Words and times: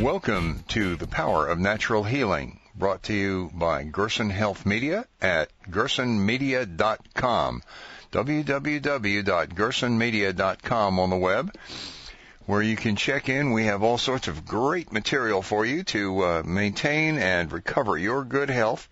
Welcome 0.00 0.62
to 0.68 0.94
the 0.94 1.08
Power 1.08 1.48
of 1.48 1.58
Natural 1.58 2.04
Healing, 2.04 2.60
brought 2.72 3.02
to 3.04 3.12
you 3.12 3.50
by 3.52 3.82
Gerson 3.82 4.30
Health 4.30 4.64
Media 4.64 5.04
at 5.20 5.50
gersonmedia.com, 5.68 7.62
www.gersonmedia.com 8.12 11.00
on 11.00 11.10
the 11.10 11.16
web, 11.16 11.52
where 12.46 12.62
you 12.62 12.76
can 12.76 12.94
check 12.94 13.28
in. 13.28 13.50
We 13.50 13.64
have 13.64 13.82
all 13.82 13.98
sorts 13.98 14.28
of 14.28 14.46
great 14.46 14.92
material 14.92 15.42
for 15.42 15.66
you 15.66 15.82
to 15.82 16.22
uh, 16.22 16.44
maintain 16.46 17.18
and 17.18 17.50
recover 17.50 17.98
your 17.98 18.22
good 18.22 18.50
health. 18.50 18.88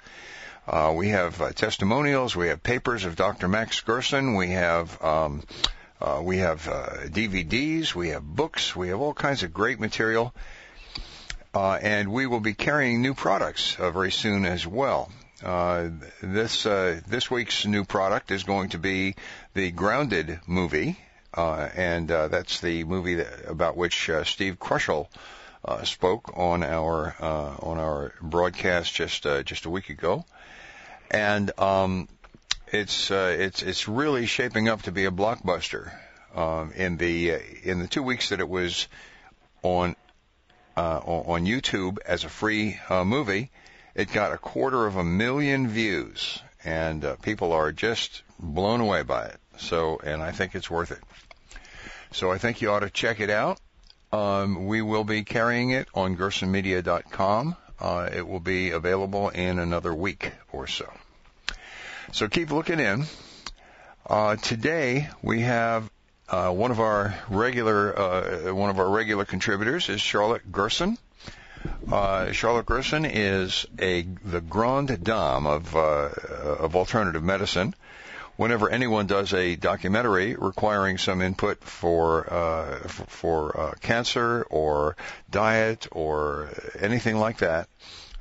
Uh, 0.66 0.92
we 0.92 1.10
have 1.10 1.40
uh, 1.40 1.52
testimonials, 1.52 2.34
we 2.34 2.48
have 2.48 2.64
papers 2.64 3.04
of 3.04 3.14
Dr. 3.14 3.46
Max 3.46 3.80
Gerson, 3.80 4.34
we 4.34 4.48
have 4.48 5.00
um, 5.00 5.44
uh, 6.00 6.20
we 6.20 6.38
have 6.38 6.66
uh, 6.66 7.04
DVDs, 7.04 7.94
we 7.94 8.08
have 8.08 8.24
books, 8.24 8.74
we 8.74 8.88
have 8.88 9.00
all 9.00 9.14
kinds 9.14 9.44
of 9.44 9.54
great 9.54 9.78
material. 9.78 10.34
Uh, 11.56 11.78
and 11.80 12.12
we 12.12 12.26
will 12.26 12.40
be 12.40 12.52
carrying 12.52 13.00
new 13.00 13.14
products 13.14 13.80
uh, 13.80 13.90
very 13.90 14.12
soon 14.12 14.44
as 14.44 14.66
well. 14.66 15.10
Uh, 15.42 15.88
this 16.22 16.66
uh, 16.66 17.00
this 17.08 17.30
week's 17.30 17.64
new 17.64 17.82
product 17.82 18.30
is 18.30 18.44
going 18.44 18.68
to 18.68 18.78
be 18.78 19.14
the 19.54 19.70
Grounded 19.70 20.38
movie, 20.46 20.98
uh, 21.32 21.66
and 21.74 22.10
uh, 22.10 22.28
that's 22.28 22.60
the 22.60 22.84
movie 22.84 23.14
that, 23.14 23.48
about 23.48 23.74
which 23.74 24.10
Steve 24.24 24.58
Kroschel 24.58 25.08
spoke 25.84 26.36
on 26.36 26.62
our 26.62 27.16
on 27.22 27.78
our 27.78 28.12
broadcast 28.20 28.94
just 28.94 29.22
just 29.46 29.64
a 29.64 29.70
week 29.70 29.88
ago, 29.88 30.26
and 31.10 31.58
um, 31.58 32.06
it's 32.70 33.10
it's 33.10 33.62
it's 33.62 33.88
really 33.88 34.26
shaping 34.26 34.68
up 34.68 34.82
to 34.82 34.92
be 34.92 35.06
a 35.06 35.10
blockbuster. 35.10 35.90
Um, 36.34 36.72
in 36.72 36.98
the 36.98 37.30
in 37.62 37.78
the 37.78 37.86
two 37.86 38.02
weeks 38.02 38.28
that 38.28 38.40
it 38.40 38.48
was 38.48 38.88
on 39.62 39.96
uh, 40.76 40.98
on 41.04 41.46
YouTube 41.46 41.98
as 42.04 42.24
a 42.24 42.28
free 42.28 42.78
uh, 42.88 43.04
movie. 43.04 43.50
It 43.94 44.12
got 44.12 44.32
a 44.32 44.38
quarter 44.38 44.86
of 44.86 44.96
a 44.96 45.04
million 45.04 45.68
views, 45.68 46.40
and 46.64 47.04
uh, 47.04 47.16
people 47.16 47.52
are 47.52 47.72
just 47.72 48.22
blown 48.38 48.80
away 48.80 49.02
by 49.02 49.26
it. 49.26 49.40
So, 49.58 49.98
and 50.04 50.22
I 50.22 50.32
think 50.32 50.54
it's 50.54 50.70
worth 50.70 50.92
it. 50.92 51.00
So 52.12 52.30
I 52.30 52.38
think 52.38 52.60
you 52.60 52.70
ought 52.70 52.80
to 52.80 52.90
check 52.90 53.20
it 53.20 53.30
out. 53.30 53.58
Um, 54.12 54.66
we 54.66 54.82
will 54.82 55.04
be 55.04 55.24
carrying 55.24 55.70
it 55.70 55.88
on 55.94 56.16
gersonmedia.com. 56.16 57.56
Uh, 57.78 58.08
it 58.14 58.26
will 58.26 58.40
be 58.40 58.70
available 58.70 59.28
in 59.30 59.58
another 59.58 59.94
week 59.94 60.32
or 60.52 60.66
so. 60.66 60.90
So 62.12 62.28
keep 62.28 62.50
looking 62.50 62.80
in. 62.80 63.04
Uh, 64.08 64.36
today 64.36 65.08
we 65.22 65.40
have 65.40 65.90
uh, 66.28 66.50
one 66.50 66.70
of 66.70 66.80
our 66.80 67.14
regular 67.28 67.98
uh, 67.98 68.54
one 68.54 68.70
of 68.70 68.78
our 68.78 68.88
regular 68.88 69.24
contributors 69.24 69.88
is 69.88 70.00
Charlotte 70.00 70.50
Gerson. 70.50 70.98
Uh, 71.90 72.32
Charlotte 72.32 72.66
Gerson 72.66 73.04
is 73.04 73.66
a 73.78 74.02
the 74.02 74.40
grande 74.40 75.02
dame 75.02 75.46
of 75.46 75.74
uh, 75.76 76.10
of 76.58 76.76
alternative 76.76 77.22
medicine. 77.22 77.74
Whenever 78.36 78.68
anyone 78.68 79.06
does 79.06 79.32
a 79.32 79.56
documentary 79.56 80.34
requiring 80.34 80.98
some 80.98 81.22
input 81.22 81.62
for 81.64 82.30
uh, 82.32 82.78
for, 82.88 83.58
uh, 83.58 83.72
cancer 83.80 84.46
or 84.50 84.96
diet 85.30 85.86
or 85.92 86.50
anything 86.78 87.16
like 87.16 87.38
that, 87.38 87.68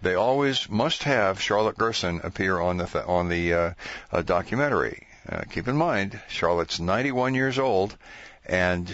they 0.01 0.15
always 0.15 0.69
must 0.69 1.03
have 1.03 1.41
Charlotte 1.41 1.77
Gerson 1.77 2.21
appear 2.23 2.59
on 2.59 2.77
the 2.77 2.85
th- 2.85 3.05
on 3.05 3.29
the 3.29 3.53
uh, 3.53 4.21
documentary. 4.21 5.04
Uh, 5.27 5.41
keep 5.49 5.67
in 5.67 5.75
mind, 5.75 6.19
Charlotte's 6.27 6.79
91 6.79 7.33
years 7.33 7.57
old, 7.57 7.97
and 8.45 8.87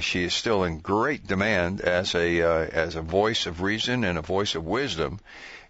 she 0.00 0.24
is 0.24 0.34
still 0.34 0.64
in 0.64 0.80
great 0.80 1.26
demand 1.26 1.80
as 1.80 2.14
a 2.14 2.42
uh, 2.42 2.66
as 2.70 2.94
a 2.94 3.00
voice 3.00 3.46
of 3.46 3.62
reason 3.62 4.04
and 4.04 4.18
a 4.18 4.22
voice 4.22 4.54
of 4.54 4.66
wisdom 4.66 5.18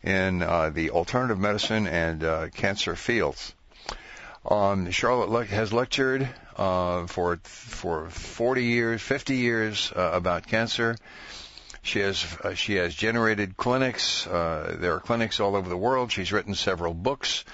in 0.03 0.43
uh, 0.43 0.71
the 0.71 0.91
alternative 0.91 1.39
medicine 1.39 1.87
and 1.87 2.25
uh, 2.25 2.49
cancer 2.49 2.97
fields. 2.97 3.55
Um, 4.45 4.91
Charlotte 4.91 5.31
le- 5.31 5.45
has 5.45 5.73
lectured 5.73 6.29
uh, 6.57 7.07
for 7.07 7.39
for 7.45 8.11
40 8.11 8.65
years, 8.65 9.01
50 9.01 9.37
years 9.37 9.93
uh, 9.95 10.11
about 10.15 10.49
cancer. 10.49 10.97
She 11.83 12.01
has 12.01 12.27
she 12.57 12.75
has 12.75 12.93
generated 12.93 13.57
clinics. 13.57 14.25
there 14.25 14.95
are 14.95 15.01
clinics 15.01 15.39
all 15.39 15.55
over 15.55 15.69
the 15.69 15.77
world. 15.77 16.11
She's 16.11 16.33
written 16.33 16.57
several 16.57 16.93
books 16.93 17.45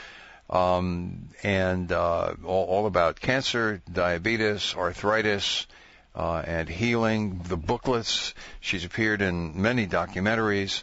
um, 0.50 1.31
and 1.43 1.91
uh, 1.91 2.34
all, 2.44 2.65
all, 2.65 2.87
about 2.87 3.21
cancer, 3.21 3.81
diabetes, 3.91 4.75
arthritis, 4.77 5.66
uh, 6.15 6.43
and 6.47 6.69
healing. 6.69 7.41
The 7.49 7.56
booklets. 7.56 8.34
She's 8.60 8.84
appeared 8.84 9.22
in 9.22 9.60
many 9.60 9.87
documentaries, 9.87 10.82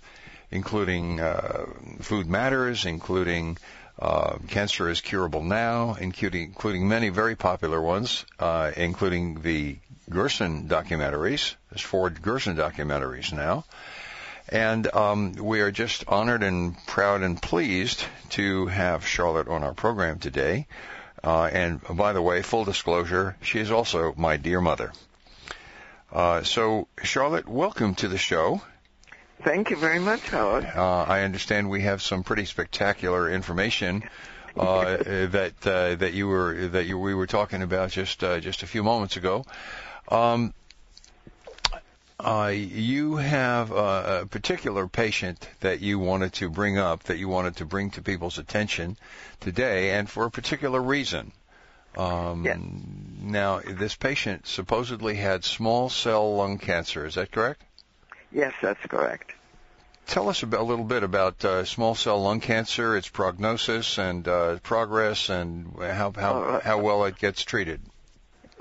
including 0.49 1.19
uh, 1.19 1.65
Food 1.99 2.27
Matters, 2.27 2.85
including 2.85 3.57
uh, 3.99 4.37
Cancer 4.47 4.89
is 4.89 4.99
Curable 5.01 5.43
Now, 5.43 5.95
including, 5.99 6.43
including 6.43 6.87
many 6.87 7.09
very 7.09 7.35
popular 7.35 7.79
ones, 7.79 8.25
uh, 8.39 8.71
including 8.75 9.41
the 9.41 9.77
Gerson 10.09 10.67
documentaries. 10.67 11.55
There's 11.69 11.81
four 11.81 12.09
Gerson 12.09 12.57
documentaries 12.57 13.31
now. 13.31 13.63
And 14.49 14.93
um, 14.93 15.33
we 15.33 15.61
are 15.61 15.71
just 15.71 16.03
honored 16.07 16.43
and 16.43 16.75
proud 16.87 17.21
and 17.21 17.41
pleased 17.41 18.03
to 18.31 18.67
have 18.67 19.05
Charlotte 19.05 19.47
on 19.47 19.63
our 19.63 19.73
program 19.73 20.19
today. 20.19 20.67
Uh, 21.23 21.45
and 21.45 21.81
by 21.95 22.13
the 22.13 22.21
way, 22.21 22.41
full 22.41 22.65
disclosure, 22.65 23.37
she 23.41 23.59
is 23.59 23.71
also 23.71 24.13
my 24.17 24.37
dear 24.37 24.59
mother. 24.59 24.91
Uh, 26.11 26.43
so, 26.43 26.87
Charlotte, 27.03 27.47
welcome 27.47 27.95
to 27.95 28.07
the 28.07 28.17
show. 28.17 28.61
Thank 29.43 29.69
you 29.69 29.77
very 29.77 29.99
much, 29.99 30.21
Howard. 30.29 30.65
Uh, 30.65 31.03
I 31.03 31.21
understand 31.21 31.69
we 31.69 31.81
have 31.81 32.01
some 32.01 32.23
pretty 32.23 32.45
spectacular 32.45 33.29
information 33.29 34.03
uh, 34.57 34.97
that 34.97 35.53
uh, 35.65 35.95
that 35.95 36.13
you 36.13 36.27
were 36.27 36.67
that 36.67 36.85
you 36.85 36.99
we 36.99 37.15
were 37.15 37.27
talking 37.27 37.61
about 37.63 37.91
just 37.91 38.23
uh, 38.23 38.39
just 38.39 38.61
a 38.61 38.67
few 38.67 38.83
moments 38.83 39.17
ago. 39.17 39.45
Um, 40.09 40.53
uh, 42.23 42.47
you 42.47 43.15
have 43.15 43.71
a, 43.71 44.21
a, 44.21 44.25
particular 44.25 44.87
patient 44.87 45.47
that 45.61 45.79
you 45.79 45.99
wanted 45.99 46.33
to 46.33 46.49
bring 46.49 46.77
up, 46.77 47.03
that 47.03 47.17
you 47.17 47.27
wanted 47.27 47.57
to 47.57 47.65
bring 47.65 47.91
to 47.91 48.01
people's 48.01 48.37
attention 48.37 48.97
today, 49.39 49.91
and 49.91 50.09
for 50.09 50.25
a 50.25 50.31
particular 50.31 50.81
reason. 50.81 51.31
Um, 51.97 52.45
yes. 52.45 52.57
Now, 53.21 53.59
this 53.59 53.95
patient 53.95 54.47
supposedly 54.47 55.15
had 55.15 55.43
small 55.43 55.89
cell 55.89 56.35
lung 56.35 56.57
cancer. 56.57 57.05
Is 57.05 57.15
that 57.15 57.31
correct? 57.31 57.61
Yes, 58.31 58.53
that's 58.61 58.85
correct. 58.85 59.33
Tell 60.07 60.29
us 60.29 60.43
about, 60.43 60.61
a 60.61 60.63
little 60.63 60.85
bit 60.85 61.03
about 61.03 61.43
uh, 61.43 61.65
small 61.65 61.95
cell 61.95 62.21
lung 62.21 62.39
cancer, 62.39 62.95
its 62.95 63.07
prognosis 63.07 63.97
and 63.97 64.27
uh, 64.27 64.57
progress, 64.59 65.29
and 65.29 65.73
how 65.79 66.11
how, 66.15 66.43
right. 66.43 66.63
how 66.63 66.79
well 66.79 67.05
it 67.05 67.17
gets 67.17 67.43
treated. 67.43 67.81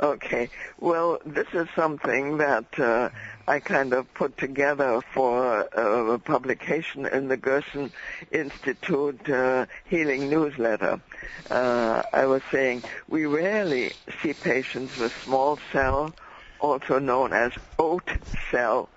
Okay. 0.02 0.49
Well, 0.79 1.19
this 1.26 1.49
is 1.52 1.69
something 1.76 2.38
that 2.38 2.79
uh, 2.79 3.11
I 3.47 3.61
kind 3.61 3.93
of 3.93 4.12
put 4.14 4.38
together 4.38 5.02
for 5.12 5.61
a 5.61 6.19
publication 6.19 7.05
in 7.05 7.29
the 7.29 7.37
Gerson 7.37 7.93
Institute 8.32 9.29
uh, 9.29 9.67
Healing 9.85 10.31
Newsletter. 10.31 11.02
Uh, 11.50 12.02
I 12.14 12.25
was 12.25 12.41
saying 12.50 12.82
we 13.08 13.26
rarely 13.26 13.93
see 14.23 14.32
patients 14.32 14.97
with 14.97 15.12
small 15.23 15.58
cell, 15.70 16.14
also 16.61 16.99
known 16.99 17.35
as 17.35 17.53
oat 17.79 18.08
cell 18.50 18.88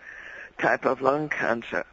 type 0.57 0.85
of 0.85 1.01
lung 1.01 1.27
cancer. 1.27 1.85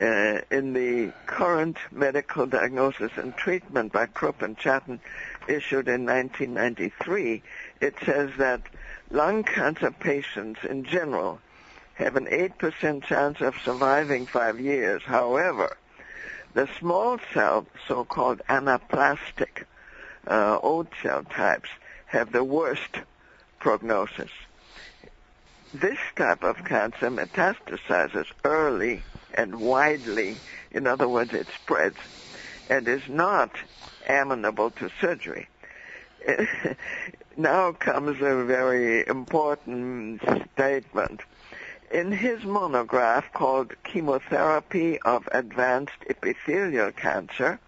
Uh, 0.00 0.40
in 0.50 0.72
the 0.72 1.12
current 1.26 1.76
medical 1.90 2.46
diagnosis 2.46 3.12
and 3.16 3.36
treatment 3.36 3.92
by 3.92 4.06
Krupp 4.06 4.40
and 4.40 4.56
Chatton 4.56 5.00
issued 5.46 5.86
in 5.86 6.06
1993, 6.06 7.42
it 7.82 7.96
says 8.06 8.30
that 8.38 8.62
lung 9.10 9.42
cancer 9.42 9.90
patients 9.90 10.60
in 10.62 10.84
general 10.84 11.40
have 11.94 12.14
an 12.14 12.26
8% 12.26 13.02
chance 13.02 13.40
of 13.40 13.56
surviving 13.64 14.24
five 14.24 14.60
years. 14.60 15.02
However, 15.02 15.76
the 16.54 16.68
small 16.78 17.18
cell, 17.34 17.66
so-called 17.88 18.40
anaplastic 18.48 19.64
uh, 20.28 20.58
oat 20.62 20.88
cell 21.02 21.24
types, 21.24 21.68
have 22.06 22.30
the 22.30 22.44
worst 22.44 23.00
prognosis. 23.58 24.30
This 25.74 25.98
type 26.14 26.44
of 26.44 26.64
cancer 26.64 27.10
metastasizes 27.10 28.26
early 28.44 29.02
and 29.34 29.60
widely. 29.60 30.36
In 30.70 30.86
other 30.86 31.08
words, 31.08 31.32
it 31.32 31.48
spreads 31.60 31.96
and 32.70 32.86
is 32.86 33.08
not 33.08 33.50
amenable 34.08 34.70
to 34.70 34.88
surgery. 35.00 35.48
now 37.36 37.72
comes 37.72 38.20
a 38.20 38.44
very 38.44 39.06
important 39.06 40.22
statement. 40.54 41.20
In 41.90 42.12
his 42.12 42.44
monograph 42.44 43.32
called 43.32 43.74
Chemotherapy 43.84 44.98
of 45.00 45.28
Advanced 45.32 46.04
Epithelial 46.08 46.92
Cancer, 46.92 47.60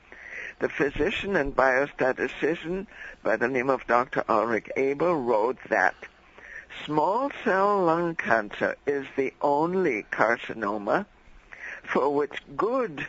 the 0.60 0.68
physician 0.68 1.36
and 1.36 1.54
biostatistician 1.54 2.86
by 3.22 3.36
the 3.36 3.48
name 3.48 3.68
of 3.68 3.86
Dr. 3.86 4.24
Ulrich 4.28 4.70
Abel 4.76 5.14
wrote 5.14 5.58
that 5.68 5.94
small 6.84 7.30
cell 7.44 7.84
lung 7.84 8.14
cancer 8.14 8.76
is 8.86 9.06
the 9.16 9.32
only 9.42 10.04
carcinoma 10.10 11.06
for 11.82 12.08
which 12.08 12.42
good 12.56 13.06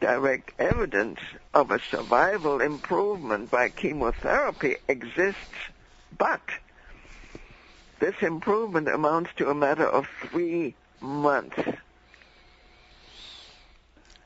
direct 0.00 0.52
evidence 0.58 1.20
of 1.54 1.70
a 1.70 1.80
survival 1.90 2.60
improvement 2.60 3.50
by 3.50 3.68
chemotherapy 3.68 4.76
exists, 4.86 5.40
but 6.16 6.40
this 7.98 8.14
improvement 8.22 8.88
amounts 8.88 9.30
to 9.36 9.48
a 9.48 9.54
matter 9.54 9.86
of 9.86 10.06
three 10.30 10.74
months. 11.00 11.58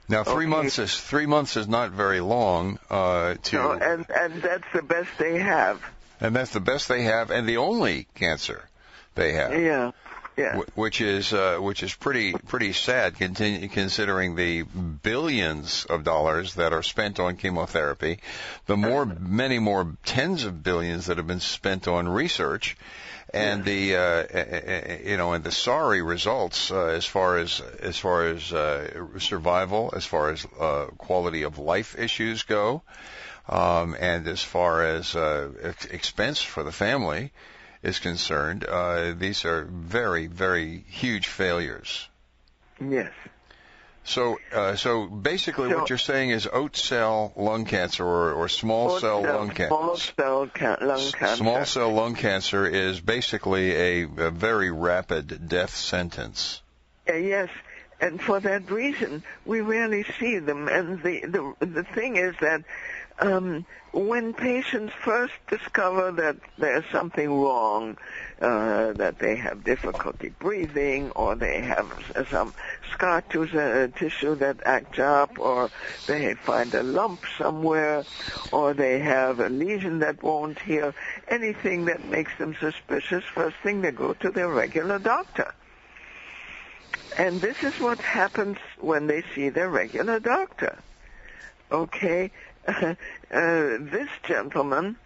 Now, 0.09 0.25
three 0.25 0.45
okay. 0.45 0.47
months 0.47 0.79
is 0.79 1.01
three 1.01 1.27
months 1.27 1.57
is 1.57 1.69
not 1.69 1.91
very 1.93 2.21
long. 2.21 2.79
Uh, 2.91 3.37
to 3.45 3.57
no, 3.57 3.73
and 3.73 4.05
and 4.11 4.43
that's 4.43 4.67
the 4.75 4.83
best 4.83 5.09
they 5.19 5.39
have. 5.39 5.83
And 6.21 6.37
that's 6.37 6.51
the 6.51 6.61
best 6.61 6.89
they 6.89 7.03
have, 7.03 7.31
and 7.31 7.49
the 7.49 7.57
only 7.57 8.07
cancer 8.15 8.69
they 9.15 9.33
have. 9.33 9.55
Yeah. 9.59 9.93
Yeah. 10.37 10.61
which 10.75 11.03
is 11.03 11.35
uh, 11.35 11.59
which 11.59 11.83
is 11.83 11.93
pretty 11.93 12.33
pretty 12.33 12.73
sad, 12.73 13.17
continue, 13.19 13.69
considering 13.69 14.35
the 14.35 14.63
billions 14.63 15.85
of 15.85 16.05
dollars 16.05 16.55
that 16.55 16.73
are 16.73 16.83
spent 16.83 17.21
on 17.21 17.37
chemotherapy, 17.37 18.19
the 18.65 18.79
more 18.79 19.05
many 19.05 19.59
more 19.59 19.95
tens 20.07 20.45
of 20.45 20.63
billions 20.63 21.07
that 21.07 21.19
have 21.19 21.27
been 21.27 21.41
spent 21.41 21.87
on 21.87 22.09
research, 22.09 22.79
and 23.35 23.65
the 23.65 23.97
uh, 23.97 24.99
you 25.05 25.19
know 25.19 25.35
and 25.35 25.45
the 25.45 25.53
sorry 25.53 26.01
results 26.01 26.71
uh, 26.71 26.87
as 26.87 27.05
far 27.05 27.37
as 27.37 27.61
as 27.81 27.99
far 27.99 28.27
as 28.29 28.53
uh, 28.55 29.19
survival, 29.19 29.93
as 29.95 30.07
far 30.07 30.31
as 30.31 30.47
uh, 30.59 30.87
quality 30.97 31.43
of 31.43 31.59
life 31.59 31.99
issues 31.99 32.43
go, 32.45 32.81
um, 33.51 33.95
and 34.01 34.27
as 34.27 34.43
far 34.43 34.83
as 34.83 35.15
uh, 35.15 35.51
expense 35.91 36.41
for 36.41 36.63
the 36.63 36.73
family 36.73 37.33
is 37.83 37.99
concerned, 37.99 38.65
uh, 38.65 39.13
these 39.13 39.45
are 39.45 39.65
very, 39.65 40.27
very 40.27 40.85
huge 40.89 41.27
failures. 41.27 42.09
Yes. 42.81 43.13
So, 44.05 44.39
uh, 44.53 44.75
so 44.75 45.07
basically, 45.07 45.71
so, 45.71 45.79
what 45.79 45.89
you're 45.89 45.99
saying 45.99 46.31
is 46.31 46.49
oat 46.53 46.77
cell 46.77 47.33
lung 47.37 47.65
cancer 47.65 48.05
or, 48.05 48.33
or 48.33 48.49
small 48.49 48.99
cell, 48.99 49.23
cell, 49.23 49.37
lung 49.37 49.51
cancer. 49.51 49.69
Small 49.69 49.97
cell 49.97 50.47
ca- 50.53 50.77
lung 50.81 51.13
cancer. 51.13 51.37
Small 51.37 51.65
cell 51.65 51.93
lung 51.93 52.15
cancer 52.17 52.67
is 52.67 53.01
basically 53.01 53.73
a, 53.73 54.03
a 54.03 54.31
very 54.31 54.73
rapid 54.73 55.49
death 55.49 55.75
sentence. 55.75 56.61
Uh, 57.09 57.15
yes, 57.15 57.49
and 58.01 58.21
for 58.21 58.41
that 58.41 58.69
reason, 58.71 59.23
we 59.47 59.61
rarely 59.61 60.05
see 60.19 60.41
them. 60.41 60.67
And 60.67 61.01
the 61.03 61.21
the 61.21 61.67
the 61.67 61.85
thing 61.85 62.17
is 62.17 62.35
that 62.41 62.65
um, 63.19 63.67
when 63.93 64.33
patients 64.33 64.93
first 65.05 65.35
discover 65.49 66.13
that 66.13 66.37
there's 66.59 66.85
something 66.91 67.31
wrong, 67.31 67.99
uh, 68.41 68.93
that 68.95 69.19
they 69.19 69.37
have 69.37 69.65
difficulty 69.65 70.31
breathing, 70.39 71.11
or 71.11 71.35
they 71.35 71.61
have 71.61 71.93
some 72.31 72.55
scar 72.93 73.21
tissue 73.21 74.35
that 74.37 74.57
acts 74.65 74.99
up, 74.99 75.39
or 75.39 75.71
they 76.07 76.35
find 76.35 76.75
a 76.75 76.83
lump 76.83 77.21
somewhere, 77.37 78.05
or 78.51 78.73
they 78.73 78.99
have 78.99 79.41
a 79.41 79.49
lesion 79.49 79.99
that 79.99 80.23
won't 80.23 80.59
heal, 80.59 80.95
anything 81.29 81.85
that 81.85 82.05
makes 82.07 82.37
them 82.39 82.57
suspicious, 82.59 83.25
first 83.25 83.57
thing 83.63 83.83
they 83.83 83.93
go 83.93 84.15
to 84.15 84.31
their 84.31 84.49
regular 84.49 84.99
doctor. 84.99 85.55
And 87.19 87.43
this 87.43 87.63
is 87.63 87.79
what 87.79 87.99
happens 87.99 88.57
when 88.81 89.07
they 89.07 89.23
see 89.35 89.51
their 89.51 89.69
regular 89.69 90.19
doctor. 90.19 90.79
Okay? 91.71 92.31
uh, 92.69 92.95
this 93.31 94.09
gentleman 94.23 94.97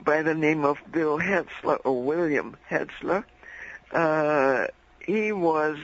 by 0.00 0.22
the 0.22 0.34
name 0.34 0.64
of 0.64 0.78
Bill 0.90 1.18
Hetzler 1.18 1.78
or 1.84 2.02
William 2.02 2.56
Hetzler, 2.68 3.24
uh, 3.92 4.66
he 4.98 5.30
was 5.32 5.78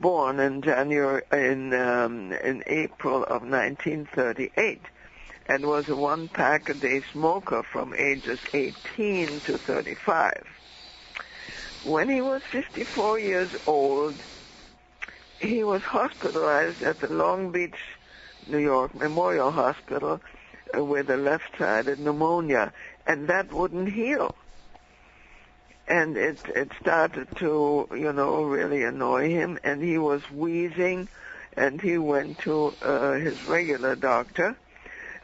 born 0.00 0.40
in 0.40 0.62
January 0.62 1.22
in 1.32 1.72
um, 1.74 2.32
in 2.32 2.64
April 2.66 3.22
of 3.22 3.42
1938 3.42 4.80
and 5.46 5.66
was 5.66 5.88
a 5.88 5.96
one 5.96 6.28
pack 6.28 6.68
a 6.68 6.74
day 6.74 7.02
smoker 7.12 7.62
from 7.62 7.94
ages 7.94 8.40
18 8.52 9.40
to 9.40 9.58
35. 9.58 10.44
When 11.84 12.08
he 12.08 12.20
was 12.20 12.42
54 12.50 13.18
years 13.18 13.50
old, 13.66 14.14
he 15.40 15.64
was 15.64 15.82
hospitalized 15.82 16.82
at 16.82 17.00
the 17.00 17.12
Long 17.12 17.50
Beach, 17.50 17.80
New 18.46 18.58
York 18.58 18.94
Memorial 18.94 19.50
Hospital 19.50 20.20
with 20.74 21.10
a 21.10 21.16
left-sided 21.16 21.98
pneumonia, 21.98 22.72
and 23.06 23.28
that 23.28 23.52
wouldn't 23.52 23.90
heal. 23.92 24.34
And 25.88 26.16
it 26.16 26.38
it 26.54 26.70
started 26.80 27.28
to 27.36 27.88
you 27.92 28.12
know 28.12 28.44
really 28.44 28.84
annoy 28.84 29.30
him, 29.30 29.58
and 29.64 29.82
he 29.82 29.98
was 29.98 30.22
wheezing, 30.30 31.08
and 31.56 31.80
he 31.80 31.98
went 31.98 32.38
to 32.40 32.72
uh, 32.82 33.14
his 33.14 33.44
regular 33.48 33.96
doctor, 33.96 34.56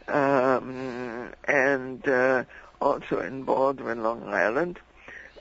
um, 0.08 1.32
and 1.44 2.06
uh, 2.08 2.44
also 2.80 3.20
in 3.20 3.44
Baldwin, 3.44 4.02
Long 4.02 4.28
Island, 4.28 4.80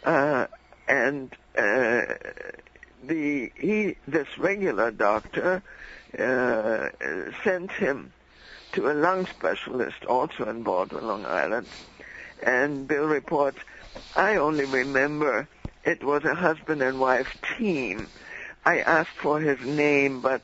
uh, 0.03 0.45
and 0.87 1.35
uh, 1.57 2.03
the 3.03 3.51
he 3.55 3.95
this 4.07 4.37
regular 4.37 4.91
doctor 4.91 5.63
uh, 6.19 6.89
sent 7.43 7.71
him 7.71 8.11
to 8.75 8.91
a 8.91 8.93
lung 8.93 9.25
specialist 9.25 10.05
also 10.05 10.47
in 10.47 10.61
Baldwin, 10.63 11.07
Long 11.07 11.25
Island. 11.25 11.67
And 12.43 12.87
Bill 12.87 13.05
reports, 13.05 13.59
I 14.15 14.35
only 14.35 14.65
remember 14.65 15.47
it 15.83 16.03
was 16.03 16.23
a 16.25 16.35
husband 16.35 16.81
and 16.81 16.99
wife 16.99 17.35
team. 17.57 18.09
I 18.65 18.79
asked 18.79 19.17
for 19.21 19.39
his 19.39 19.59
name, 19.61 20.21
but 20.21 20.41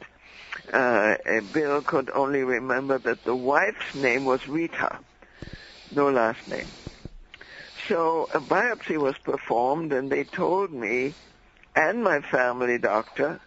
uh, 0.71 1.15
Bill 1.51 1.81
could 1.81 2.09
only 2.11 2.43
remember 2.43 2.97
that 2.99 3.23
the 3.25 3.35
wife's 3.35 3.93
name 3.93 4.25
was 4.25 4.47
Rita, 4.47 4.99
no 5.91 6.09
last 6.09 6.47
name. 6.47 6.71
So 7.87 8.29
a 8.33 8.39
biopsy 8.39 8.97
was 8.97 9.17
performed, 9.23 9.91
and 9.91 10.11
they 10.11 10.23
told 10.23 10.71
me 10.71 11.15
and 11.75 12.03
my 12.03 12.21
family 12.21 12.77
doctor 12.77 13.41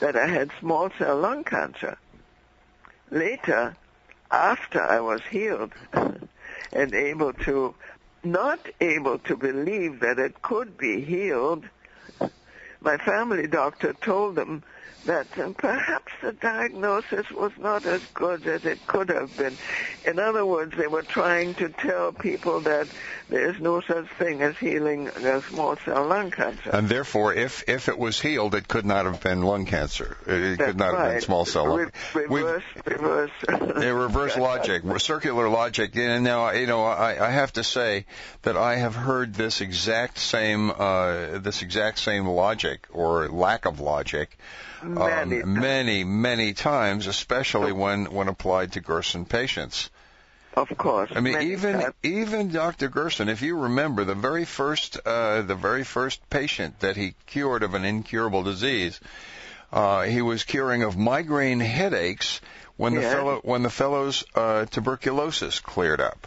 that 0.00 0.16
I 0.16 0.26
had 0.26 0.50
small 0.60 0.90
cell 0.98 1.16
lung 1.18 1.42
cancer. 1.42 1.96
Later, 3.10 3.76
after 4.30 4.82
I 4.82 5.00
was 5.00 5.20
healed 5.30 5.72
and 6.72 6.94
able 6.94 7.32
to, 7.32 7.74
not 8.24 8.60
able 8.80 9.18
to 9.20 9.36
believe 9.36 10.00
that 10.00 10.18
it 10.18 10.42
could 10.42 10.76
be 10.76 11.00
healed, 11.00 11.64
my 12.80 12.96
family 12.98 13.46
doctor 13.46 13.92
told 13.92 14.36
them 14.36 14.62
that 15.06 15.26
uh, 15.38 15.50
perhaps 15.56 16.12
the 16.22 16.32
diagnosis 16.32 17.30
was 17.30 17.52
not 17.58 17.86
as 17.86 18.02
good 18.12 18.46
as 18.46 18.64
it 18.64 18.84
could 18.86 19.08
have 19.08 19.36
been. 19.36 19.56
In 20.04 20.18
other 20.18 20.44
words, 20.44 20.76
they 20.76 20.86
were 20.86 21.02
trying 21.02 21.54
to 21.54 21.68
tell 21.68 22.12
people 22.12 22.60
that 22.62 22.88
there 23.28 23.50
is 23.50 23.60
no 23.60 23.80
such 23.80 24.08
thing 24.18 24.42
as 24.42 24.56
healing 24.58 25.08
a 25.08 25.42
small 25.42 25.76
cell 25.84 26.06
lung 26.06 26.30
cancer. 26.30 26.70
And 26.70 26.88
therefore, 26.88 27.34
if 27.34 27.64
if 27.68 27.88
it 27.88 27.98
was 27.98 28.20
healed, 28.20 28.54
it 28.54 28.68
could 28.68 28.84
not 28.84 29.06
have 29.06 29.20
been 29.20 29.42
lung 29.42 29.66
cancer. 29.66 30.16
Uh, 30.28 30.32
it 30.32 30.58
That's 30.58 30.70
could 30.70 30.78
not 30.78 30.92
right. 30.92 31.02
have 31.04 31.12
been 31.12 31.20
small 31.22 31.44
cell 31.44 31.68
lung. 31.68 31.78
Re- 32.14 32.22
reverse, 32.26 32.62
We've, 32.74 32.86
reverse. 32.86 33.30
reverse 33.48 34.36
logic, 34.36 34.82
circular 34.98 35.48
logic. 35.48 35.96
And 35.96 36.24
now, 36.24 36.50
you 36.50 36.66
know, 36.66 36.84
I, 36.84 37.26
I 37.26 37.30
have 37.30 37.52
to 37.54 37.64
say 37.64 38.06
that 38.42 38.56
I 38.56 38.76
have 38.76 38.94
heard 38.94 39.34
this 39.34 39.60
exact 39.60 40.18
same 40.18 40.70
uh, 40.70 41.38
this 41.38 41.62
exact 41.62 41.98
same 42.00 42.26
logic 42.26 42.86
or 42.92 43.28
lack 43.28 43.66
of 43.66 43.80
logic 43.80 44.36
many, 44.94 45.42
um, 45.42 45.54
many, 45.54 46.04
many 46.04 46.52
times, 46.52 47.06
especially 47.06 47.72
when 47.72 48.06
when 48.06 48.28
applied 48.28 48.72
to 48.72 48.80
Gerson 48.80 49.24
patients. 49.24 49.90
Of 50.54 50.74
course. 50.78 51.10
I 51.14 51.20
mean, 51.20 51.40
even 51.52 51.80
times. 51.80 51.94
even 52.02 52.48
Dr. 52.50 52.88
Gerson, 52.88 53.28
if 53.28 53.42
you 53.42 53.58
remember 53.58 54.04
the 54.04 54.14
very 54.14 54.46
first 54.46 54.98
uh, 55.04 55.42
the 55.42 55.54
very 55.54 55.84
first 55.84 56.28
patient 56.30 56.80
that 56.80 56.96
he 56.96 57.14
cured 57.26 57.62
of 57.62 57.74
an 57.74 57.84
incurable 57.84 58.42
disease, 58.42 58.98
uh, 59.70 60.02
he 60.02 60.22
was 60.22 60.44
curing 60.44 60.82
of 60.82 60.96
migraine 60.96 61.60
headaches 61.60 62.40
when 62.76 62.94
the 62.94 63.02
fellow 63.02 63.40
when 63.42 63.62
the 63.62 63.70
fellow's 63.70 64.24
uh, 64.34 64.64
tuberculosis 64.66 65.60
cleared 65.60 66.00
up. 66.00 66.26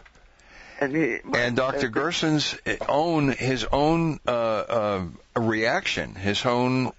And, 0.81 0.95
he, 0.95 1.17
and 1.33 1.57
Dr. 1.57 1.89
Gerson's 1.89 2.55
own 2.87 3.29
his 3.29 3.65
own 3.65 4.19
uh, 4.25 4.31
uh, 4.31 5.05
reaction, 5.35 6.15
his 6.15 6.45
own 6.45 6.93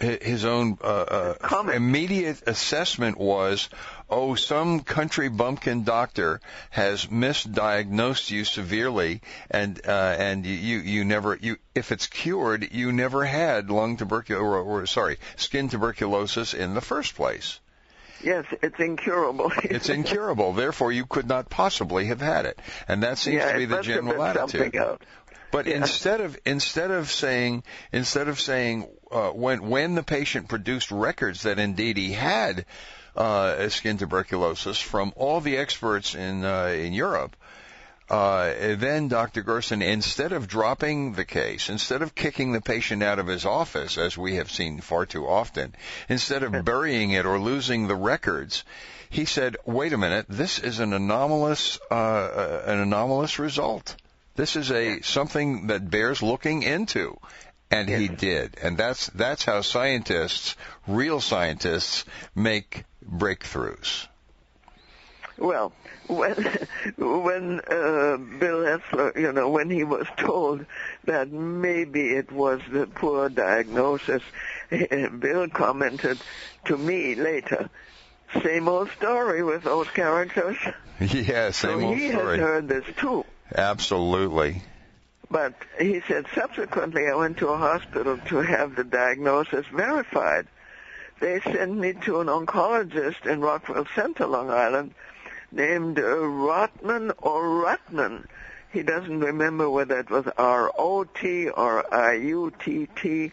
his 0.00 0.44
own 0.44 0.78
uh, 0.82 1.34
uh, 1.40 1.70
immediate 1.72 2.42
assessment 2.46 3.18
was, 3.18 3.68
oh, 4.10 4.34
some 4.34 4.80
country 4.80 5.28
bumpkin 5.28 5.84
doctor 5.84 6.40
has 6.70 7.06
misdiagnosed 7.06 8.30
you 8.30 8.44
severely, 8.44 9.22
and 9.50 9.80
uh, 9.86 10.16
and 10.18 10.46
you 10.46 10.78
you 10.78 11.04
never 11.04 11.36
you 11.40 11.56
if 11.74 11.92
it's 11.92 12.06
cured, 12.06 12.72
you 12.72 12.92
never 12.92 13.24
had 13.24 13.70
lung 13.70 13.96
tuberculosis 13.96 14.42
or, 14.42 14.58
or 14.58 14.86
sorry 14.86 15.18
skin 15.36 15.68
tuberculosis 15.68 16.54
in 16.54 16.74
the 16.74 16.80
first 16.80 17.14
place. 17.14 17.60
Yes, 18.22 18.46
it's 18.62 18.80
incurable. 18.80 19.52
it's 19.62 19.88
incurable. 19.88 20.52
Therefore, 20.52 20.90
you 20.90 21.06
could 21.06 21.28
not 21.28 21.50
possibly 21.50 22.06
have 22.06 22.20
had 22.20 22.46
it, 22.46 22.58
and 22.88 23.02
that 23.02 23.18
seems 23.18 23.36
yeah, 23.36 23.52
to 23.52 23.58
be 23.58 23.64
the 23.66 23.82
general 23.82 24.22
attitude. 24.22 24.74
But 25.52 25.66
yeah. 25.66 25.76
instead 25.76 26.20
of 26.20 26.38
instead 26.44 26.90
of 26.90 27.10
saying 27.10 27.62
instead 27.92 28.28
of 28.28 28.40
saying 28.40 28.88
uh, 29.10 29.30
when 29.30 29.68
when 29.68 29.94
the 29.94 30.02
patient 30.02 30.48
produced 30.48 30.90
records 30.90 31.42
that 31.42 31.58
indeed 31.58 31.96
he 31.96 32.12
had 32.12 32.64
uh, 33.16 33.68
skin 33.68 33.98
tuberculosis 33.98 34.80
from 34.80 35.12
all 35.16 35.40
the 35.40 35.56
experts 35.56 36.14
in 36.14 36.44
uh, 36.44 36.66
in 36.66 36.92
Europe, 36.92 37.36
uh, 38.08 38.52
then 38.76 39.08
Dr. 39.08 39.42
Gerson, 39.42 39.82
instead 39.82 40.32
of 40.32 40.46
dropping 40.46 41.14
the 41.14 41.24
case, 41.24 41.68
instead 41.68 42.02
of 42.02 42.14
kicking 42.14 42.52
the 42.52 42.60
patient 42.60 43.02
out 43.02 43.18
of 43.18 43.26
his 43.26 43.44
office, 43.44 43.98
as 43.98 44.16
we 44.16 44.36
have 44.36 44.50
seen 44.50 44.80
far 44.80 45.06
too 45.06 45.26
often, 45.26 45.74
instead 46.08 46.44
of 46.44 46.64
burying 46.64 47.10
it 47.10 47.26
or 47.26 47.40
losing 47.40 47.88
the 47.88 47.96
records, 47.96 48.62
he 49.10 49.24
said, 49.24 49.56
"Wait 49.64 49.92
a 49.92 49.98
minute, 49.98 50.26
this 50.28 50.60
is 50.60 50.78
an 50.78 50.92
anomalous, 50.92 51.80
uh, 51.90 51.94
uh 51.94 52.62
an 52.66 52.78
anomalous 52.78 53.38
result. 53.38 53.96
This 54.36 54.54
is 54.54 54.70
a 54.70 55.00
something 55.00 55.68
that 55.68 55.90
bears 55.90 56.22
looking 56.22 56.62
into." 56.62 57.18
And 57.70 57.88
he 57.88 58.08
did, 58.08 58.56
and 58.62 58.78
that's 58.78 59.08
that's 59.08 59.44
how 59.44 59.60
scientists, 59.60 60.54
real 60.86 61.20
scientists, 61.20 62.04
make 62.34 62.84
breakthroughs. 63.04 64.06
Well, 65.38 65.72
when 66.06 66.34
when 66.96 67.60
uh, 67.60 68.16
Bill 68.16 68.62
Hetzler, 68.64 69.18
you 69.20 69.32
know, 69.32 69.50
when 69.50 69.68
he 69.68 69.84
was 69.84 70.06
told 70.16 70.64
that 71.04 71.30
maybe 71.30 72.08
it 72.10 72.30
was 72.32 72.60
the 72.70 72.86
poor 72.86 73.28
diagnosis, 73.28 74.22
Bill 74.70 75.48
commented 75.48 76.18
to 76.66 76.78
me 76.78 77.16
later, 77.16 77.68
"Same 78.42 78.68
old 78.68 78.90
story 78.92 79.42
with 79.42 79.64
those 79.64 79.88
characters." 79.90 80.56
Yeah, 80.98 81.50
same 81.50 81.80
so 81.80 81.86
old 81.88 81.96
he 81.98 82.08
story. 82.08 82.38
has 82.38 82.46
heard 82.46 82.68
this 82.68 82.84
too. 82.96 83.26
Absolutely. 83.54 84.62
But 85.30 85.54
he 85.78 86.00
said 86.06 86.26
subsequently 86.34 87.08
I 87.08 87.14
went 87.14 87.38
to 87.38 87.48
a 87.48 87.56
hospital 87.56 88.18
to 88.26 88.36
have 88.36 88.76
the 88.76 88.84
diagnosis 88.84 89.66
verified. 89.66 90.46
They 91.18 91.40
sent 91.40 91.76
me 91.76 91.94
to 92.04 92.20
an 92.20 92.28
oncologist 92.28 93.26
in 93.26 93.40
Rockville 93.40 93.86
Center, 93.94 94.26
Long 94.26 94.50
Island, 94.50 94.94
named 95.50 95.98
uh, 95.98 96.02
Rotman 96.02 97.12
or 97.18 97.42
Rutman. 97.42 98.26
He 98.72 98.82
doesn't 98.82 99.20
remember 99.20 99.70
whether 99.70 99.98
it 99.98 100.10
was 100.10 100.26
R-O-T 100.36 101.48
or 101.48 101.94
I-U-T-T. 101.94 103.32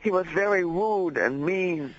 He 0.00 0.10
was 0.10 0.26
very 0.28 0.64
rude 0.64 1.18
and 1.18 1.44
mean 1.44 1.94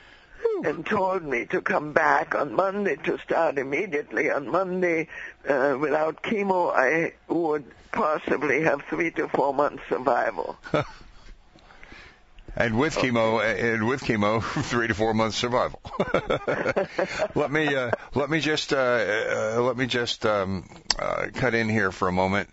and 0.63 0.85
told 0.85 1.23
me 1.23 1.45
to 1.45 1.61
come 1.61 1.93
back 1.93 2.35
on 2.35 2.53
Monday 2.53 2.95
to 2.97 3.17
start 3.19 3.57
immediately 3.57 4.29
on 4.29 4.49
Monday. 4.49 5.07
Uh, 5.47 5.77
without 5.79 6.21
chemo, 6.21 6.71
I 6.73 7.13
would 7.27 7.65
possibly 7.91 8.63
have 8.63 8.83
three 8.89 9.11
to 9.11 9.27
four 9.27 9.53
months 9.53 9.83
survival. 9.89 10.57
And 12.55 12.77
with 12.77 12.97
okay. 12.97 13.09
chemo, 13.09 13.41
and 13.41 13.87
with 13.87 14.01
chemo, 14.01 14.43
three 14.63 14.87
to 14.87 14.93
four 14.93 15.13
months 15.13 15.37
survival. 15.37 15.79
let 17.35 17.51
me 17.51 17.73
uh, 17.73 17.91
let 18.15 18.29
me 18.29 18.39
just 18.39 18.73
uh, 18.73 19.55
uh, 19.55 19.61
let 19.61 19.77
me 19.77 19.85
just 19.85 20.25
um, 20.25 20.67
uh, 20.97 21.27
cut 21.33 21.53
in 21.53 21.69
here 21.69 21.91
for 21.91 22.07
a 22.07 22.11
moment, 22.11 22.49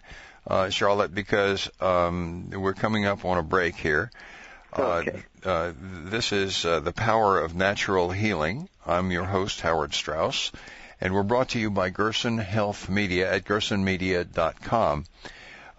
uh, 0.47 0.71
Charlotte, 0.71 1.15
because 1.15 1.69
um, 1.81 2.51
we're 2.51 2.75
coming 2.75 3.07
up 3.07 3.25
on 3.25 3.39
a 3.39 3.43
break 3.43 3.75
here. 3.75 4.11
Uh, 4.79 5.03
okay. 5.07 5.75
this 6.05 6.33
is 6.33 6.63
the 6.63 6.93
power 6.95 7.41
of 7.41 7.55
natural 7.55 8.11
healing. 8.11 8.69
I'm 8.85 9.11
your 9.11 9.25
host, 9.25 9.63
Howard 9.63 9.95
Strauss, 9.95 10.53
and 11.01 11.15
we're 11.15 11.23
brought 11.23 11.51
to 11.51 11.59
you 11.59 11.71
by 11.71 11.89
Gerson 11.89 12.37
Health 12.37 12.89
Media 12.91 13.33
at 13.33 13.45
gersonmedia.com. 13.45 15.05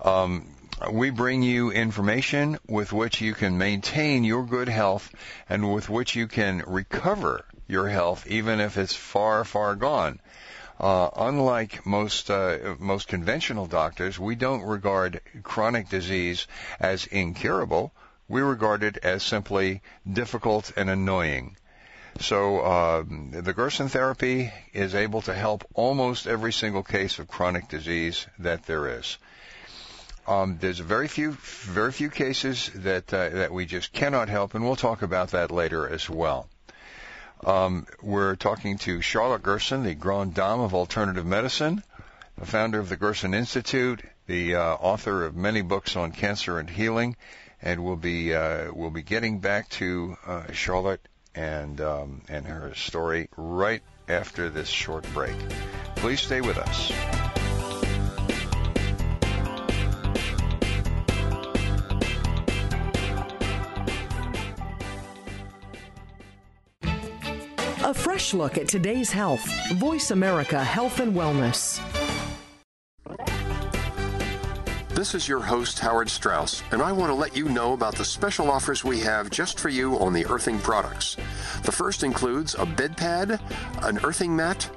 Um, 0.01 0.47
we 0.91 1.11
bring 1.11 1.43
you 1.43 1.71
information 1.71 2.57
with 2.67 2.91
which 2.91 3.21
you 3.21 3.33
can 3.33 3.57
maintain 3.57 4.23
your 4.23 4.45
good 4.45 4.69
health 4.69 5.13
and 5.49 5.73
with 5.73 5.89
which 5.89 6.15
you 6.15 6.27
can 6.27 6.63
recover 6.65 7.45
your 7.67 7.87
health 7.87 8.25
even 8.27 8.59
if 8.59 8.77
it's 8.77 8.95
far, 8.95 9.43
far 9.43 9.75
gone. 9.75 10.19
Uh, 10.79 11.09
unlike 11.15 11.85
most 11.85 12.29
uh, 12.29 12.75
most 12.77 13.07
conventional 13.07 13.65
doctors, 13.65 14.19
we 14.19 14.35
don't 14.35 14.61
regard 14.61 15.21
chronic 15.41 15.89
disease 15.89 16.47
as 16.79 17.07
incurable. 17.07 17.91
We 18.29 18.41
regard 18.41 18.83
it 18.83 18.97
as 18.97 19.23
simply 19.23 19.81
difficult 20.11 20.71
and 20.75 20.89
annoying. 20.89 21.55
So 22.19 22.59
uh, 22.59 23.03
the 23.31 23.53
Gerson 23.53 23.89
therapy 23.89 24.51
is 24.73 24.95
able 24.95 25.21
to 25.23 25.33
help 25.33 25.65
almost 25.73 26.27
every 26.27 26.51
single 26.51 26.83
case 26.83 27.19
of 27.19 27.27
chronic 27.27 27.69
disease 27.69 28.25
that 28.39 28.65
there 28.65 28.99
is. 28.99 29.17
Um, 30.27 30.57
there's 30.59 30.79
very 30.79 31.07
few, 31.07 31.37
very 31.61 31.91
few 31.91 32.09
cases 32.09 32.69
that 32.75 33.13
uh, 33.13 33.29
that 33.29 33.53
we 33.53 33.65
just 33.65 33.93
cannot 33.93 34.27
help, 34.27 34.55
and 34.55 34.65
we'll 34.65 34.75
talk 34.75 35.01
about 35.01 35.29
that 35.29 35.51
later 35.51 35.87
as 35.87 36.09
well. 36.09 36.49
Um, 37.45 37.85
we're 38.01 38.35
talking 38.35 38.77
to 38.79 38.99
Charlotte 39.01 39.43
Gerson, 39.43 39.83
the 39.83 39.93
Grande 39.93 40.33
Dame 40.33 40.59
of 40.59 40.73
Alternative 40.73 41.25
Medicine, 41.25 41.83
the 42.37 42.45
founder 42.45 42.79
of 42.79 42.89
the 42.89 42.97
Gerson 42.97 43.33
Institute, 43.33 44.01
the 44.25 44.55
uh, 44.55 44.61
author 44.61 45.23
of 45.23 45.35
many 45.35 45.61
books 45.61 45.95
on 45.95 46.11
cancer 46.11 46.59
and 46.59 46.69
healing, 46.69 47.15
and 47.61 47.83
we'll 47.83 47.95
be 47.95 48.33
uh, 48.33 48.71
we'll 48.73 48.89
be 48.89 49.03
getting 49.03 49.39
back 49.39 49.69
to 49.69 50.17
uh, 50.25 50.51
Charlotte 50.51 51.07
and 51.35 51.79
um, 51.81 52.21
and 52.29 52.45
her 52.45 52.73
story 52.75 53.29
right 53.37 53.81
after 54.07 54.49
this 54.49 54.69
short 54.69 55.05
break. 55.13 55.35
Please 55.95 56.21
stay 56.21 56.41
with 56.41 56.57
us. 56.57 56.91
A 67.83 67.93
fresh 67.93 68.33
look 68.33 68.57
at 68.57 68.67
today's 68.67 69.11
health. 69.11 69.45
Voice 69.75 70.11
America 70.11 70.61
Health 70.61 70.99
and 70.99 71.15
Wellness. 71.15 71.79
This 74.97 75.13
is 75.13 75.27
your 75.27 75.41
host, 75.41 75.77
Howard 75.77 76.09
Strauss, 76.09 76.63
and 76.71 76.81
I 76.81 76.91
want 76.91 77.11
to 77.11 77.13
let 77.13 77.37
you 77.37 77.49
know 77.49 77.73
about 77.73 77.93
the 77.93 78.03
special 78.03 78.49
offers 78.49 78.83
we 78.83 78.99
have 79.01 79.29
just 79.29 79.59
for 79.59 79.69
you 79.69 79.95
on 79.99 80.11
the 80.11 80.25
earthing 80.25 80.57
products. 80.57 81.17
The 81.61 81.71
first 81.71 82.01
includes 82.01 82.55
a 82.55 82.65
bed 82.65 82.97
pad, 82.97 83.39
an 83.83 83.99
earthing 84.03 84.35
mat, 84.35 84.67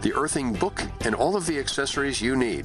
the 0.00 0.14
earthing 0.14 0.54
book, 0.54 0.82
and 1.02 1.14
all 1.14 1.36
of 1.36 1.44
the 1.44 1.58
accessories 1.58 2.22
you 2.22 2.34
need. 2.34 2.64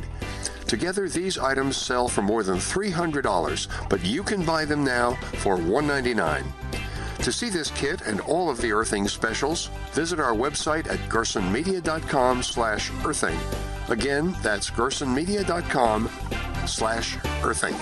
Together, 0.65 1.09
these 1.09 1.37
items 1.37 1.75
sell 1.75 2.07
for 2.07 2.21
more 2.21 2.41
than 2.41 2.55
$300, 2.55 3.89
but 3.89 4.05
you 4.05 4.23
can 4.23 4.45
buy 4.45 4.63
them 4.63 4.85
now 4.85 5.15
for 5.39 5.57
199. 5.57 6.45
To 7.17 7.31
see 7.33 7.49
this 7.49 7.69
kit 7.71 7.99
and 8.03 8.21
all 8.21 8.49
of 8.49 8.61
the 8.61 8.71
earthing 8.71 9.09
specials, 9.09 9.69
visit 9.91 10.21
our 10.21 10.33
website 10.33 10.89
at 10.89 10.99
gersonmedia.com 11.09 12.43
slash 12.43 12.91
earthing. 13.03 13.37
Again, 13.89 14.33
that's 14.41 14.69
gersonmedia.com 14.69 16.09
slash 16.67 17.17
earthing. 17.43 17.75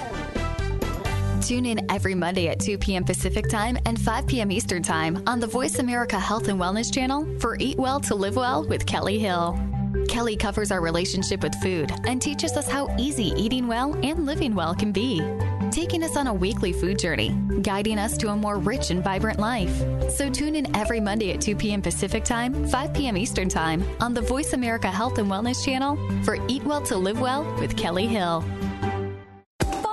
Tune 1.42 1.66
in 1.66 1.92
every 1.92 2.14
Monday 2.16 2.48
at 2.50 2.60
2 2.60 2.78
p.m. 2.78 3.04
Pacific 3.04 3.48
Time 3.50 3.78
and 3.86 4.00
5 4.00 4.28
p.m. 4.28 4.52
Eastern 4.52 4.84
Time 4.84 5.24
on 5.26 5.40
the 5.40 5.48
Voice 5.48 5.80
America 5.80 6.20
Health 6.20 6.48
and 6.48 6.60
Wellness 6.60 6.94
channel 6.94 7.28
for 7.40 7.58
Eat 7.60 7.78
Well 7.78 8.00
to 8.02 8.16
Live 8.16 8.36
Well 8.36 8.66
with 8.66 8.86
Kelly 8.86 9.18
Hill. 9.18 9.60
Kelly 10.08 10.36
covers 10.36 10.72
our 10.72 10.82
relationship 10.82 11.42
with 11.42 11.56
food 11.56 11.92
and 12.06 12.22
teaches 12.22 12.54
us 12.58 12.70
how 12.70 12.96
easy 12.98 13.34
eating 13.36 13.68
well 13.68 13.94
and 14.04 14.26
living 14.26 14.56
well 14.56 14.76
can 14.76 14.92
be 14.92 15.20
taking 15.72 16.04
us 16.04 16.18
on 16.18 16.28
a 16.28 16.34
weekly 16.34 16.74
food 16.74 17.00
journey, 17.00 17.30
guiding 17.62 17.98
us 17.98 18.18
to 18.18 18.28
a 18.30 18.36
more 18.36 18.58
rich 18.58 18.92
and 18.92 19.04
vibrant 19.04 19.40
life. 19.40 19.74
So 20.12 20.30
tune 20.30 20.56
in 20.56 20.76
every 20.76 21.00
Monday 21.00 21.32
at 21.32 21.42
2 21.42 21.56
p.m. 21.56 21.82
Pacific 21.82 22.24
Time, 22.24 22.68
5 22.68 22.94
p.m. 22.94 23.18
Eastern 23.18 23.50
Time 23.50 23.84
on 24.00 24.14
the 24.14 24.22
Voice 24.22 24.54
America 24.54 24.90
Health 24.90 25.18
and 25.18 25.30
Wellness 25.30 25.64
channel 25.66 25.98
for 26.24 26.38
Eat 26.48 26.64
Well 26.64 26.82
to 26.84 26.98
Live 26.98 27.20
Well 27.20 27.44
with 27.60 27.76
Kelly 27.78 28.08
Hill. 28.08 28.44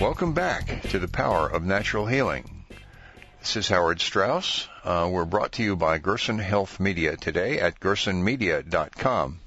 Welcome 0.00 0.32
back 0.32 0.82
to 0.90 0.98
the 0.98 1.06
power 1.06 1.48
of 1.48 1.62
natural 1.62 2.04
healing. 2.04 2.64
This 3.38 3.54
is 3.54 3.68
Howard 3.68 4.00
Strauss. 4.00 4.66
Uh, 4.82 5.08
we're 5.10 5.24
brought 5.24 5.52
to 5.52 5.62
you 5.62 5.76
by 5.76 5.98
Gerson 5.98 6.40
Health 6.40 6.80
Media 6.80 7.16
today 7.16 7.60
at 7.60 7.78
gersonmedia.com. 7.78 9.38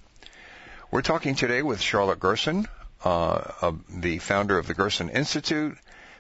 We're 0.89 1.01
talking 1.01 1.36
today 1.36 1.62
with 1.63 1.82
Charlotte 1.82 2.22
Gerson, 2.22 2.66
uh, 3.04 3.42
uh, 3.62 3.74
the 3.89 4.20
founder 4.20 4.58
of 4.58 4.68
the 4.68 4.74
Gerson 4.74 5.10
Institute, 5.10 5.77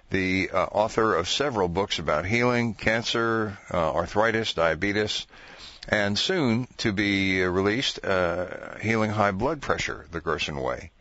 the 0.09 0.49
uh, 0.51 0.65
author 0.65 1.15
of 1.15 1.29
several 1.29 1.69
books 1.69 1.97
about 1.97 2.25
healing, 2.25 2.73
cancer, 2.73 3.57
uh, 3.73 3.93
arthritis, 3.93 4.53
diabetes, 4.53 5.25
and 5.87 6.19
soon 6.19 6.67
to 6.79 6.91
be 6.91 7.41
released, 7.43 8.03
uh, 8.03 8.77
Healing 8.81 9.11
High 9.11 9.31
Blood 9.31 9.61
Pressure, 9.61 10.05
the 10.11 10.19
Gerson 10.19 10.59
Way. 10.59 10.91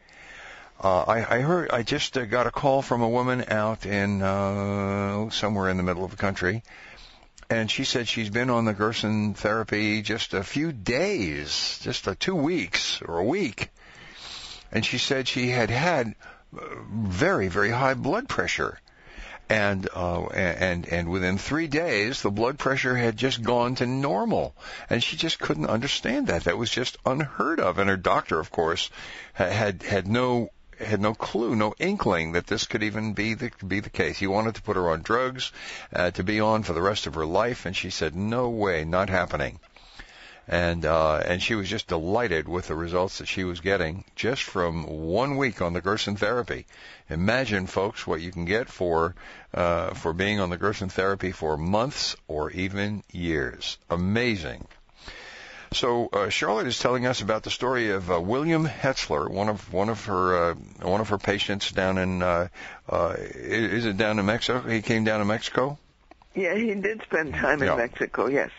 Uh, 0.78 1.04
I, 1.08 1.36
I 1.36 1.40
heard 1.40 1.70
I 1.70 1.82
just 1.82 2.18
uh, 2.18 2.26
got 2.26 2.46
a 2.46 2.50
call 2.50 2.82
from 2.82 3.00
a 3.00 3.08
woman 3.08 3.46
out 3.48 3.86
in 3.86 4.20
uh, 4.20 5.30
somewhere 5.30 5.70
in 5.70 5.78
the 5.78 5.82
middle 5.82 6.04
of 6.04 6.10
the 6.10 6.18
country, 6.18 6.62
and 7.48 7.70
she 7.70 7.84
said 7.84 8.08
she's 8.08 8.28
been 8.28 8.50
on 8.50 8.66
the 8.66 8.74
Gerson 8.74 9.32
therapy 9.32 10.02
just 10.02 10.34
a 10.34 10.44
few 10.44 10.72
days, 10.72 11.80
just 11.82 12.06
a 12.06 12.14
two 12.14 12.34
weeks 12.34 13.00
or 13.00 13.18
a 13.18 13.24
week, 13.24 13.70
and 14.70 14.84
she 14.84 14.98
said 14.98 15.26
she 15.26 15.48
had 15.48 15.70
had 15.70 16.14
uh, 16.54 16.60
very 16.90 17.48
very 17.48 17.70
high 17.70 17.94
blood 17.94 18.28
pressure, 18.28 18.78
and 19.48 19.88
uh, 19.94 20.26
and 20.26 20.86
and 20.88 21.08
within 21.08 21.38
three 21.38 21.68
days 21.68 22.20
the 22.20 22.30
blood 22.30 22.58
pressure 22.58 22.94
had 22.94 23.16
just 23.16 23.42
gone 23.42 23.76
to 23.76 23.86
normal, 23.86 24.54
and 24.90 25.02
she 25.02 25.16
just 25.16 25.38
couldn't 25.38 25.70
understand 25.70 26.26
that. 26.26 26.44
That 26.44 26.58
was 26.58 26.70
just 26.70 26.98
unheard 27.06 27.60
of, 27.60 27.78
and 27.78 27.88
her 27.88 27.96
doctor, 27.96 28.38
of 28.38 28.50
course, 28.50 28.90
had 29.32 29.82
had 29.82 30.06
no 30.06 30.50
had 30.78 31.00
no 31.00 31.14
clue, 31.14 31.56
no 31.56 31.74
inkling 31.78 32.32
that 32.32 32.46
this 32.46 32.66
could 32.66 32.82
even 32.82 33.12
be 33.12 33.34
the 33.34 33.50
be 33.66 33.80
the 33.80 33.90
case. 33.90 34.18
He 34.18 34.26
wanted 34.26 34.54
to 34.56 34.62
put 34.62 34.76
her 34.76 34.90
on 34.90 35.02
drugs 35.02 35.52
uh, 35.92 36.10
to 36.12 36.22
be 36.22 36.40
on 36.40 36.62
for 36.62 36.72
the 36.72 36.82
rest 36.82 37.06
of 37.06 37.14
her 37.14 37.26
life, 37.26 37.66
and 37.66 37.76
she 37.76 37.90
said, 37.90 38.14
"No 38.14 38.50
way, 38.50 38.84
not 38.84 39.08
happening." 39.08 39.58
And 40.48 40.84
uh, 40.84 41.16
and 41.24 41.42
she 41.42 41.54
was 41.56 41.68
just 41.68 41.88
delighted 41.88 42.48
with 42.48 42.68
the 42.68 42.76
results 42.76 43.18
that 43.18 43.26
she 43.26 43.42
was 43.42 43.60
getting 43.60 44.04
just 44.14 44.42
from 44.42 44.84
one 44.84 45.36
week 45.36 45.60
on 45.60 45.72
the 45.72 45.80
Gerson 45.80 46.16
therapy. 46.16 46.66
Imagine, 47.10 47.66
folks, 47.66 48.06
what 48.06 48.20
you 48.20 48.30
can 48.30 48.44
get 48.44 48.68
for 48.68 49.14
uh, 49.52 49.94
for 49.94 50.12
being 50.12 50.38
on 50.38 50.50
the 50.50 50.56
Gerson 50.56 50.88
therapy 50.88 51.32
for 51.32 51.56
months 51.56 52.14
or 52.28 52.50
even 52.50 53.02
years. 53.10 53.78
Amazing. 53.90 54.68
So 55.76 56.08
uh, 56.10 56.28
Charlotte 56.30 56.66
is 56.66 56.78
telling 56.78 57.06
us 57.06 57.20
about 57.20 57.42
the 57.42 57.50
story 57.50 57.90
of 57.90 58.10
uh, 58.10 58.18
William 58.18 58.66
Hetzler, 58.66 59.28
one 59.28 59.50
of 59.50 59.70
one 59.74 59.90
of 59.90 60.06
her 60.06 60.52
uh, 60.52 60.54
one 60.80 61.02
of 61.02 61.10
her 61.10 61.18
patients 61.18 61.70
down 61.70 61.98
in 61.98 62.22
uh, 62.22 62.48
uh, 62.88 63.14
is 63.18 63.84
it 63.84 63.98
down 63.98 64.18
in 64.18 64.24
Mexico? 64.24 64.60
He 64.66 64.80
came 64.80 65.04
down 65.04 65.18
to 65.18 65.26
Mexico. 65.26 65.78
Yeah, 66.34 66.54
he 66.54 66.74
did 66.74 67.02
spend 67.02 67.34
time 67.34 67.60
in 67.60 67.68
Yeah. 67.68 67.76
Mexico. 67.76 68.26
Yes. 68.26 68.50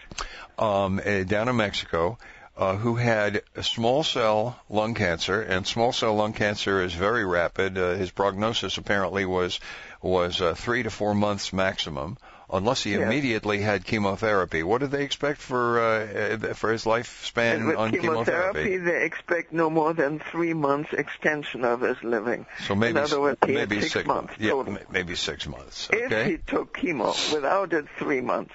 um, 0.59 1.01
uh, 1.03 1.23
down 1.23 1.49
in 1.49 1.55
Mexico 1.55 2.19
uh, 2.55 2.75
who 2.75 2.95
had 2.95 3.41
small 3.61 4.03
cell 4.03 4.59
lung 4.69 4.93
cancer, 4.93 5.41
and 5.41 5.65
small 5.65 5.91
cell 5.91 6.15
lung 6.15 6.33
cancer 6.33 6.81
is 6.83 6.93
very 6.93 7.25
rapid. 7.25 7.77
Uh, 7.77 7.93
his 7.95 8.11
prognosis 8.11 8.77
apparently 8.77 9.25
was 9.25 9.59
was 10.01 10.39
uh, 10.41 10.53
three 10.53 10.83
to 10.83 10.89
four 10.91 11.15
months 11.15 11.51
maximum, 11.51 12.17
unless 12.51 12.83
he 12.83 12.91
Yes. 12.91 13.01
immediately 13.01 13.59
had 13.59 13.85
chemotherapy. 13.85 14.63
What 14.63 14.79
did 14.81 14.91
they 14.91 15.03
expect 15.03 15.41
for 15.41 15.79
uh, 15.79 16.37
uh, 16.49 16.53
for 16.53 16.71
his 16.71 16.85
lifespan 16.85 17.67
with 17.67 17.77
on 17.77 17.91
chemotherapy, 17.91 18.77
they 18.77 19.03
expect 19.03 19.51
no 19.51 19.69
more 19.69 19.93
than 19.93 20.19
three 20.19 20.53
months 20.53 20.93
extension 20.93 21.65
of 21.65 21.81
his 21.81 22.01
living. 22.03 22.45
So 22.65 22.75
maybe 22.75 22.99
words, 22.99 23.37
maybe 23.45 23.81
six, 23.81 24.07
months 24.07 24.33
yeah, 24.39 24.51
total. 24.51 24.73
ma- 24.73 24.79
maybe 24.91 25.15
six 25.15 25.47
months. 25.47 25.89
If 25.91 26.27
he 26.27 26.37
took 26.37 26.77
chemo, 26.77 27.33
without 27.33 27.73
it, 27.73 27.85
three 27.97 28.21
months. 28.21 28.53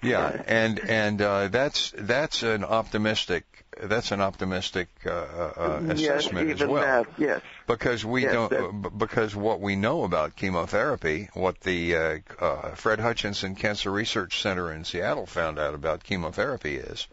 Yeah, 0.00 0.42
and 0.46 0.78
and 0.78 1.20
uh, 1.20 1.48
that's 1.48 1.92
that's 1.96 2.44
an 2.44 2.62
optimistic 2.64 3.44
that's 3.82 4.12
an 4.12 4.20
optimistic 4.20 4.88
uh, 5.06 5.10
uh, 5.10 5.80
yes, 5.88 6.00
assessment 6.00 6.50
even 6.50 6.62
as 6.62 6.68
well. 6.68 6.82
that. 6.82 7.06
Yes. 7.18 7.40
Because 7.66 8.04
we 8.04 8.22
Yes, 8.22 8.32
don't, 8.32 8.50
that- 8.50 8.98
because 8.98 9.36
what 9.36 9.60
we 9.60 9.76
know 9.76 10.04
about 10.04 10.36
chemotherapy, 10.36 11.28
what 11.34 11.60
the 11.60 11.96
uh, 11.96 12.18
uh, 12.40 12.70
Fred 12.74 13.00
Hutchinson 13.00 13.54
Cancer 13.54 13.90
Research 13.90 14.40
Center 14.42 14.72
in 14.72 14.84
Seattle 14.84 15.26
found 15.26 15.58
out 15.58 15.74
about 15.74 16.02
chemotherapy 16.02 16.76
is 16.76 17.06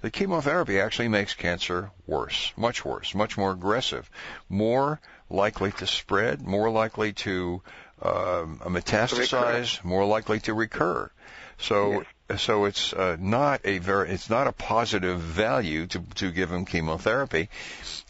that 0.00 0.12
chemotherapy 0.12 0.80
actually 0.80 1.08
makes 1.08 1.34
cancer 1.34 1.90
worse, 2.06 2.52
much 2.56 2.84
worse, 2.84 3.14
much 3.14 3.36
more 3.36 3.52
aggressive, 3.52 4.10
more 4.48 5.00
likely 5.28 5.72
to 5.72 5.86
spread, 5.86 6.40
more 6.40 6.70
likely 6.70 7.12
to 7.12 7.60
um, 8.02 8.58
metastasize, 8.64 9.84
more 9.84 10.04
likely 10.06 10.40
to 10.40 10.54
recur. 10.54 11.10
So, 11.58 12.04
so 12.36 12.64
it's 12.64 12.92
uh, 12.92 13.16
not 13.18 13.60
a 13.64 13.78
very, 13.78 14.10
it's 14.10 14.30
not 14.30 14.46
a 14.46 14.52
positive 14.52 15.20
value 15.20 15.86
to 15.88 16.00
to 16.16 16.30
give 16.30 16.50
him 16.50 16.64
chemotherapy. 16.64 17.48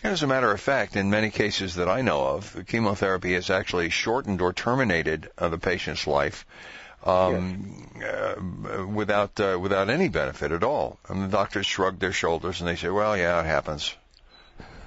As 0.03 0.23
a 0.23 0.27
matter 0.27 0.51
of 0.51 0.61
fact, 0.61 0.97
in 0.97 1.11
many 1.11 1.31
cases 1.31 1.75
that 1.75 1.89
I 1.89 2.03
know 2.03 2.27
of, 2.27 2.65
chemotherapy 2.67 3.35
has 3.35 3.51
actually 3.51 3.91
shortened 3.91 4.41
or 4.41 4.53
terminated 4.53 5.31
uh, 5.39 5.49
the 5.49 5.59
patient's 5.59 6.07
life 6.07 6.47
um, 7.05 7.87
uh, 8.05 8.87
without 8.87 9.39
uh, 9.41 9.59
without 9.61 9.91
any 9.91 10.09
benefit 10.09 10.53
at 10.53 10.63
all. 10.63 10.99
And 11.09 11.23
the 11.25 11.29
doctors 11.29 11.67
shrug 11.67 11.99
their 11.99 12.13
shoulders 12.13 12.61
and 12.61 12.69
they 12.69 12.77
say, 12.77 12.89
"Well, 12.89 13.17
yeah, 13.17 13.41
it 13.41 13.47
happens." 13.47 13.95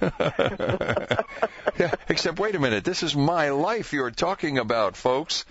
yeah, 1.78 1.94
except 2.08 2.38
wait 2.38 2.54
a 2.54 2.58
minute, 2.58 2.84
this 2.84 3.02
is 3.02 3.16
my 3.16 3.50
life 3.50 3.92
you're 3.92 4.10
talking 4.10 4.58
about, 4.58 4.96
folks. 4.96 5.44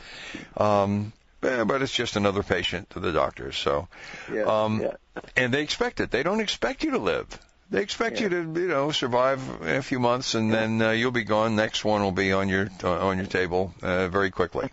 Um, 0.55 1.11
but 1.43 1.82
it's 1.82 1.93
just 1.93 2.15
another 2.15 2.43
patient 2.43 2.89
to 2.91 2.99
the 2.99 3.12
doctors. 3.12 3.58
So, 3.58 3.88
Yeah. 4.32 4.43
um, 4.43 4.82
yeah. 4.82 4.93
and 5.36 5.53
they 5.53 5.62
expect 5.62 5.99
it. 5.99 6.12
They 6.12 6.23
don't 6.23 6.39
expect 6.39 6.84
you 6.84 6.91
to 6.91 6.97
live. 6.97 7.27
They 7.69 7.82
expect 7.82 8.19
you 8.19 8.29
to, 8.29 8.36
you 8.38 8.67
know, 8.67 8.91
survive 8.91 9.41
a 9.63 9.82
few 9.82 9.99
months, 9.99 10.36
and 10.36 10.53
then 10.53 10.82
uh, 10.82 10.91
you'll 10.91 11.12
be 11.12 11.23
gone. 11.23 11.56
Next 11.56 11.84
one 11.84 12.03
will 12.03 12.12
be 12.12 12.32
on 12.32 12.47
your 12.47 12.69
uh, 12.84 13.08
on 13.08 13.17
your 13.17 13.25
table 13.25 13.73
uh, 13.82 14.10
very 14.10 14.29
quickly. 14.29 14.69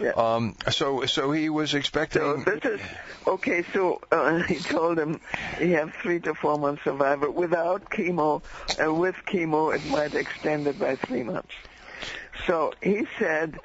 Yeah. 0.00 0.12
Um, 0.12 0.56
so 0.70 1.04
so 1.06 1.32
he 1.32 1.50
was 1.50 1.74
expecting. 1.74 2.22
So 2.22 2.36
this 2.38 2.64
is 2.64 2.80
okay. 3.26 3.64
So 3.74 4.00
uh, 4.10 4.38
he 4.48 4.54
told 4.56 4.98
him 4.98 5.20
he 5.58 5.72
have 5.72 5.92
three 6.02 6.20
to 6.20 6.34
four 6.34 6.58
months 6.58 6.84
survival 6.84 7.30
without 7.32 7.90
chemo. 7.90 8.42
Uh, 8.82 8.94
with 8.94 9.16
chemo, 9.26 9.74
it 9.74 9.84
might 9.84 10.14
extend 10.14 10.66
it 10.68 10.78
by 10.78 10.96
three 10.96 11.22
months. 11.22 11.54
So 12.46 12.72
he 12.82 13.06
said, 13.18 13.58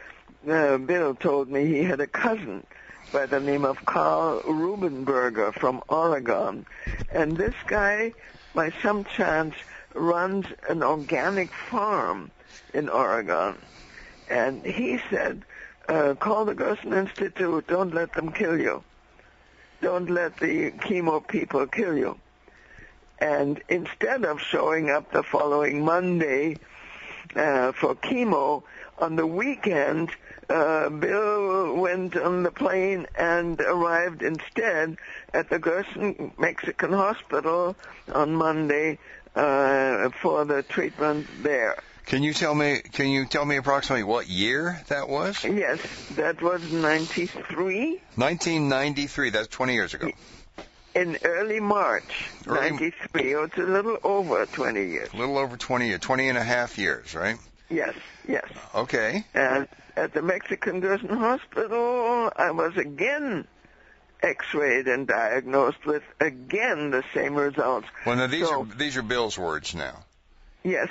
uh, 0.47 0.77
Bill 0.77 1.15
told 1.15 1.49
me 1.49 1.65
he 1.65 1.83
had 1.83 1.99
a 1.99 2.07
cousin 2.07 2.65
by 3.11 3.25
the 3.25 3.39
name 3.39 3.65
of 3.65 3.85
Carl 3.85 4.41
Rubenberger 4.41 5.53
from 5.53 5.83
Oregon, 5.89 6.65
and 7.11 7.35
this 7.35 7.55
guy, 7.67 8.13
by 8.55 8.71
some 8.81 9.03
chance, 9.03 9.55
runs 9.93 10.45
an 10.69 10.81
organic 10.81 11.51
farm 11.51 12.31
in 12.73 12.87
Oregon, 12.89 13.55
and 14.29 14.63
he 14.65 14.99
said 15.09 15.43
uh, 15.89 16.15
call 16.15 16.45
the 16.45 16.55
Gerson 16.55 16.93
Institute. 16.93 17.67
Don't 17.67 17.93
let 17.93 18.13
them 18.13 18.31
kill 18.31 18.57
you. 18.57 18.83
Don't 19.81 20.09
let 20.09 20.37
the 20.37 20.71
chemo 20.71 21.27
people 21.27 21.67
kill 21.67 21.97
you. 21.97 22.17
And 23.19 23.61
instead 23.67 24.23
of 24.23 24.39
showing 24.39 24.89
up 24.89 25.11
the 25.11 25.23
following 25.23 25.83
Monday 25.83 26.57
uh, 27.35 27.71
for 27.73 27.95
chemo, 27.95 28.63
on 28.99 29.15
the 29.15 29.25
weekend, 29.25 30.11
uh, 30.51 30.89
Bill 30.89 31.75
went 31.75 32.15
on 32.17 32.43
the 32.43 32.51
plane 32.51 33.07
and 33.17 33.59
arrived 33.61 34.21
instead 34.21 34.97
at 35.33 35.49
the 35.49 35.59
Gerson 35.59 36.31
Mexican 36.37 36.91
Hospital 36.93 37.75
on 38.13 38.35
Monday 38.35 38.97
uh, 39.35 40.09
for 40.21 40.45
the 40.45 40.61
treatment 40.63 41.27
there. 41.41 41.77
Can 42.05 42.23
you 42.23 42.33
tell 42.33 42.53
me? 42.53 42.79
Can 42.91 43.07
you 43.09 43.25
tell 43.25 43.45
me 43.45 43.55
approximately 43.55 44.03
what 44.03 44.27
year 44.27 44.81
that 44.89 45.07
was? 45.07 45.43
Yes, 45.45 45.79
that 46.15 46.41
was 46.41 46.61
93. 46.71 48.01
1993. 48.15 49.29
That's 49.29 49.47
20 49.47 49.73
years 49.73 49.93
ago. 49.93 50.09
in 50.93 51.17
early 51.23 51.61
March, 51.61 52.25
Early- 52.45 52.71
93. 52.71 53.35
Oh, 53.35 53.43
it's 53.43 53.57
a 53.57 53.61
little 53.61 53.97
over 54.03 54.45
20 54.45 54.85
years. 54.87 55.09
A 55.13 55.17
little 55.17 55.37
over 55.37 55.55
20 55.55 55.87
years, 55.87 56.01
20 56.01 56.27
and 56.27 56.37
a 56.37 56.43
half 56.43 56.77
years, 56.77 57.15
right? 57.15 57.37
Yes, 57.69 57.93
yes. 58.27 58.43
Okay. 58.75 59.23
And 59.33 59.67
at 59.95 60.13
the 60.13 60.21
Mexican 60.21 60.79
Gerson 60.79 61.09
Hospital, 61.09 62.31
I 62.35 62.51
was 62.51 62.77
again 62.77 63.47
x-rayed 64.23 64.87
and 64.87 65.07
diagnosed 65.07 65.85
with 65.85 66.03
again 66.19 66.91
the 66.91 67.03
same 67.13 67.35
results. 67.35 67.87
Well, 68.05 68.15
now 68.15 68.27
these 68.27 68.47
So- 68.47 68.61
are 68.61 68.65
these 68.65 68.97
are 68.97 69.01
Bill's 69.01 69.37
words 69.37 69.73
now. 69.75 70.03
Yes. 70.63 70.89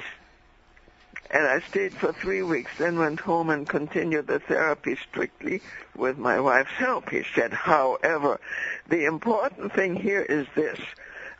And 1.33 1.47
I 1.47 1.61
stayed 1.61 1.95
for 1.95 2.13
three 2.13 2.43
weeks, 2.43 2.73
then 2.77 2.99
went 2.99 3.21
home 3.21 3.51
and 3.51 3.69
continued 3.69 4.27
the 4.27 4.41
therapy 4.41 4.97
strictly 5.09 5.63
with 5.95 6.19
my 6.19 6.41
wife's 6.41 6.73
help, 6.73 7.09
he 7.11 7.23
said. 7.37 7.53
However, 7.53 8.41
the 8.89 9.05
important 9.05 9.73
thing 9.73 9.95
here 9.95 10.23
is 10.23 10.49
this. 10.57 10.81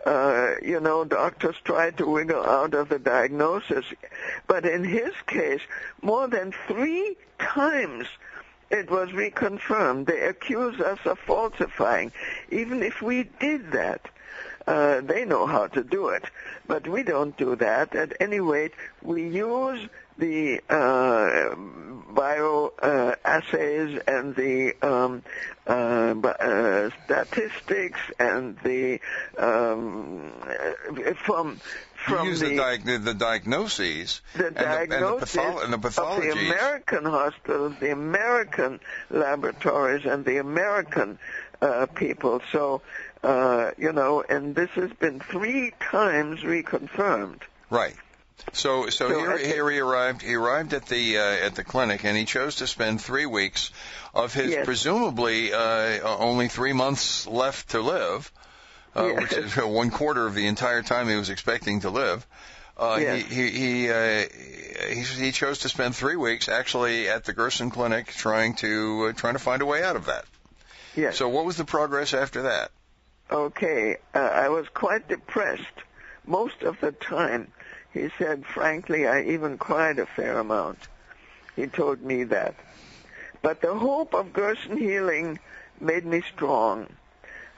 Uh, 0.07 0.55
you 0.63 0.81
know, 0.81 1.05
doctors 1.05 1.57
tried 1.65 1.99
to 1.99 2.07
wiggle 2.07 2.45
out 2.45 2.75
of 2.75 2.89
the 2.89 2.99
diagnosis, 2.99 3.85
but 4.47 4.65
in 4.65 4.83
his 4.83 5.13
case, 5.27 5.61
more 6.01 6.27
than 6.27 6.53
three 6.67 7.17
times 7.39 8.07
it 8.71 8.91
was 8.91 9.11
reconfirmed. 9.11 10.07
They 10.07 10.21
accuse 10.21 10.81
us 10.81 11.01
of 11.05 11.19
falsifying. 11.19 12.13
Even 12.51 12.83
if 12.83 13.03
we 13.03 13.25
did 13.41 13.73
that, 13.73 14.09
uh, 14.67 15.01
they 15.01 15.25
know 15.25 15.47
how 15.47 15.67
to 15.67 15.83
do 15.83 16.09
it, 16.09 16.25
but 16.67 16.87
we 16.87 17.03
don't 17.03 17.37
do 17.37 17.57
that. 17.57 17.95
At 17.95 18.17
any 18.21 18.41
rate, 18.41 18.73
we 19.03 19.29
use 19.29 19.89
the 20.21 20.61
uh, 20.69 21.55
bio 22.15 22.73
uh, 22.81 23.15
assays 23.25 23.99
and 24.07 24.35
the 24.37 24.75
um, 24.83 25.23
uh, 25.67 25.71
uh, 25.71 26.91
statistics 27.05 28.01
and 28.19 28.59
the 28.59 29.01
um, 29.39 30.33
uh, 30.43 31.15
from 31.15 31.61
from 32.05 32.25
you 32.25 32.31
use 32.31 32.41
the, 32.41 32.57
diag- 32.57 32.85
the, 32.85 32.99
the 32.99 33.15
diagnoses 33.15 34.21
the 34.35 34.47
and 34.47 34.57
the, 34.57 34.71
and 34.81 34.91
the, 34.91 35.17
patholo- 35.19 35.61
and 35.61 35.73
the 35.73 35.79
of 36.31 36.39
the. 36.39 36.51
American 36.51 37.05
hospitals, 37.05 37.75
the 37.81 37.93
American 37.93 38.81
laboratories, 39.11 40.07
and 40.07 40.25
the 40.25 40.39
American 40.39 41.19
uh, 41.61 41.87
people. 41.95 42.41
So, 42.53 42.83
uh, 43.23 43.73
you 43.77 43.93
know, 43.93 44.23
and 44.27 44.55
this 44.55 44.71
has 44.71 44.93
been 44.95 45.21
three 45.21 45.73
times 45.81 46.41
reconfirmed. 46.41 47.41
Right. 47.69 47.95
So, 48.53 48.89
so, 48.91 49.09
So 49.09 49.19
here, 49.19 49.39
think- 49.39 49.55
here 49.55 49.71
he 49.71 49.79
arrived. 49.79 50.23
He 50.23 50.35
arrived 50.35 50.75
at 50.75 50.87
the 50.87 51.19
uh, 51.19 51.23
at 51.47 51.55
the 51.55 51.65
clinic, 51.65 52.05
and 52.05 52.17
he 52.17 52.25
chose 52.25 52.57
to 52.57 52.67
spend 52.67 53.01
three 53.01 53.27
weeks 53.27 53.71
of 54.15 54.35
his 54.35 54.51
Yes. 54.51 54.65
presumably 54.65 55.53
uh, 55.53 56.01
only 56.03 56.49
three 56.49 56.73
months 56.73 57.27
left 57.27 57.71
to 57.71 57.81
live, 57.81 58.31
uh, 58.97 59.07
Yes. 59.07 59.21
which 59.21 59.33
is 59.33 59.57
one 59.65 59.91
quarter 59.91 60.27
of 60.27 60.35
the 60.35 60.47
entire 60.47 60.83
time 60.83 61.09
he 61.09 61.15
was 61.17 61.31
expecting 61.31 61.81
to 61.81 61.91
live. 61.91 62.27
Uh, 62.77 62.99
Yes. 63.01 63.27
He 63.29 63.35
he 63.35 63.51
he, 63.51 63.91
uh, 63.91 64.27
he 64.89 65.03
he 65.27 65.33
chose 65.33 65.61
to 65.61 65.69
spend 65.69 65.95
three 65.95 66.17
weeks 66.17 66.49
actually 66.49 67.09
at 67.09 67.25
the 67.25 67.33
Gerson 67.33 67.71
Clinic 67.71 68.07
trying 68.09 68.55
to 68.57 69.07
uh, 69.11 69.13
trying 69.13 69.35
to 69.35 69.39
find 69.41 69.63
a 69.63 69.67
way 69.67 69.83
out 69.85 69.97
of 69.97 70.07
that. 70.07 70.25
Yes. 70.97 71.17
So, 71.19 71.29
what 71.29 71.45
was 71.45 71.57
the 71.57 71.65
progress 71.65 72.15
after 72.15 72.43
that? 72.43 72.73
Okay, 73.31 73.97
uh, 74.13 74.19
I 74.19 74.49
was 74.49 74.67
quite 74.75 75.07
depressed 75.09 75.63
most 76.27 76.63
of 76.63 76.81
the 76.81 76.91
time. 76.91 77.53
He 77.93 78.11
said, 78.19 78.47
frankly, 78.47 79.07
I 79.07 79.23
even 79.23 79.59
cried 79.59 79.99
a 79.99 80.07
fair 80.07 80.39
amount. 80.39 80.79
He 81.57 81.67
told 81.67 82.03
me 82.03 82.25
that. 82.25 82.55
But 83.43 83.61
the 83.61 83.75
hope 83.75 84.15
of 84.15 84.33
Gerson 84.33 84.77
healing 84.77 85.39
made 85.81 86.05
me 86.05 86.23
strong. 86.35 86.89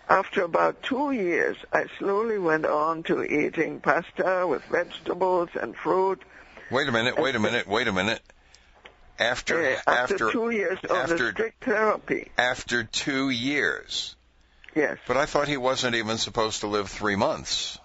After 0.09 0.43
about 0.43 0.83
two 0.83 1.13
years, 1.13 1.57
I 1.73 1.87
slowly 1.99 2.39
went 2.39 2.67
on 2.67 3.03
to 3.05 3.23
eating 3.23 3.81
pasta 3.81 4.47
with 4.47 4.63
vegetables 4.65 5.51
and 5.61 5.77
fruit. 5.77 6.23
Wait 6.71 6.89
a 6.89 6.93
minute. 6.93 7.19
Wait 7.19 7.35
a 7.35 7.39
minute. 7.39 7.67
Wait 7.67 7.89
a 7.89 7.93
minute. 7.93 8.21
After 9.19 9.77
after, 9.77 9.91
after 9.91 10.33
two 10.33 10.51
years 10.51 10.79
of 10.85 10.91
after- 10.91 11.17
the 11.17 11.31
strict 11.33 11.65
therapy, 11.65 12.31
after 12.37 12.85
two 12.85 13.31
years. 13.31 14.17
yes. 14.75 14.99
But 15.07 15.17
I 15.17 15.27
thought 15.27 15.49
he 15.49 15.57
wasn't 15.59 15.95
even 15.95 16.19
supposed 16.19 16.61
to 16.61 16.67
live 16.67 16.89
three 16.89 17.17
months. 17.17 17.79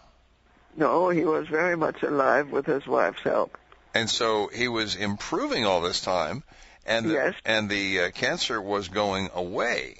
No, 0.77 1.09
he 1.09 1.25
was 1.25 1.47
very 1.47 1.75
much 1.75 2.03
alive 2.03 2.51
with 2.51 2.65
his 2.67 2.85
wife's 2.87 3.21
help. 3.23 3.57
And 3.93 4.09
so 4.09 4.47
he 4.53 4.67
was 4.67 4.95
improving 4.95 5.65
all 5.65 5.81
this 5.81 5.99
time, 6.01 6.43
and 6.85 7.07
the, 7.09 7.13
Yes. 7.13 7.33
and 7.45 7.67
the 7.69 8.01
uh, 8.01 8.11
cancer 8.11 8.61
was 8.61 8.87
going 8.87 9.29
away, 9.33 9.95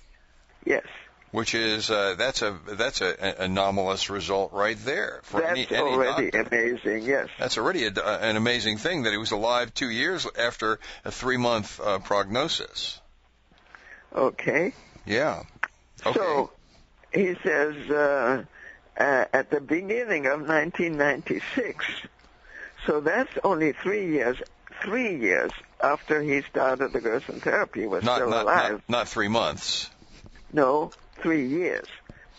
Yes. 0.66 0.86
which 1.32 1.56
is 1.56 1.90
uh, 1.90 2.14
that's 2.16 2.44
a 2.44 2.58
that's 2.74 3.02
a, 3.02 3.08
a 3.20 3.44
anomalous 3.46 4.10
result 4.12 4.54
right 4.54 4.78
there 4.86 5.22
for 5.24 5.42
That's 5.42 5.52
any, 5.60 5.68
any 5.70 5.78
already 5.80 6.30
doctor. 6.30 6.56
amazing, 6.56 7.04
yes. 7.04 7.28
That's 7.40 7.58
already 7.58 7.86
a, 7.88 7.92
an 7.92 8.36
amazing 8.38 8.78
thing 8.78 9.04
that 9.04 9.12
he 9.12 9.18
was 9.18 9.32
alive 9.32 9.74
two 9.74 9.90
years 9.90 10.28
after 10.38 10.80
a 11.04 11.12
three 11.12 11.38
month 11.38 11.80
uh, 11.80 11.98
prognosis. 12.00 13.02
Okay. 14.16 14.74
Yeah. 15.08 15.44
Okay. 16.06 16.18
So 16.20 16.52
he 17.14 17.36
says 17.44 18.46
uh, 18.98 19.26
at 19.34 19.50
the 19.50 19.62
beginning 19.62 20.26
of 20.26 20.42
1996. 20.42 21.86
So 22.86 23.00
that's 23.00 23.32
only 23.44 23.74
three 23.74 24.12
years. 24.12 24.38
Three 24.84 25.18
years 25.18 25.52
after 25.82 26.22
he 26.22 26.42
started 26.44 26.94
the 26.94 27.02
Gerson 27.02 27.40
therapy, 27.40 27.88
was 27.88 28.04
not, 28.04 28.18
still 28.18 28.30
not, 28.30 28.44
alive. 28.44 28.72
not 28.72 28.90
not 28.90 29.08
three 29.08 29.28
months. 29.28 29.90
No, 30.54 30.92
three 31.22 31.48
years. 31.48 31.88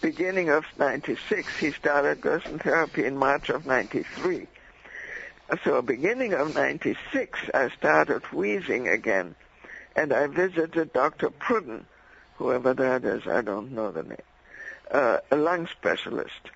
Beginning 0.00 0.48
of 0.48 0.64
96, 0.78 1.58
he 1.58 1.72
started 1.72 2.20
Gerson 2.20 2.60
therapy 2.60 3.04
in 3.04 3.16
March 3.16 3.48
of 3.48 3.66
93. 3.66 4.46
So 5.64 5.82
beginning 5.82 6.34
of 6.34 6.54
96, 6.54 7.38
I 7.52 7.70
started 7.70 8.22
wheezing 8.32 8.86
again. 8.86 9.34
And 9.96 10.12
I 10.12 10.28
visited 10.28 10.92
Dr. 10.92 11.30
Pruden, 11.30 11.84
whoever 12.36 12.74
that 12.74 13.04
is, 13.04 13.26
I 13.26 13.40
don't 13.40 13.72
know 13.72 13.90
the 13.90 14.04
name, 14.04 14.18
uh, 14.90 15.18
a 15.30 15.36
lung 15.36 15.66
specialist. 15.68 16.50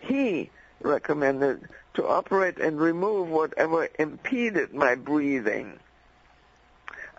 He 0.00 0.50
recommended 0.80 1.68
to 1.94 2.06
operate 2.06 2.58
and 2.58 2.80
remove 2.80 3.28
whatever 3.28 3.88
impeded 3.98 4.72
my 4.72 4.94
breathing. 4.94 5.78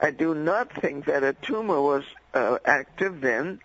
I 0.02 0.12
do 0.12 0.34
not 0.34 0.72
think 0.74 1.06
that 1.06 1.24
a 1.24 1.34
tumor 1.34 1.82
was 1.82 2.04
uh, 2.34 2.58
active 2.66 3.22
then 3.22 3.60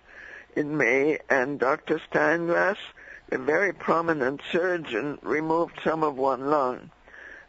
in 0.55 0.77
May, 0.77 1.19
and 1.31 1.59
Dr. 1.59 2.01
Steinglass, 2.11 2.77
a 3.31 3.39
very 3.39 3.73
prominent 3.73 4.41
surgeon, 4.53 5.19
removed 5.23 5.81
some 5.83 6.03
of 6.03 6.17
one 6.17 6.51
lung, 6.51 6.91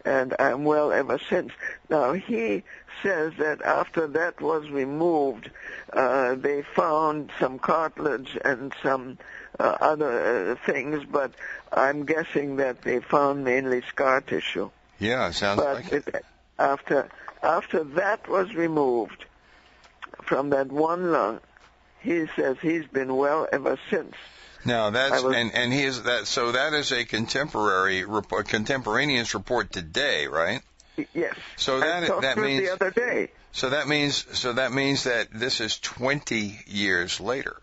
and 0.07 0.33
I'm 0.39 0.63
well 0.63 0.91
ever 0.93 1.19
since. 1.29 1.51
Now, 1.89 2.13
he 2.13 2.63
says 3.03 3.33
that 3.39 3.61
after 3.61 4.07
that 4.07 4.39
was 4.39 4.69
removed, 4.69 5.51
uh, 5.91 6.35
they 6.35 6.61
found 6.61 7.31
some 7.39 7.59
cartilage 7.59 8.37
and 8.45 8.73
some 8.81 9.17
uh, 9.59 9.75
other 9.81 10.51
uh, 10.51 10.55
things, 10.65 11.03
but 11.03 11.33
I'm 11.73 12.05
guessing 12.05 12.55
that 12.57 12.81
they 12.83 12.99
found 13.01 13.43
mainly 13.43 13.81
scar 13.81 14.21
tissue. 14.21 14.69
Yeah, 14.99 15.31
sounds 15.31 15.61
But 15.61 15.73
like 15.75 15.91
it. 15.91 16.07
it, 16.07 16.25
after 16.57 17.09
after 17.43 17.83
that 17.83 18.27
was 18.27 18.55
removed 18.55 19.25
from 20.23 20.49
that 20.51 20.71
one 20.71 21.11
lung, 21.11 21.39
he 21.99 22.27
says 22.35 22.57
he's 22.61 22.87
been 22.87 23.15
well 23.15 23.47
ever 23.51 23.77
since. 23.89 24.15
Now 24.65 24.89
that's 24.89 25.23
was- 25.23 25.35
and 25.35 25.53
and 25.53 25.71
he 25.71 25.83
is 25.83 26.03
that 26.03 26.27
so 26.27 26.51
that 26.51 26.73
is 26.73 26.91
a 26.91 27.05
contemporary 27.05 28.01
a 28.01 28.43
contemporaneous 28.43 29.33
report 29.33 29.71
today, 29.71 30.27
right? 30.27 30.61
Yes. 31.13 31.35
So 31.57 31.79
that- 31.79 32.21
that 32.21 32.37
means- 32.37 32.63
the 32.67 32.73
other 32.73 32.91
day. 32.91 33.31
So 33.51 33.69
that 33.69 33.87
means 33.87 34.25
so 34.37 34.53
that 34.53 34.71
means 34.71 35.03
that 35.03 35.27
this 35.31 35.61
is 35.61 35.79
20 35.79 36.59
years 36.67 37.19
later, 37.19 37.57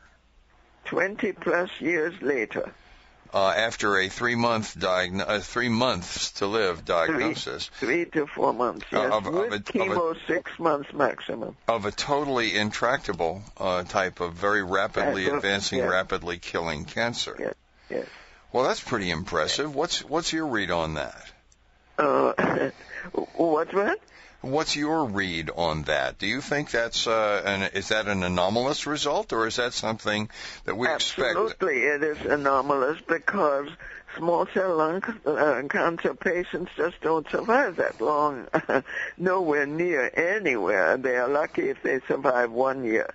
Twenty 0.85 1.33
plus 1.33 1.70
years 1.80 2.14
later. 2.20 2.72
Uh, 3.34 3.48
after 3.50 3.98
a 3.98 4.08
three 4.08 4.36
month 4.36 4.78
diagno- 4.78 5.28
uh, 5.28 5.40
three 5.40 5.68
months 5.68 6.30
to 6.32 6.46
live 6.46 6.84
diagnosis 6.84 7.68
Three 7.80 8.04
to 8.06 8.26
four 8.28 8.54
months. 8.54 8.86
Uh, 8.92 8.98
Yes. 9.02 9.12
of- 9.12 9.26
of 9.26 9.34
With 9.34 9.52
a- 9.52 9.56
of 9.56 9.60
a- 9.60 9.60
chemo, 9.62 10.16
six 10.28 10.50
months 10.58 10.92
maximum. 10.92 11.56
of 11.68 11.84
a 11.84 11.90
totally 11.90 12.56
intractable 12.56 13.42
uh, 13.58 13.82
type 13.82 14.20
of 14.20 14.34
very 14.34 14.62
rapidly 14.62 15.26
of- 15.28 15.34
advancing, 15.34 15.80
yeah. 15.80 15.86
rapidly 15.86 16.38
killing 16.38 16.84
cancer. 16.84 17.36
Yes. 17.38 17.54
Yes. 17.90 18.06
Well, 18.52 18.64
that's 18.64 18.80
pretty 18.80 19.10
impressive. 19.10 19.74
What's 19.74 20.04
what's 20.04 20.32
your 20.32 20.46
read 20.46 20.70
on 20.70 20.94
that? 20.94 21.26
Uh, 21.98 22.70
what's 23.34 23.72
that? 23.72 23.98
What's 24.44 24.76
your 24.76 25.07
read 25.07 25.50
on 25.54 25.85
that? 25.85 26.18
Do 26.18 26.26
you 26.26 26.40
think 26.40 26.70
that's 26.70 27.07
uh, 27.07 27.42
an 27.44 27.62
is 27.72 27.88
that 27.88 28.09
an 28.09 28.22
anomalous 28.22 28.87
result, 28.87 29.33
or 29.33 29.46
is 29.46 29.57
that 29.57 29.72
something 29.72 30.28
that 30.64 30.76
we 30.76 30.88
expect? 30.88 31.30
Absolutely, 31.30 31.78
it 31.80 32.02
is 32.02 32.20
anomalous 32.26 33.00
because 33.09 33.68
small 34.16 34.46
cell 34.52 34.76
lung 34.76 35.02
uh, 35.26 35.62
cancer 35.68 36.14
patients 36.14 36.70
just 36.76 37.00
don't 37.00 37.28
survive 37.30 37.76
that 37.76 38.00
long. 38.00 38.46
Nowhere 39.16 39.66
near 39.66 40.11
anywhere. 40.14 40.96
They 40.96 41.16
are 41.16 41.28
lucky 41.28 41.70
if 41.70 41.83
they 41.83 42.00
survive 42.07 42.52
one 42.52 42.85
year. 42.85 43.12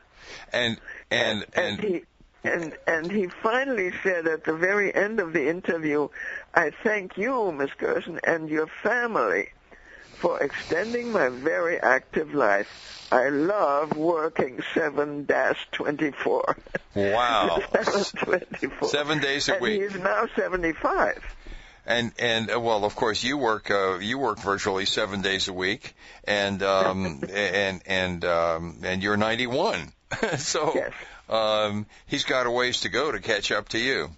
And 0.52 0.80
and 1.12 1.46
And 1.54 1.56
and 1.56 1.80
he 1.80 2.04
and 2.44 2.78
and 2.88 3.12
he 3.12 3.28
finally 3.28 3.92
said 4.04 4.28
at 4.28 4.44
the 4.46 4.54
very 4.54 4.94
end 4.94 5.20
of 5.20 5.34
the 5.34 5.48
interview, 5.50 6.10
"I 6.54 6.72
thank 6.72 7.18
you, 7.18 7.52
Miss 7.52 7.72
Gerson, 7.78 8.20
and 8.24 8.50
your 8.50 8.68
family." 8.68 9.50
For 10.20 10.40
extending 10.42 11.12
my 11.12 11.30
very 11.30 11.80
active 11.80 12.34
life. 12.34 12.68
I 13.12 13.30
love 13.30 13.96
working 13.98 14.58
7-24. 14.76 16.56
Wow. 16.96 17.60
7-24. 17.74 18.86
Seven 18.88 19.20
days 19.20 19.50
a 19.50 19.54
and 19.54 19.62
week. 19.62 19.82
he's 19.82 19.96
now 20.00 20.28
75. 20.36 21.24
And 21.86 22.12
and 22.20 22.52
uh, 22.52 22.60
well, 22.60 22.86
of 22.86 22.96
course, 22.96 23.24
you 23.24 23.38
work 23.38 23.72
uh, 23.72 23.98
you 23.98 24.20
work 24.20 24.38
virtually 24.40 24.86
seven 24.86 25.22
days 25.24 25.48
a 25.48 25.54
week, 25.54 25.96
and 26.24 26.62
um, 26.62 27.24
and 27.34 27.82
and 27.88 28.26
um, 28.26 28.78
and 28.84 29.02
you're 29.02 29.18
91. 29.18 29.92
so 30.38 30.74
Yes. 30.76 30.92
um, 31.30 31.88
he's 32.06 32.26
got 32.26 32.46
a 32.46 32.52
ways 32.52 32.82
to 32.82 32.90
go 32.90 33.12
to 33.12 33.20
catch 33.20 33.52
up 33.52 33.70
to 33.70 33.80
you. 33.80 34.12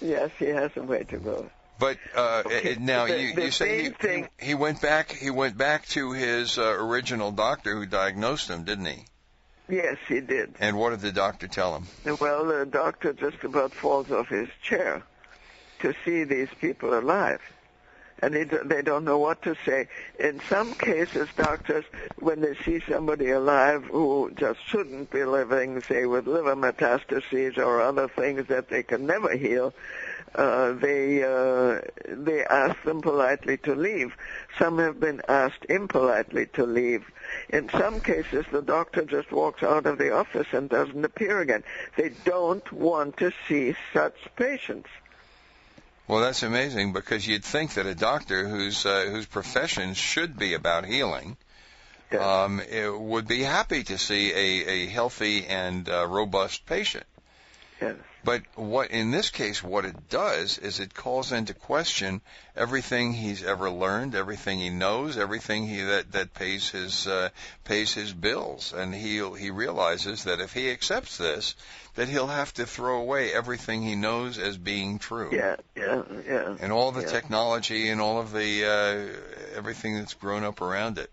Yes, 0.00 0.30
he 0.38 0.46
has 0.46 0.70
a 0.76 0.82
way 0.82 1.02
to 1.04 1.18
go. 1.18 1.50
But 1.82 1.98
uh, 2.14 2.42
Okay, 2.46 2.76
now 2.78 3.06
the- 3.06 3.20
you, 3.20 3.34
the 3.34 3.44
you 3.46 3.50
say 3.50 3.82
he, 3.82 3.88
thing- 3.90 4.28
he 4.38 4.54
went 4.54 4.80
back 4.80 5.10
he 5.10 5.30
went 5.30 5.58
back 5.58 5.84
to 5.88 6.12
his 6.12 6.56
uh, 6.56 6.62
original 6.78 7.32
doctor 7.32 7.74
who 7.74 7.86
diagnosed 7.86 8.48
him, 8.48 8.62
didn't 8.62 8.86
he? 8.86 9.04
Yes, 9.68 9.96
he 10.06 10.20
did. 10.20 10.54
And 10.60 10.76
what 10.78 10.90
did 10.90 11.00
the 11.00 11.10
doctor 11.10 11.48
tell 11.48 11.74
him? 11.76 12.18
Well, 12.20 12.44
the 12.46 12.66
doctor 12.66 13.12
just 13.12 13.42
about 13.42 13.74
falls 13.74 14.12
off 14.12 14.28
his 14.28 14.48
chair 14.62 15.02
to 15.80 15.92
see 16.04 16.22
these 16.22 16.50
people 16.60 16.96
alive. 16.96 17.40
And 18.22 18.36
he, 18.36 18.44
they 18.44 18.82
don't 18.82 19.04
know 19.04 19.18
what 19.18 19.42
to 19.42 19.56
say. 19.66 19.88
In 20.20 20.40
some 20.48 20.74
cases, 20.74 21.28
doctors, 21.36 21.84
when 22.20 22.40
they 22.40 22.54
see 22.64 22.80
somebody 22.88 23.30
alive 23.30 23.82
who 23.90 24.30
just 24.36 24.60
shouldn't 24.68 25.10
be 25.10 25.24
living, 25.24 25.82
say 25.88 26.06
with 26.06 26.28
liver 26.28 26.54
metastases 26.54 27.58
or 27.58 27.80
other 27.80 28.06
things 28.06 28.46
that 28.46 28.68
they 28.68 28.84
can 28.84 29.06
never 29.06 29.36
heal, 29.36 29.74
uh, 30.34 30.72
they 30.72 31.22
uh, 31.22 31.80
they 32.06 32.44
ask 32.44 32.82
them 32.84 33.00
politely 33.00 33.56
to 33.58 33.74
leave. 33.74 34.14
Some 34.58 34.78
have 34.78 34.98
been 34.98 35.20
asked 35.28 35.64
impolitely 35.68 36.46
to 36.54 36.64
leave. 36.64 37.04
In 37.48 37.68
some 37.68 38.00
cases, 38.00 38.44
the 38.50 38.62
doctor 38.62 39.04
just 39.04 39.30
walks 39.32 39.62
out 39.62 39.86
of 39.86 39.98
the 39.98 40.12
office 40.12 40.48
and 40.52 40.68
doesn't 40.68 41.04
appear 41.04 41.40
again. 41.40 41.64
They 41.96 42.10
don't 42.24 42.70
want 42.72 43.18
to 43.18 43.32
see 43.48 43.74
such 43.92 44.16
patients. 44.36 44.88
Well, 46.08 46.20
that's 46.20 46.42
amazing 46.42 46.92
because 46.92 47.26
you'd 47.26 47.44
think 47.44 47.74
that 47.74 47.86
a 47.86 47.94
doctor 47.94 48.48
whose 48.48 48.84
uh, 48.84 49.06
whose 49.10 49.26
profession 49.26 49.94
should 49.94 50.38
be 50.38 50.54
about 50.54 50.84
healing 50.84 51.36
Yes. 52.10 52.22
um, 52.22 52.60
would 53.08 53.26
be 53.26 53.42
happy 53.42 53.84
to 53.84 53.96
see 53.96 54.32
a, 54.32 54.68
a 54.68 54.86
healthy 54.86 55.46
and 55.46 55.88
uh, 55.88 56.06
robust 56.06 56.66
patient. 56.66 57.06
Yes. 57.80 57.96
But 58.24 58.42
what 58.54 58.90
in 58.92 59.10
this 59.10 59.30
case, 59.30 59.64
what 59.64 59.84
it 59.84 60.08
does 60.08 60.58
is 60.58 60.78
it 60.78 60.94
calls 60.94 61.32
into 61.32 61.54
question 61.54 62.20
everything 62.56 63.12
he's 63.12 63.42
ever 63.42 63.68
learned, 63.68 64.14
everything 64.14 64.60
he 64.60 64.70
knows, 64.70 65.18
everything 65.18 65.66
he 65.66 65.80
that 65.82 66.12
that 66.12 66.32
pays 66.32 66.70
his 66.70 67.06
uh, 67.08 67.30
pays 67.64 67.92
his 67.94 68.12
bills, 68.12 68.72
and 68.72 68.94
he 68.94 69.16
he 69.38 69.50
realizes 69.50 70.24
that 70.24 70.40
if 70.40 70.52
he 70.52 70.70
accepts 70.70 71.16
this, 71.16 71.56
that 71.96 72.08
he'll 72.08 72.28
have 72.28 72.54
to 72.54 72.66
throw 72.66 73.00
away 73.00 73.32
everything 73.32 73.82
he 73.82 73.96
knows 73.96 74.38
as 74.38 74.56
being 74.56 75.00
true. 75.00 75.30
Yeah, 75.32 75.56
yeah, 75.76 76.02
yeah. 76.24 76.56
And 76.60 76.72
all 76.72 76.92
the 76.92 77.02
Yeah. 77.02 77.08
technology 77.08 77.88
and 77.88 78.00
all 78.00 78.20
of 78.20 78.32
the 78.32 78.64
uh, 78.64 79.56
everything 79.56 79.96
that's 79.96 80.14
grown 80.14 80.44
up 80.44 80.60
around 80.60 80.98
it. 80.98 81.10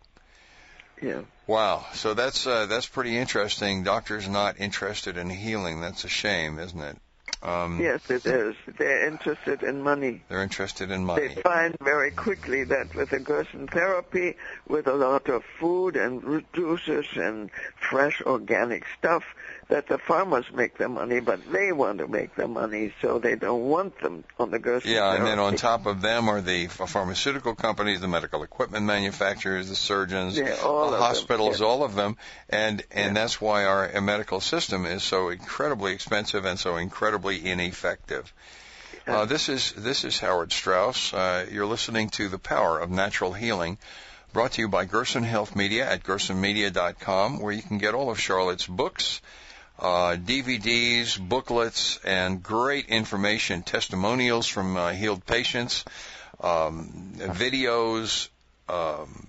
Yeah. 1.01 1.21
Wow. 1.49 1.83
So 1.93 2.13
that's 2.13 2.45
uh, 2.45 2.67
that's 2.67 2.85
pretty 2.85 3.17
interesting. 3.17 3.81
Doctors 3.81 4.29
not 4.29 4.59
interested 4.59 5.17
in 5.17 5.31
healing. 5.31 5.81
That's 5.81 6.03
a 6.03 6.07
shame, 6.07 6.59
isn't 6.59 6.79
it? 6.79 6.97
Um, 7.41 7.79
Yes, 7.81 8.07
it 8.07 8.23
is. 8.27 8.55
They're 8.77 9.07
interested 9.07 9.63
in 9.63 9.81
money. 9.81 10.21
They're 10.29 10.43
interested 10.43 10.91
in 10.91 11.05
money. 11.05 11.29
They 11.29 11.41
find 11.41 11.75
very 11.81 12.11
quickly 12.11 12.65
that 12.65 12.93
with 12.93 13.09
Gerson 13.23 13.67
therapy, 13.67 14.35
with 14.67 14.85
a 14.85 14.93
lot 14.93 15.27
of 15.27 15.43
food 15.59 15.95
and 15.95 16.23
root 16.23 16.45
juices 16.53 17.07
and 17.15 17.49
fresh 17.89 18.21
organic 18.21 18.83
stuff, 18.97 19.23
that 19.69 19.87
the 19.87 19.97
farmers 19.97 20.45
make 20.53 20.77
their 20.77 20.89
money, 20.89 21.19
but 21.19 21.39
they 21.51 21.71
want 21.71 21.99
to 21.99 22.07
make 22.07 22.35
their 22.35 22.47
money, 22.47 22.93
so 23.01 23.19
they 23.19 23.35
don't 23.35 23.63
want 23.69 23.99
them 24.01 24.23
on 24.39 24.51
the 24.51 24.59
Gerson 24.59 24.91
Yeah, 24.91 25.13
and 25.13 25.25
then 25.25 25.39
on 25.39 25.55
top 25.55 25.85
of 25.85 26.01
them 26.01 26.27
are 26.29 26.41
the 26.41 26.67
pharmaceutical 26.67 27.55
companies, 27.55 28.01
the 28.01 28.07
medical 28.07 28.43
equipment 28.43 28.85
manufacturers, 28.85 29.69
the 29.69 29.75
surgeons, 29.75 30.37
Yeah, 30.37 30.45
the 30.55 30.65
of 30.65 30.91
them, 30.91 30.99
hospitals, 30.99 31.59
yeah. 31.59 31.67
all 31.67 31.83
of 31.83 31.95
them, 31.95 32.17
and 32.49 32.83
and 32.91 33.15
Yeah. 33.15 33.21
that's 33.21 33.39
why 33.39 33.65
our 33.65 34.01
medical 34.01 34.39
system 34.41 34.85
is 34.85 35.03
so 35.03 35.29
incredibly 35.29 35.93
expensive 35.93 36.45
and 36.45 36.59
so 36.59 36.77
incredibly 36.77 37.45
ineffective. 37.45 38.31
Uh, 39.07 39.25
this 39.25 39.49
is 39.49 39.71
this 39.73 40.03
is 40.03 40.19
Howard 40.19 40.51
Strauss. 40.51 41.13
Uh, 41.13 41.45
you're 41.51 41.65
listening 41.65 42.09
to 42.11 42.27
the 42.29 42.37
Power 42.37 42.79
of 42.79 42.91
Natural 42.91 43.33
Healing, 43.33 43.77
brought 44.33 44.53
to 44.53 44.61
you 44.61 44.67
by 44.67 44.85
Gerson 44.85 45.23
Health 45.23 45.55
Media 45.55 45.89
at 45.89 46.03
gersonmedia.com, 46.03 47.39
where 47.39 47.51
you 47.51 47.61
can 47.61 47.77
get 47.77 47.93
all 47.93 48.09
of 48.09 48.19
Charlotte's 48.19 48.67
books, 48.67 49.21
uh, 49.79 50.15
DVDs, 50.15 51.19
booklets, 51.19 51.99
and 52.03 52.43
great 52.43 52.87
information, 52.87 53.63
testimonials 53.63 54.47
from 54.47 54.77
uh, 54.77 54.91
healed 54.91 55.25
patients, 55.25 55.85
um, 56.41 57.13
videos, 57.17 58.29
um, 58.67 59.27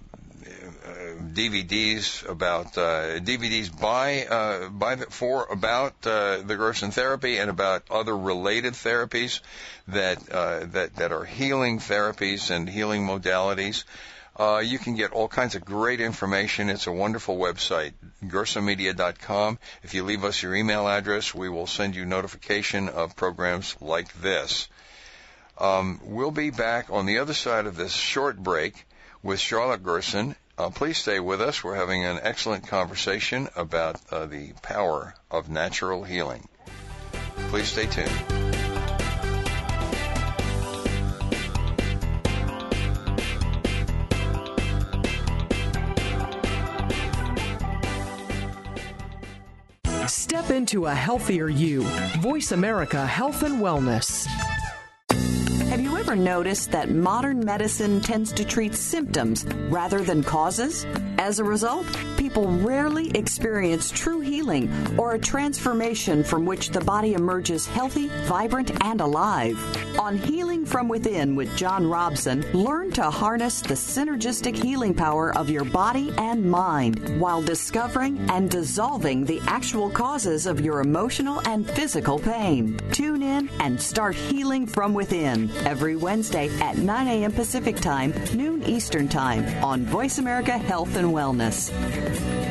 DVDs 1.33 2.29
about 2.29 2.77
uh, 2.77 3.21
DVDs 3.21 3.71
by 3.79 4.25
uh, 4.27 4.69
by 4.69 4.97
the, 4.97 5.07
for 5.07 5.47
about 5.51 5.95
uh, 6.07 6.39
the 6.39 6.57
Gerson 6.57 6.91
therapy 6.91 7.39
and 7.39 7.51
about 7.51 7.85
other 7.91 8.17
related 8.17 8.75
therapies 8.75 9.41
that 9.89 10.19
uh, 10.31 10.67
that 10.73 10.97
that 10.97 11.13
are 11.13 11.25
healing 11.25 11.79
therapies 11.79 12.51
and 12.51 12.69
healing 12.69 13.07
modalities. 13.07 13.85
Uh, 14.41 14.61
you 14.61 14.79
can 14.79 14.95
get 14.95 15.13
all 15.13 15.29
kinds 15.29 15.55
of 15.55 15.67
great 15.67 16.01
information. 16.01 16.71
It's 16.71 16.87
a 16.87 16.93
wonderful 16.93 17.37
website, 17.37 17.93
gersonmedia.com. 18.25 19.59
If 19.83 19.93
you 19.93 20.03
leave 20.03 20.25
us 20.25 20.43
your 20.43 20.55
email 20.55 20.89
address, 20.89 21.35
we 21.35 21.51
will 21.51 21.67
send 21.67 21.95
you 21.95 22.07
notification 22.07 22.89
of 22.89 23.17
programs 23.17 23.77
like 23.83 24.11
this. 24.23 24.67
Um, 25.59 26.01
we'll 26.03 26.31
be 26.31 26.49
back 26.49 26.87
on 26.89 27.05
the 27.05 27.19
other 27.19 27.35
side 27.35 27.67
of 27.67 27.77
this 27.77 27.93
short 27.93 28.39
break 28.39 28.87
with 29.23 29.41
Charlotte 29.41 29.83
Gerson. 29.83 30.35
Uh, 30.57 30.71
please 30.71 30.97
stay 30.97 31.21
with 31.21 31.43
us. 31.43 31.63
We're 31.63 31.77
having 31.77 32.07
an 32.07 32.21
excellent 32.23 32.67
conversation 32.67 33.51
about 33.57 34.01
uh, 34.11 34.25
the 34.25 34.55
power 34.63 35.15
of 35.31 35.51
natural 35.51 36.03
healing. 36.03 36.49
Please 37.51 37.69
stay 37.69 37.85
tuned. 37.85 38.50
Step 50.31 50.51
into 50.51 50.87
a 50.87 50.95
healthier 50.95 51.49
you. 51.49 51.83
Voice 52.21 52.53
America 52.53 53.05
Health 53.05 53.43
and 53.43 53.61
Wellness. 53.61 54.27
Have 55.71 55.81
you 55.81 55.97
ever 55.97 56.15
noticed 56.15 56.71
that 56.71 56.89
modern 56.89 57.45
medicine 57.45 58.01
tends 58.01 58.31
to 58.35 58.45
treat 58.45 58.77
symptoms 58.77 59.45
rather 59.71 60.03
than 60.03 60.23
causes? 60.23 60.87
As 61.19 61.41
a 61.41 61.45
result, 61.45 61.85
people 62.17 62.47
rarely 62.47 63.11
experience 63.11 63.91
true 63.91 64.21
healing 64.21 64.71
or 64.97 65.15
a 65.15 65.19
transformation 65.19 66.23
from 66.23 66.47
which 66.47 66.71
the 66.71 66.81
body 66.81 67.15
emerges 67.15 67.67
healthy, 67.67 68.07
vibrant, 68.27 68.71
and 68.85 69.01
alive. 69.01 69.59
On 70.01 70.17
Healing 70.17 70.65
from 70.65 70.89
Within 70.89 71.37
with 71.37 71.55
John 71.59 71.87
Robson, 71.87 72.41
learn 72.55 72.91
to 72.93 73.11
harness 73.11 73.61
the 73.61 73.75
synergistic 73.75 74.57
healing 74.57 74.95
power 74.95 75.37
of 75.37 75.51
your 75.51 75.63
body 75.63 76.11
and 76.17 76.43
mind 76.43 77.21
while 77.21 77.43
discovering 77.43 78.19
and 78.31 78.51
dissolving 78.51 79.27
the 79.27 79.43
actual 79.47 79.91
causes 79.91 80.47
of 80.47 80.59
your 80.59 80.81
emotional 80.81 81.47
and 81.47 81.71
physical 81.73 82.19
pain. 82.19 82.81
Tune 82.93 83.23
in 83.23 83.51
and 83.61 83.79
start 83.79 84.17
healing 84.17 84.67
from 84.67 84.95
within 84.95 85.51
every 85.67 85.97
Wednesday 85.97 86.49
at 86.61 86.79
9 86.79 87.07
a.m. 87.07 87.33
Pacific 87.33 87.77
Time, 87.77 88.15
noon 88.35 88.63
Eastern 88.63 89.07
Time 89.07 89.45
on 89.63 89.85
Voice 89.85 90.17
America 90.17 90.57
Health 90.57 90.97
and 90.97 91.09
Wellness. 91.09 92.50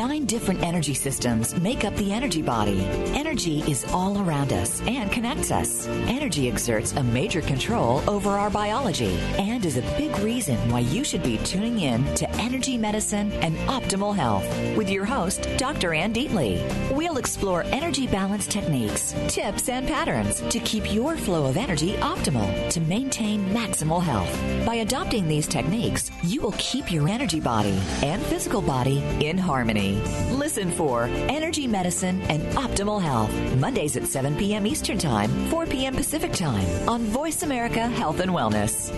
Nine 0.00 0.24
different 0.24 0.62
energy 0.62 0.94
systems 0.94 1.54
make 1.60 1.84
up 1.84 1.94
the 1.96 2.10
energy 2.10 2.40
body. 2.40 2.80
Energy 3.14 3.60
is 3.70 3.84
all 3.92 4.18
around 4.18 4.50
us 4.50 4.80
and 4.86 5.12
connects 5.12 5.50
us. 5.50 5.86
Energy 6.08 6.48
exerts 6.48 6.92
a 6.92 7.02
major 7.02 7.42
control 7.42 8.02
over 8.08 8.30
our 8.30 8.48
biology 8.48 9.18
and 9.36 9.62
is 9.66 9.76
a 9.76 9.82
big 9.98 10.18
reason 10.20 10.56
why 10.70 10.80
you 10.80 11.04
should 11.04 11.22
be 11.22 11.36
tuning 11.44 11.80
in 11.80 12.02
to 12.14 12.26
Energy 12.36 12.78
Medicine 12.78 13.30
and 13.44 13.54
Optimal 13.68 14.16
Health 14.16 14.48
with 14.74 14.88
your 14.88 15.04
host, 15.04 15.46
Dr. 15.58 15.92
Ann 15.92 16.14
Deatley. 16.14 16.56
We'll 16.96 17.18
explore 17.18 17.64
energy 17.64 18.06
balance 18.06 18.46
techniques, 18.46 19.14
tips, 19.28 19.68
and 19.68 19.86
patterns 19.86 20.40
to 20.48 20.60
keep 20.60 20.94
your 20.94 21.18
flow 21.18 21.44
of 21.44 21.58
energy 21.58 21.92
optimal 21.96 22.70
to 22.70 22.80
maintain 22.80 23.44
maximal 23.50 24.02
health. 24.02 24.34
By 24.64 24.76
adopting 24.76 25.28
these 25.28 25.46
techniques, 25.46 26.10
you 26.22 26.40
will 26.40 26.54
keep 26.56 26.90
your 26.90 27.06
energy 27.06 27.40
body 27.40 27.78
and 28.02 28.22
physical 28.22 28.62
body 28.62 29.04
in 29.20 29.36
harmony. 29.36 29.89
Listen 30.30 30.70
for 30.70 31.04
Energy 31.28 31.66
Medicine 31.66 32.20
and 32.22 32.42
Optimal 32.54 33.00
Health, 33.00 33.32
Mondays 33.56 33.96
at 33.96 34.06
7 34.06 34.36
p.m. 34.36 34.66
Eastern 34.66 34.98
Time, 34.98 35.30
4 35.48 35.66
p.m. 35.66 35.94
Pacific 35.94 36.32
Time 36.32 36.88
on 36.88 37.02
Voice 37.02 37.42
America 37.42 37.86
Health 37.88 38.20
and 38.20 38.30
Wellness. 38.30 38.90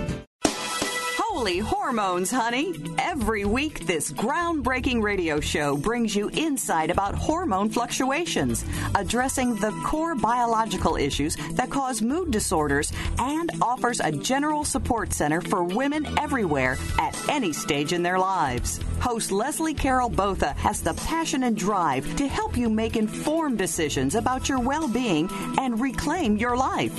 Holy 1.42 1.58
hormones, 1.58 2.30
honey! 2.30 2.72
Every 2.98 3.44
week, 3.44 3.84
this 3.84 4.12
groundbreaking 4.12 5.02
radio 5.02 5.40
show 5.40 5.76
brings 5.76 6.14
you 6.14 6.30
insight 6.30 6.88
about 6.88 7.16
hormone 7.16 7.68
fluctuations, 7.68 8.64
addressing 8.94 9.56
the 9.56 9.72
core 9.84 10.14
biological 10.14 10.94
issues 10.94 11.34
that 11.54 11.68
cause 11.68 12.00
mood 12.00 12.30
disorders, 12.30 12.92
and 13.18 13.50
offers 13.60 13.98
a 13.98 14.12
general 14.12 14.62
support 14.62 15.12
center 15.12 15.40
for 15.40 15.64
women 15.64 16.06
everywhere 16.16 16.78
at 17.00 17.18
any 17.28 17.52
stage 17.52 17.92
in 17.92 18.04
their 18.04 18.20
lives. 18.20 18.78
Host 19.00 19.32
Leslie 19.32 19.74
Carol 19.74 20.10
Botha 20.10 20.52
has 20.52 20.80
the 20.80 20.94
passion 20.94 21.42
and 21.42 21.56
drive 21.56 22.06
to 22.18 22.28
help 22.28 22.56
you 22.56 22.70
make 22.70 22.94
informed 22.94 23.58
decisions 23.58 24.14
about 24.14 24.48
your 24.48 24.60
well 24.60 24.86
being 24.86 25.28
and 25.58 25.80
reclaim 25.80 26.36
your 26.36 26.56
life. 26.56 26.94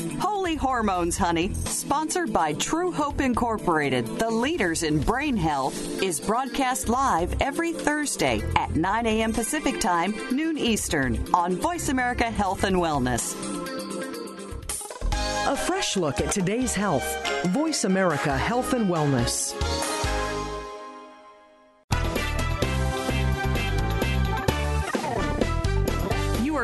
Hormones, 0.55 1.17
honey! 1.17 1.53
Sponsored 1.53 2.31
by 2.31 2.53
True 2.53 2.91
Hope 2.91 3.21
Incorporated, 3.21 4.05
the 4.19 4.29
leaders 4.29 4.83
in 4.83 4.99
brain 4.99 5.35
health, 5.35 6.01
is 6.01 6.19
broadcast 6.19 6.89
live 6.89 7.41
every 7.41 7.73
Thursday 7.73 8.41
at 8.55 8.75
9 8.75 9.05
a.m. 9.05 9.33
Pacific 9.33 9.79
Time, 9.79 10.13
noon 10.31 10.57
Eastern 10.57 11.17
on 11.33 11.55
Voice 11.55 11.89
America 11.89 12.25
Health 12.29 12.63
and 12.63 12.75
Wellness. 12.75 13.35
A 15.47 15.55
fresh 15.55 15.97
look 15.97 16.21
at 16.21 16.31
today's 16.31 16.73
health. 16.73 17.05
Voice 17.47 17.83
America 17.83 18.37
Health 18.37 18.73
and 18.73 18.87
Wellness. 18.87 19.82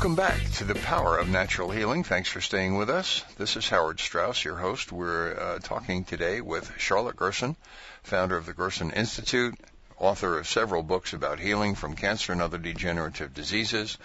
Welcome 0.00 0.16
back 0.16 0.40
to 0.52 0.64
the 0.64 0.76
Power 0.76 1.18
of 1.18 1.28
Natural 1.28 1.70
Healing. 1.70 2.04
Thanks 2.04 2.30
for 2.30 2.40
staying 2.40 2.78
with 2.78 2.88
us. 2.88 3.22
This 3.36 3.58
is 3.58 3.68
Howard 3.68 4.00
Strauss, 4.00 4.42
your 4.42 4.56
host. 4.56 4.90
We're 4.90 5.38
uh, 5.38 5.58
talking 5.58 6.04
today 6.04 6.40
with 6.40 6.72
Charlotte 6.78 7.16
Gerson, 7.16 7.54
founder 8.02 8.38
of 8.38 8.46
the 8.46 8.54
Gerson 8.54 8.92
Institute, 8.92 9.56
author 9.98 10.38
of 10.38 10.48
several 10.48 10.82
books 10.82 11.12
about 11.12 11.38
healing 11.38 11.74
from 11.74 11.96
cancer 11.96 12.32
and 12.32 12.40
other 12.40 12.56
degenerative 12.56 13.34
diseases, 13.34 13.98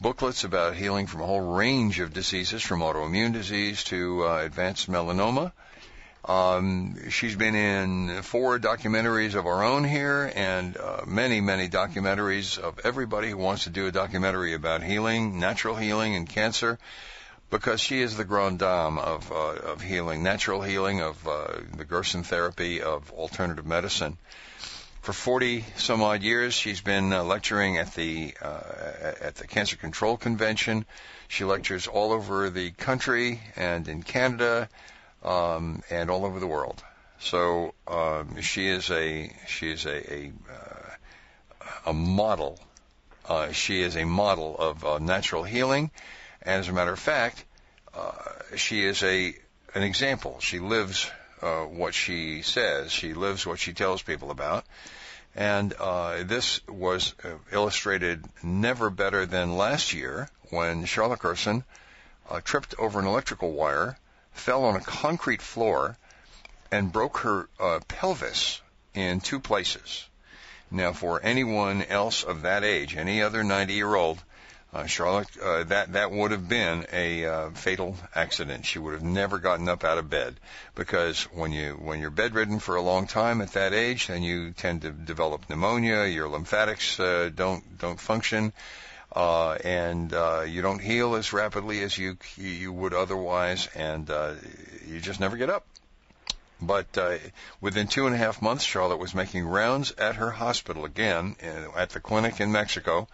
booklets 0.00 0.44
about 0.44 0.74
healing 0.74 1.06
from 1.06 1.20
a 1.20 1.26
whole 1.26 1.54
range 1.54 2.00
of 2.00 2.14
diseases, 2.14 2.62
from 2.62 2.80
autoimmune 2.80 3.34
disease 3.34 3.84
to 3.84 4.26
uh, 4.26 4.38
advanced 4.38 4.90
melanoma, 4.90 5.52
um, 6.26 7.08
she's 7.10 7.36
been 7.36 7.54
in 7.54 8.22
four 8.22 8.58
documentaries 8.58 9.36
of 9.36 9.46
our 9.46 9.62
own 9.62 9.84
here 9.84 10.30
and 10.34 10.76
uh, 10.76 11.02
many, 11.06 11.40
many 11.40 11.68
documentaries 11.68 12.58
of 12.58 12.80
everybody 12.84 13.30
who 13.30 13.36
wants 13.36 13.64
to 13.64 13.70
do 13.70 13.86
a 13.86 13.92
documentary 13.92 14.54
about 14.54 14.82
healing, 14.82 15.38
natural 15.38 15.76
healing, 15.76 16.16
and 16.16 16.28
cancer, 16.28 16.78
because 17.50 17.80
she 17.80 18.02
is 18.02 18.16
the 18.16 18.24
grande 18.24 18.58
dame 18.58 18.98
of, 18.98 19.30
uh, 19.30 19.34
of 19.34 19.80
healing, 19.80 20.24
natural 20.24 20.62
healing, 20.62 21.00
of 21.00 21.28
uh, 21.28 21.46
the 21.76 21.84
Gerson 21.84 22.24
therapy, 22.24 22.82
of 22.82 23.12
alternative 23.12 23.64
medicine. 23.64 24.18
For 25.02 25.12
40 25.12 25.64
some 25.76 26.02
odd 26.02 26.24
years, 26.24 26.54
she's 26.54 26.80
been 26.80 27.12
uh, 27.12 27.22
lecturing 27.22 27.78
at 27.78 27.94
the 27.94 28.34
uh, 28.42 29.12
at 29.20 29.36
the 29.36 29.46
Cancer 29.46 29.76
Control 29.76 30.16
Convention. 30.16 30.84
She 31.28 31.44
lectures 31.44 31.86
all 31.86 32.12
over 32.12 32.50
the 32.50 32.72
country 32.72 33.40
and 33.54 33.86
in 33.86 34.02
Canada 34.02 34.68
um, 35.26 35.82
and 35.90 36.08
all 36.08 36.24
over 36.24 36.40
the 36.40 36.46
world. 36.46 36.82
So 37.18 37.74
um, 37.88 38.40
she 38.40 38.68
is 38.68 38.90
a 38.90 39.30
she 39.48 39.70
is 39.70 39.84
a 39.84 40.14
a, 40.14 40.32
uh, 40.50 40.90
a 41.86 41.92
model. 41.92 42.58
Uh, 43.28 43.50
she 43.50 43.82
is 43.82 43.96
a 43.96 44.04
model 44.04 44.56
of 44.56 44.84
uh, 44.84 44.98
natural 44.98 45.42
healing, 45.42 45.90
and 46.42 46.60
as 46.60 46.68
a 46.68 46.72
matter 46.72 46.92
of 46.92 46.98
fact, 46.98 47.44
uh, 47.94 48.12
she 48.54 48.84
is 48.84 49.02
a 49.02 49.34
an 49.74 49.82
example. 49.82 50.38
She 50.40 50.60
lives 50.60 51.10
uh, 51.42 51.64
what 51.64 51.92
she 51.92 52.42
says. 52.42 52.92
She 52.92 53.14
lives 53.14 53.44
what 53.46 53.58
she 53.58 53.72
tells 53.72 54.02
people 54.02 54.30
about. 54.30 54.64
And 55.34 55.74
uh, 55.74 56.22
this 56.22 56.66
was 56.66 57.14
illustrated 57.52 58.24
never 58.42 58.88
better 58.88 59.26
than 59.26 59.58
last 59.58 59.92
year 59.92 60.30
when 60.48 60.86
Charlotte 60.86 61.18
Gerson 61.18 61.62
tripped 62.44 62.74
over 62.78 63.00
an 63.00 63.06
electrical 63.06 63.52
wire 63.52 63.98
fell 64.36 64.64
on 64.64 64.76
a 64.76 64.80
concrete 64.80 65.42
floor 65.42 65.96
and 66.70 66.92
broke 66.92 67.18
her 67.18 67.48
uh, 67.58 67.80
pelvis 67.88 68.60
in 68.94 69.20
two 69.20 69.40
places. 69.40 70.06
Now, 70.70 70.92
for 70.92 71.20
anyone 71.22 71.82
else 71.82 72.24
of 72.24 72.42
that 72.42 72.64
age, 72.64 72.96
any 72.96 73.22
other 73.22 73.44
90 73.44 73.74
year 73.74 73.94
old, 73.94 74.22
uh, 74.72 74.84
Charlotte, 74.86 75.28
uh, 75.38 75.62
that 75.64 75.92
that 75.92 76.10
would 76.10 76.32
have 76.32 76.48
been 76.48 76.86
a 76.92 77.24
uh, 77.24 77.50
fatal 77.50 77.96
accident. 78.14 78.66
She 78.66 78.78
would 78.78 78.94
have 78.94 79.02
never 79.02 79.38
gotten 79.38 79.68
up 79.68 79.84
out 79.84 79.96
of 79.96 80.10
bed 80.10 80.34
because 80.74 81.22
when 81.32 81.52
you 81.52 81.74
when 81.74 82.00
you're 82.00 82.10
bedridden 82.10 82.58
for 82.58 82.76
a 82.76 82.82
long 82.82 83.06
time 83.06 83.40
at 83.40 83.52
that 83.52 83.72
age, 83.72 84.08
then 84.08 84.22
you 84.22 84.52
tend 84.52 84.82
to 84.82 84.90
develop 84.90 85.48
pneumonia. 85.48 86.04
Your 86.04 86.28
lymphatics 86.28 86.98
uh, 87.00 87.30
don't 87.34 87.78
don't 87.78 87.98
function 87.98 88.52
uh, 89.16 89.56
and 89.64 90.12
uh, 90.12 90.44
you 90.46 90.60
don't 90.60 90.78
heal 90.78 91.14
as 91.14 91.32
rapidly 91.32 91.82
as 91.82 91.96
you 91.96 92.18
you 92.36 92.70
would 92.70 92.92
otherwise, 92.92 93.66
and 93.74 94.10
uh, 94.10 94.34
you 94.86 95.00
just 95.00 95.20
never 95.20 95.38
get 95.38 95.48
up. 95.48 95.64
But 96.60 96.98
uh, 96.98 97.16
within 97.60 97.86
two 97.86 98.06
and 98.06 98.14
a 98.14 98.18
half 98.18 98.42
months, 98.42 98.62
Charlotte 98.62 98.98
was 98.98 99.14
making 99.14 99.46
rounds 99.46 99.92
at 99.92 100.16
her 100.16 100.30
hospital 100.30 100.84
again, 100.84 101.36
uh, 101.42 101.78
at 101.78 101.90
the 101.90 102.00
clinic 102.00 102.40
in 102.40 102.52
Mexico, 102.52 103.08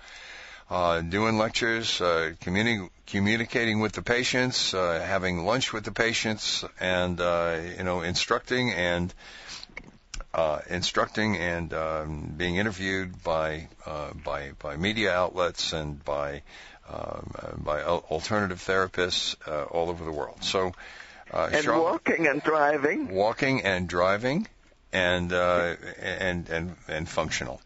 uh, 0.71 1.01
doing 1.03 1.39
lectures, 1.39 2.01
uh, 2.01 2.33
communi- 2.41 2.91
communicating 3.07 3.79
with 3.79 3.93
the 3.93 4.03
patients, 4.03 4.75
uh, 4.75 5.05
having 5.07 5.45
lunch 5.45 5.73
with 5.73 5.85
the 5.85 5.93
patients, 5.93 6.65
and 6.81 7.21
uh, 7.21 7.61
you 7.79 7.85
know, 7.85 8.03
instructing 8.03 8.73
and 8.73 9.15
instructing 10.69 11.37
and 11.37 11.73
um, 11.75 12.35
being 12.37 12.57
interviewed 12.57 13.23
by 13.23 13.69
uh, 13.87 14.13
by 14.25 14.53
by 14.59 14.77
media 14.77 15.13
outlets 15.13 15.73
and 15.73 16.03
by 16.05 16.43
um, 16.89 17.33
by 17.59 17.83
alternative 17.83 18.59
therapists 18.59 19.37
uh, 19.47 19.65
all 19.65 19.89
over 19.91 20.05
the 20.05 20.13
world. 20.13 20.43
So, 20.43 20.73
uh, 21.33 21.51
and 21.53 21.65
Charlotte, 21.65 21.83
walking 21.83 22.27
and 22.27 22.43
driving, 22.43 23.09
walking 23.09 23.63
and 23.63 23.89
driving, 23.89 24.47
and 24.93 25.33
uh, 25.33 25.77
and 26.01 26.49
and 26.49 26.77
and 26.89 27.09
functional. 27.09 27.61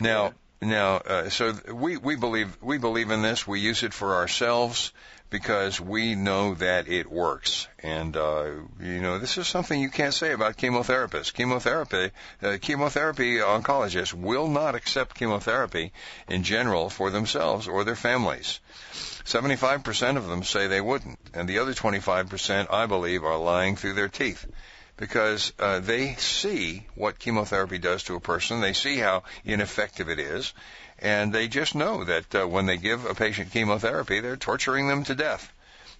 Now. 0.00 0.32
Now, 0.60 0.96
uh, 0.96 1.28
so 1.28 1.54
we, 1.72 1.98
we 1.98 2.16
believe 2.16 2.56
we 2.62 2.78
believe 2.78 3.10
in 3.10 3.22
this. 3.22 3.46
We 3.46 3.60
use 3.60 3.82
it 3.82 3.92
for 3.92 4.14
ourselves 4.14 4.92
because 5.28 5.80
we 5.80 6.14
know 6.14 6.54
that 6.54 6.88
it 6.88 7.10
works. 7.10 7.66
And, 7.80 8.16
uh, 8.16 8.44
you 8.80 9.00
know, 9.00 9.18
this 9.18 9.38
is 9.38 9.46
something 9.46 9.78
you 9.78 9.90
can't 9.90 10.14
say 10.14 10.32
about 10.32 10.56
chemotherapists. 10.56 11.32
Chemotherapy, 11.32 12.10
uh, 12.42 12.56
chemotherapy 12.60 13.38
oncologists 13.38 14.14
will 14.14 14.48
not 14.48 14.74
accept 14.74 15.16
chemotherapy 15.16 15.92
in 16.28 16.42
general 16.42 16.88
for 16.88 17.10
themselves 17.10 17.66
or 17.66 17.84
their 17.84 17.96
families. 17.96 18.60
75% 19.24 20.16
of 20.16 20.26
them 20.28 20.44
say 20.44 20.68
they 20.68 20.80
wouldn't. 20.80 21.18
And 21.34 21.48
the 21.48 21.58
other 21.58 21.74
25%, 21.74 22.72
I 22.72 22.86
believe, 22.86 23.24
are 23.24 23.38
lying 23.38 23.76
through 23.76 23.94
their 23.94 24.08
teeth 24.08 24.46
because 24.96 25.52
uh, 25.58 25.80
they 25.80 26.14
see 26.14 26.86
what 26.94 27.18
chemotherapy 27.18 27.78
does 27.78 28.04
to 28.04 28.16
a 28.16 28.20
person. 28.20 28.60
They 28.60 28.72
see 28.72 28.96
how 28.96 29.24
ineffective 29.44 30.08
it 30.08 30.18
is, 30.18 30.52
and 30.98 31.32
they 31.32 31.48
just 31.48 31.74
know 31.74 32.04
that 32.04 32.34
uh, 32.34 32.46
when 32.46 32.66
they 32.66 32.76
give 32.76 33.04
a 33.04 33.14
patient 33.14 33.52
chemotherapy, 33.52 34.20
they're 34.20 34.36
torturing 34.36 34.88
them 34.88 35.04
to 35.04 35.14
death. 35.14 35.52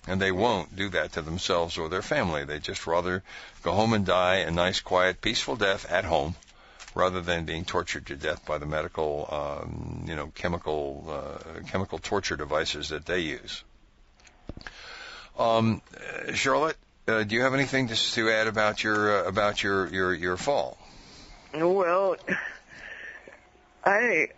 And 0.09 0.22
they 0.22 0.30
won't 0.30 0.76
do 0.76 0.88
that 0.90 1.12
to 1.12 1.22
themselves 1.22 1.78
or 1.78 1.88
their 1.88 2.03
family. 2.03 2.44
They 2.44 2.61
just 2.61 2.86
rather 2.86 3.24
go 3.64 3.72
home 3.72 3.92
and 3.92 4.07
die 4.07 4.36
a 4.36 4.53
nice, 4.53 4.78
quiet, 4.78 5.20
peaceful 5.20 5.57
death 5.57 5.90
at 5.90 6.05
home 6.05 6.36
rather 6.94 7.20
than 7.20 7.44
being 7.44 7.64
tortured 7.64 8.07
to 8.07 8.16
death 8.16 8.47
by 8.47 8.57
the 8.59 8.66
medical, 8.66 9.28
um, 9.30 10.05
you 10.07 10.14
know, 10.14 10.28
chemical, 10.28 11.05
uh, 11.09 11.61
chemical 11.68 11.99
torture 11.99 12.36
devices 12.36 12.88
that 12.90 13.05
they 13.05 13.20
use. 13.20 13.64
Um, 15.38 15.82
Charlotte, 16.32 16.78
uh, 17.09 17.22
do 17.22 17.34
you 17.34 17.42
have 17.42 17.54
anything 17.54 17.88
to, 17.88 17.94
to 17.94 18.30
add 18.30 18.46
about 18.46 18.82
your 18.82 19.24
uh, 19.24 19.28
about 19.28 19.62
your, 19.62 19.86
your 19.88 20.14
your 20.14 20.36
fall? 20.36 20.78
Well, 21.54 22.16
I 23.84 24.28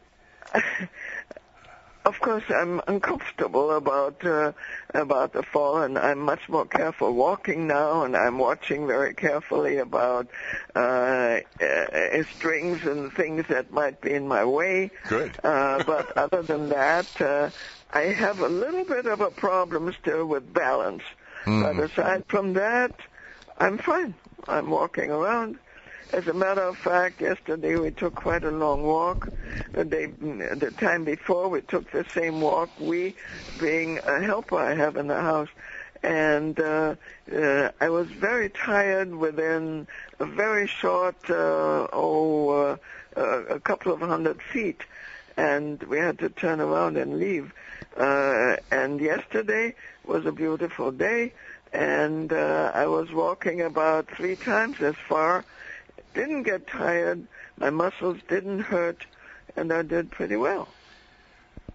of 2.09 2.21
course, 2.21 2.45
I'm 2.49 2.81
uncomfortable 2.87 3.71
about 3.73 4.25
uh, 4.25 4.53
about 4.95 5.35
the 5.35 5.43
fall, 5.43 5.83
and 5.83 5.99
I'm 5.99 6.21
much 6.21 6.49
more 6.49 6.65
careful 6.65 7.13
walking 7.13 7.67
now, 7.67 8.05
and 8.05 8.17
I'm 8.17 8.39
watching 8.39 8.87
very 8.87 9.13
carefully 9.13 9.77
about 9.77 10.29
uh, 10.75 11.41
uh, 11.61 12.23
strings 12.37 12.85
and 12.87 13.13
things 13.13 13.45
that 13.49 13.73
might 13.73 14.01
be 14.01 14.15
in 14.15 14.27
my 14.27 14.47
way. 14.47 14.91
Good. 15.09 15.33
Uh, 15.45 15.85
but 15.85 16.17
other 16.17 16.43
than 16.43 16.71
that, 16.71 17.21
uh, 17.21 17.51
I 17.93 18.05
have 18.05 18.41
a 18.41 18.49
little 18.49 18.85
bit 18.85 19.05
of 19.05 19.21
a 19.21 19.31
problem 19.31 19.95
still 20.01 20.25
with 20.25 20.51
balance. 20.53 21.03
Mm. 21.45 21.77
But 21.77 21.91
aside 21.91 22.25
from 22.29 22.53
that, 22.55 22.93
I'm 23.59 23.79
fine. 23.79 24.15
I'm 24.47 24.71
walking 24.71 25.11
around. 25.11 25.59
As 26.13 26.27
a 26.27 26.33
matter 26.33 26.63
of 26.63 26.79
fact, 26.79 27.21
yesterday 27.21 27.77
we 27.77 27.91
took 27.91 28.15
quite 28.15 28.43
a 28.43 28.51
long 28.51 28.83
walk. 28.83 29.29
The 29.73 29.85
day, 29.85 30.07
the 30.07 30.73
time 30.79 31.05
before, 31.05 31.49
we 31.49 31.61
took 31.61 31.91
the 31.91 32.07
same 32.15 32.41
walk. 32.41 32.71
We, 32.81 33.15
being 33.61 33.99
a 33.99 34.21
helper 34.23 34.57
I 34.57 34.75
have 34.75 34.97
in 34.97 35.09
the 35.09 35.21
house, 35.21 35.51
and 36.03 36.59
uh, 36.59 36.95
uh, 37.35 37.71
I 37.81 37.91
was 37.91 38.09
very 38.09 38.49
tired 38.49 39.15
within 39.15 39.87
a 40.19 40.25
very 40.25 40.67
short, 40.67 41.17
uh, 41.29 41.89
oh, 41.93 42.79
uh, 43.15 43.21
a 43.21 43.61
couple 43.61 43.93
of 43.93 44.01
hundred 44.01 44.41
feet, 44.41 44.83
and 45.37 45.83
we 45.85 45.99
had 45.99 46.19
to 46.21 46.31
turn 46.31 46.61
around 46.61 46.97
and 46.97 47.19
leave. 47.19 47.53
Uh, 47.97 48.57
and 48.71 49.01
yesterday 49.01 49.75
was 50.09 50.27
a 50.27 50.33
beautiful 50.33 50.91
day, 50.91 51.33
and 51.73 52.33
uh, 52.33 52.73
I 52.75 52.87
was 52.87 53.13
walking 53.13 53.61
about 53.61 54.09
three 54.09 54.37
times 54.37 54.81
as 54.81 54.95
far 55.09 55.45
didn't 56.15 56.43
get 56.45 56.67
tired, 56.67 57.23
my 57.59 57.71
muscles 57.71 58.19
didn't 58.29 58.61
hurt, 58.61 59.05
and 59.55 59.73
I 59.73 59.83
did 59.83 60.11
pretty 60.11 60.37
well. 60.37 60.67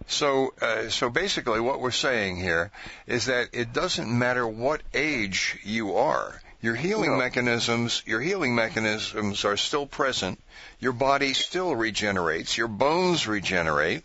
So, 0.06 0.52
uh, 0.60 0.90
so 0.90 1.08
basically, 1.08 1.60
what 1.60 1.80
we're 1.80 1.90
saying 1.92 2.36
here 2.36 2.70
is 3.06 3.26
that 3.26 3.50
it 3.52 3.72
doesn't 3.72 4.06
matter 4.18 4.46
what 4.46 4.82
age 4.92 5.58
you 5.64 5.94
are. 5.96 6.38
Your 6.60 6.74
healing 6.74 7.12
No. 7.12 7.16
mechanisms, 7.18 8.02
your 8.04 8.20
healing 8.20 8.54
mechanisms 8.54 9.44
are 9.44 9.56
still 9.56 9.86
present. 9.86 10.38
Your 10.80 10.92
body 10.92 11.32
still 11.32 11.74
regenerates. 11.74 12.58
Your 12.58 12.68
bones 12.68 13.26
regenerate. 13.26 14.02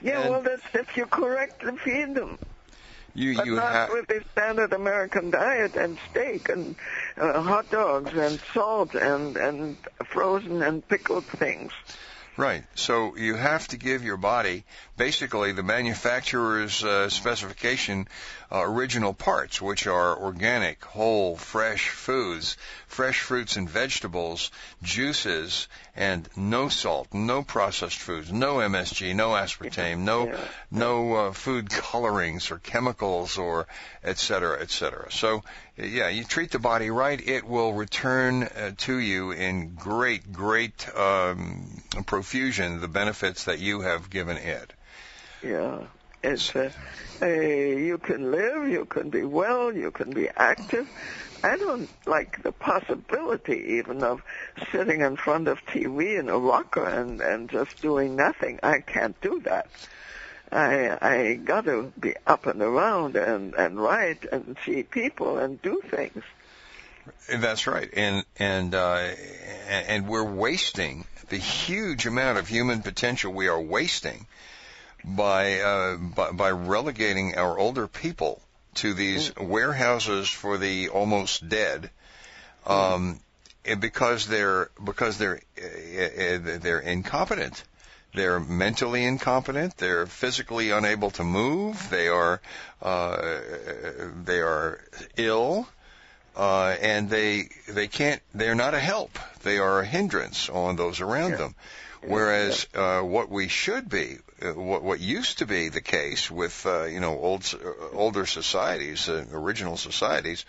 Yeah, 0.00 0.20
And- 0.20 0.30
well, 0.30 0.42
that's 0.42 0.62
if 0.74 0.96
you 0.96 1.06
correctly 1.06 1.76
feed 1.78 2.14
them. 2.14 2.38
You, 3.16 3.36
But 3.36 3.46
you 3.46 3.54
not 3.56 3.72
have. 3.72 3.90
with 3.90 4.06
the 4.08 4.22
standard 4.32 4.72
American 4.72 5.30
diet 5.30 5.74
and 5.74 5.98
steak 6.10 6.48
and 6.48 6.76
uh, 7.16 7.40
hot 7.40 7.70
dogs 7.70 8.12
and 8.12 8.38
salt 8.52 8.94
and 8.94 9.36
and 9.36 9.76
frozen 10.04 10.62
and 10.62 10.86
pickled 10.86 11.24
things. 11.24 11.72
Right. 12.36 12.64
So 12.74 13.16
you 13.16 13.34
have 13.34 13.66
to 13.68 13.78
give 13.78 14.04
your 14.04 14.18
body 14.18 14.64
basically 14.98 15.52
the 15.52 15.62
manufacturer's 15.62 16.84
uh, 16.84 17.08
specification 17.08 18.08
uh, 18.50 18.62
original 18.62 19.12
parts, 19.14 19.60
which 19.60 19.86
are 19.86 20.16
organic, 20.16 20.84
whole, 20.84 21.36
fresh 21.36 21.88
foods, 21.88 22.56
fresh 22.86 23.20
fruits 23.20 23.56
and 23.56 23.68
vegetables, 23.68 24.50
juices, 24.82 25.68
and 25.94 26.28
no 26.36 26.68
salt, 26.68 27.08
no 27.12 27.42
processed 27.42 27.98
foods, 27.98 28.32
no 28.32 28.56
MSG, 28.56 29.14
no 29.14 29.30
aspartame, 29.30 29.98
no 29.98 30.26
Yeah. 30.26 30.38
no 30.70 31.14
uh, 31.14 31.32
food 31.32 31.70
colorings 31.90 32.50
or 32.50 32.58
chemicals 32.58 33.38
or 33.38 33.66
et 34.04 34.18
cetera, 34.18 34.60
et 34.60 34.70
cetera. 34.70 35.10
So 35.10 35.42
yeah, 35.76 36.08
you 36.08 36.24
treat 36.24 36.52
the 36.52 36.58
body 36.58 36.90
right, 36.90 37.20
it 37.20 37.44
will 37.44 37.72
return 37.74 38.44
uh, 38.44 38.72
to 38.78 38.96
you 38.96 39.32
in 39.32 39.74
great, 39.74 40.32
great 40.32 40.88
um, 40.96 41.82
profusion 42.06 42.80
the 42.80 42.88
benefits 42.88 43.44
that 43.44 43.58
you 43.58 43.80
have 43.80 44.08
given 44.08 44.36
it. 44.36 44.72
Yeah, 45.42 45.86
it's 46.26 46.54
uh, 46.54 46.70
uh, 47.22 47.26
you 47.26 47.98
can 47.98 48.30
live, 48.30 48.68
you 48.68 48.84
can 48.84 49.10
be 49.10 49.22
well, 49.22 49.74
you 49.74 49.90
can 49.90 50.10
be 50.10 50.28
active. 50.28 50.88
I 51.42 51.56
don't 51.56 51.88
like 52.06 52.42
the 52.42 52.52
possibility 52.52 53.78
even 53.78 54.02
of 54.02 54.22
sitting 54.72 55.00
in 55.00 55.16
front 55.16 55.48
of 55.48 55.64
TV 55.66 56.18
in 56.18 56.28
a 56.28 56.38
rocker 56.38 56.84
and 56.84 57.20
and 57.20 57.48
just 57.48 57.80
doing 57.80 58.16
nothing. 58.16 58.58
I 58.62 58.80
can't 58.80 59.18
do 59.20 59.40
that. 59.44 59.68
I 60.50 60.98
I 61.00 61.34
got 61.34 61.64
to 61.64 61.92
be 61.98 62.14
up 62.26 62.46
and 62.46 62.60
around 62.62 63.16
and 63.16 63.54
and 63.54 63.80
write 63.80 64.24
and 64.30 64.56
see 64.64 64.82
people 64.82 65.38
and 65.38 65.60
do 65.62 65.80
things. 65.90 66.22
That's 67.28 67.66
right, 67.66 67.88
and 67.92 68.24
and 68.38 68.74
uh, 68.74 69.10
and 69.68 70.08
we're 70.08 70.24
wasting 70.24 71.04
the 71.28 71.36
huge 71.36 72.06
amount 72.06 72.38
of 72.38 72.48
human 72.48 72.82
potential 72.82 73.32
we 73.32 73.48
are 73.48 73.60
wasting 73.60 74.26
by 75.06 75.60
uh, 75.60 75.96
by, 75.96 76.32
by 76.32 76.50
relegating 76.50 77.36
our 77.36 77.58
older 77.58 77.86
people 77.86 78.42
to 78.74 78.92
these 78.92 79.34
warehouses 79.36 80.28
for 80.28 80.58
the 80.58 80.88
almost 80.88 81.48
dead, 81.48 81.90
um, 82.66 83.20
and 83.64 83.80
because 83.80 84.26
they're 84.26 84.70
because 84.82 85.18
they're 85.18 85.40
uh, 85.58 85.64
uh, 85.64 86.58
they're 86.58 86.80
incompetent. 86.80 87.62
They're 88.14 88.40
mentally 88.40 89.04
incompetent. 89.04 89.76
They're 89.76 90.06
physically 90.06 90.70
unable 90.70 91.10
to 91.12 91.24
move. 91.24 91.90
They 91.90 92.08
are 92.08 92.40
uh, 92.80 93.38
they 94.24 94.40
are 94.40 94.80
ill 95.16 95.68
uh, 96.36 96.76
and 96.80 97.08
they 97.08 97.48
they 97.68 97.88
can't 97.88 98.20
they're 98.34 98.54
not 98.54 98.74
a 98.74 98.80
help 98.80 99.18
they 99.42 99.58
are 99.58 99.80
a 99.80 99.86
hindrance 99.86 100.48
on 100.48 100.76
those 100.76 101.00
around 101.00 101.32
them 101.32 101.54
whereas 102.02 102.66
uh, 102.74 103.00
what 103.00 103.30
we 103.30 103.48
should 103.48 103.88
be 103.88 104.18
uh, 104.42 104.52
what 104.52 104.82
what 104.82 105.00
used 105.00 105.38
to 105.38 105.46
be 105.46 105.68
the 105.68 105.80
case 105.80 106.30
with 106.30 106.66
uh, 106.66 106.84
you 106.84 107.00
know 107.00 107.18
old 107.18 107.54
uh, 107.54 107.96
older 107.96 108.26
societies 108.26 109.08
uh, 109.08 109.24
original 109.32 109.76
societies 109.76 110.44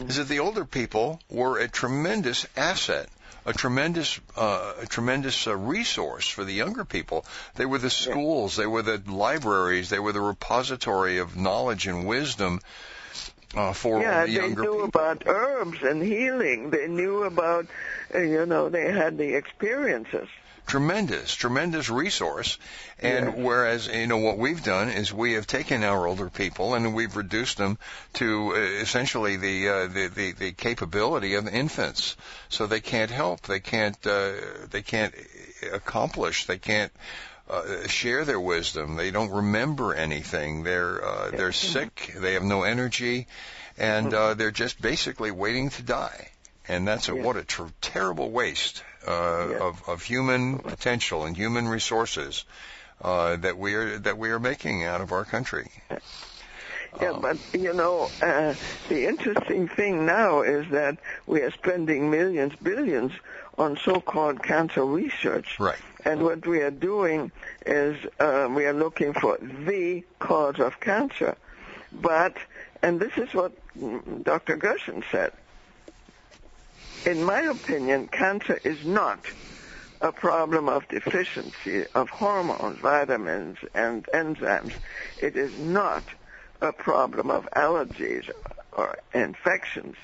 is 0.00 0.16
that 0.16 0.28
the 0.28 0.40
older 0.40 0.64
people 0.64 1.20
were 1.28 1.58
a 1.58 1.68
tremendous 1.68 2.46
asset 2.56 3.08
a 3.46 3.52
tremendous 3.52 4.20
uh, 4.36 4.74
a 4.80 4.86
tremendous 4.86 5.46
uh, 5.46 5.56
resource 5.56 6.28
for 6.28 6.44
the 6.44 6.52
younger 6.52 6.84
people 6.84 7.24
they 7.56 7.66
were 7.66 7.78
the 7.78 7.90
schools 7.90 8.56
they 8.56 8.66
were 8.66 8.82
the 8.82 9.02
libraries 9.06 9.90
they 9.90 9.98
were 9.98 10.12
the 10.12 10.20
repository 10.20 11.18
of 11.18 11.36
knowledge 11.36 11.86
and 11.86 12.06
wisdom 12.06 12.60
uh, 13.56 13.72
for 13.72 14.00
yeah, 14.00 14.24
the 14.24 14.30
younger 14.30 14.48
Yeah, 14.48 14.48
they 14.48 14.62
knew 14.62 14.72
people. 14.72 14.84
about 14.84 15.22
herbs 15.26 15.82
and 15.82 16.02
healing. 16.02 16.70
They 16.70 16.88
knew 16.88 17.22
about, 17.22 17.66
you 18.12 18.46
know, 18.46 18.68
they 18.68 18.90
had 18.90 19.16
the 19.16 19.34
experiences. 19.34 20.28
Tremendous, 20.66 21.34
tremendous 21.34 21.90
resource. 21.90 22.58
And 22.98 23.26
Yes. 23.26 23.34
whereas, 23.36 23.86
you 23.88 24.06
know, 24.06 24.18
what 24.18 24.38
we've 24.38 24.62
done 24.62 24.88
is 24.88 25.12
we 25.12 25.34
have 25.34 25.46
taken 25.46 25.84
our 25.84 26.06
older 26.06 26.30
people 26.30 26.74
and 26.74 26.94
we've 26.94 27.16
reduced 27.16 27.58
them 27.58 27.78
to 28.14 28.52
uh, 28.54 28.58
essentially 28.58 29.36
the, 29.36 29.68
uh, 29.68 29.86
the, 29.88 30.06
the, 30.08 30.32
the 30.32 30.52
capability 30.52 31.34
of 31.34 31.46
infants. 31.48 32.16
So 32.48 32.66
they 32.66 32.80
can't 32.80 33.10
help. 33.10 33.42
They 33.42 33.60
can't, 33.60 33.96
uh, 34.06 34.32
they 34.70 34.82
can't 34.82 35.14
accomplish. 35.72 36.46
They 36.46 36.58
can't, 36.58 36.92
uh, 37.50 37.86
share 37.86 38.24
their 38.24 38.40
wisdom. 38.40 38.96
They 38.96 39.10
don't 39.10 39.30
remember 39.30 39.92
anything. 39.94 40.62
They're, 40.62 41.04
uh, 41.04 41.30
they're 41.30 41.52
sick. 41.52 42.14
They 42.16 42.34
have 42.34 42.42
no 42.42 42.62
energy 42.62 43.26
and, 43.76 44.14
uh, 44.14 44.34
they're 44.34 44.50
just 44.50 44.80
basically 44.80 45.30
waiting 45.30 45.68
to 45.70 45.82
die. 45.82 46.28
And 46.68 46.88
that's 46.88 47.10
a, 47.10 47.14
Yeah. 47.14 47.22
what 47.22 47.36
a 47.36 47.44
tr- 47.44 47.64
terrible 47.82 48.30
waste 48.30 48.82
uh, 49.06 49.48
Yeah. 49.50 49.58
of, 49.60 49.82
of 49.88 50.02
human 50.02 50.58
potential 50.58 51.24
and 51.24 51.36
human 51.36 51.68
resources 51.68 52.44
uh, 53.02 53.36
that 53.36 53.58
we 53.58 53.74
are 53.74 53.98
that 53.98 54.16
we 54.18 54.30
are 54.30 54.38
making 54.40 54.84
out 54.84 55.00
of 55.00 55.12
our 55.12 55.24
country. 55.24 55.70
Yeah, 55.90 57.10
Um, 57.10 57.20
but 57.22 57.38
you 57.52 57.72
know, 57.72 58.08
uh, 58.22 58.54
the 58.88 59.06
interesting 59.06 59.66
thing 59.68 60.06
now 60.06 60.42
is 60.42 60.70
that 60.70 60.98
we 61.26 61.40
are 61.42 61.50
spending 61.50 62.08
millions, 62.10 62.52
billions 62.62 63.12
on 63.58 63.76
so-called 63.76 64.42
cancer 64.42 64.84
research. 64.84 65.58
Right. 65.58 65.78
And 66.04 66.22
what 66.22 66.46
we 66.46 66.60
are 66.60 66.70
doing 66.70 67.32
is 67.66 67.96
uh, 68.20 68.46
we 68.50 68.64
are 68.66 68.72
looking 68.74 69.12
for 69.12 69.38
the 69.38 70.04
cause 70.20 70.60
of 70.60 70.78
cancer. 70.80 71.36
But, 71.92 72.36
and 72.82 73.00
this 73.00 73.16
is 73.16 73.32
what 73.34 73.52
Dr. 74.22 74.56
Gerson 74.56 75.02
said, 75.10 75.32
in 77.04 77.22
my 77.22 77.40
opinion, 77.40 78.08
cancer 78.08 78.60
is 78.64 78.84
not 78.84 79.26
a 80.00 80.12
problem 80.12 80.68
of 80.68 80.88
deficiency 80.88 81.84
of 81.94 82.08
hormones, 82.08 82.78
vitamins, 82.80 83.58
and 83.74 84.06
enzymes. 84.14 84.72
It 85.18 85.36
is 85.36 85.52
not 85.58 86.04
a 86.60 86.72
problem 86.72 87.30
of 87.30 87.48
allergies 87.54 88.30
or 88.72 88.98
infections, 89.12 89.96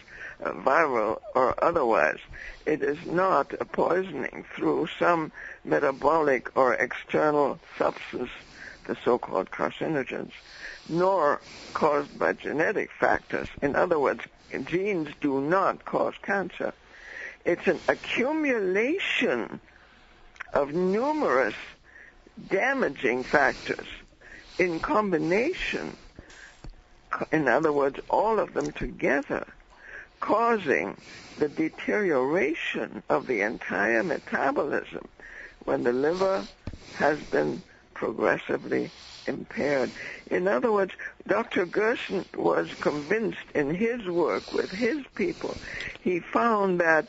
uh, 0.42 0.53
viral 0.53 1.20
or 1.34 1.62
otherwise. 1.62 2.18
It 2.66 2.82
is 2.82 2.98
not 3.07 3.55
a 3.61 3.64
poisoning 3.64 4.44
through 4.55 4.88
some 4.98 5.32
metabolic 5.64 6.57
or 6.57 6.74
external 6.74 7.59
substance, 7.78 8.30
the 8.86 8.96
so-called 9.05 9.51
carcinogens, 9.51 10.32
nor 10.88 11.40
caused 11.72 12.18
by 12.18 12.32
genetic 12.34 12.90
factors. 12.92 13.48
In 13.62 13.74
other 13.74 13.98
words, 13.98 14.22
genes 14.64 15.09
do 15.20 15.40
not 15.40 15.84
cause 15.84 16.14
cancer. 16.22 16.72
It's 17.45 17.66
an 17.66 17.80
accumulation 17.88 19.61
of 20.53 20.72
numerous 20.72 21.55
damaging 22.49 23.24
factors 23.24 23.86
in 24.59 24.80
combination, 24.80 25.97
in 27.32 27.49
other 27.49 27.72
words, 27.72 27.99
all 28.09 28.38
of 28.38 28.53
them 28.55 28.72
together, 28.72 29.47
causing 30.20 30.97
the 31.38 31.49
deterioration 31.49 33.03
of 33.09 33.26
the 33.26 33.41
entire 33.41 34.03
metabolism 34.03 35.09
when 35.64 35.82
the 35.84 35.93
liver 35.93 36.47
has 36.93 37.18
been 37.30 37.62
progressively 37.95 38.91
impaired. 39.26 39.92
In 40.30 40.48
other 40.48 40.72
words, 40.72 40.92
Dr. 41.26 41.66
Gerson 41.66 42.24
was 42.36 42.68
convinced 42.80 43.38
in 43.54 43.74
his 43.74 44.06
work 44.06 44.52
with 44.52 44.70
his 44.70 45.04
people, 45.14 45.58
he 46.00 46.20
found 46.20 46.80
that 46.80 47.06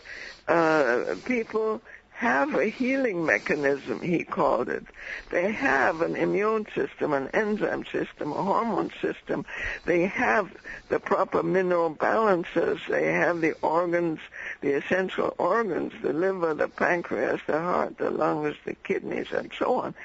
uh, 0.47 1.15
people 1.25 1.81
have 2.21 2.53
a 2.53 2.69
healing 2.69 3.25
mechanism, 3.25 3.99
he 3.99 4.23
called 4.23 4.69
it. 4.69 4.85
They 5.31 5.51
have 5.53 6.01
an 6.01 6.15
immune 6.15 6.67
system, 6.75 7.13
an 7.13 7.29
enzyme 7.29 7.83
system, 7.85 8.31
a 8.31 8.43
hormone 8.43 8.91
system. 9.01 9.43
They 9.85 10.05
have 10.05 10.51
the 10.89 10.99
proper 10.99 11.41
mineral 11.41 11.89
balances. 11.89 12.79
They 12.87 13.11
have 13.11 13.41
the 13.41 13.53
organs, 13.63 14.19
the 14.61 14.73
essential 14.73 15.33
organs, 15.39 15.93
the 16.03 16.13
liver, 16.13 16.53
the 16.53 16.67
pancreas, 16.67 17.41
the 17.47 17.57
heart, 17.57 17.97
the 17.97 18.11
lungs, 18.11 18.55
the 18.65 18.75
kidneys, 18.75 19.31
and 19.31 19.51
so 19.57 19.79
on. 19.79 19.95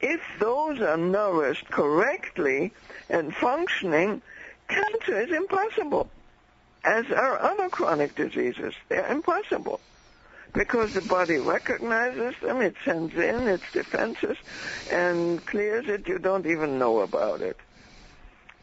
If 0.00 0.20
those 0.38 0.80
are 0.80 0.96
nourished 0.96 1.70
correctly 1.70 2.72
and 3.08 3.34
functioning, 3.34 4.22
cancer 4.68 5.20
is 5.20 5.30
impossible. 5.30 6.08
As 6.84 7.10
are 7.10 7.38
other 7.38 7.68
chronic 7.68 8.14
diseases. 8.14 8.74
They're 8.88 9.06
impossible 9.06 9.80
because 10.52 10.94
the 10.94 11.02
body 11.02 11.36
recognizes 11.36 12.34
them, 12.40 12.60
it 12.60 12.74
sends 12.84 13.14
in 13.14 13.46
its 13.48 13.64
defenses 13.72 14.36
and 14.90 15.44
clears 15.46 15.88
it. 15.88 16.08
You 16.08 16.18
don't 16.18 16.46
even 16.46 16.78
know 16.78 17.00
about 17.00 17.40
it. 17.40 17.56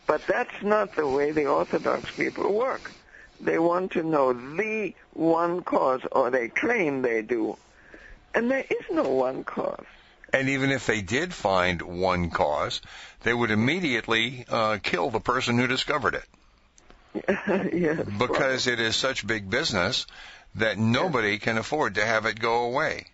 But 0.05 0.25
that's 0.25 0.63
not 0.63 0.95
the 0.95 1.07
way 1.07 1.31
the 1.31 1.47
Orthodox 1.47 2.09
people 2.15 2.53
work. 2.53 2.91
They 3.39 3.59
want 3.59 3.91
to 3.91 4.03
know 4.03 4.33
the 4.33 4.95
one 5.13 5.61
cause, 5.61 6.01
or 6.11 6.31
they 6.31 6.47
claim 6.47 7.01
they 7.01 7.21
do. 7.21 7.57
And 8.33 8.49
there 8.49 8.65
is 8.69 8.85
no 8.89 9.03
one 9.03 9.43
cause. 9.43 9.85
And 10.33 10.49
even 10.49 10.71
if 10.71 10.85
they 10.85 11.01
did 11.01 11.33
find 11.33 11.81
one 11.81 12.29
cause, 12.29 12.81
they 13.23 13.33
would 13.33 13.51
immediately 13.51 14.45
uh, 14.49 14.77
kill 14.81 15.09
the 15.09 15.19
person 15.19 15.57
who 15.57 15.67
discovered 15.67 16.15
it. 16.15 16.25
yes, 17.73 18.05
because 18.17 18.67
it 18.67 18.79
is 18.79 18.95
such 18.95 19.25
big 19.25 19.49
business 19.49 20.05
that 20.55 20.77
nobody 20.77 21.31
yes. 21.31 21.41
can 21.41 21.57
afford 21.57 21.95
to 21.95 22.05
have 22.05 22.25
it 22.25 22.39
go 22.39 22.65
away. 22.65 23.05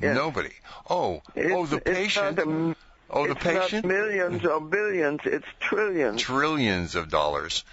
Yes. 0.00 0.16
Nobody. 0.16 0.52
Oh, 0.90 1.22
it's, 1.34 1.52
oh, 1.52 1.66
the 1.66 1.80
patient. 1.80 2.38
A, 2.38 2.76
oh, 3.10 3.26
the 3.26 3.34
patient. 3.36 3.86
millions 3.86 4.44
or 4.44 4.60
billions. 4.60 5.20
It's 5.24 5.46
trillions. 5.60 6.20
Trillions 6.20 6.96
of 6.96 7.08
dollars. 7.08 7.64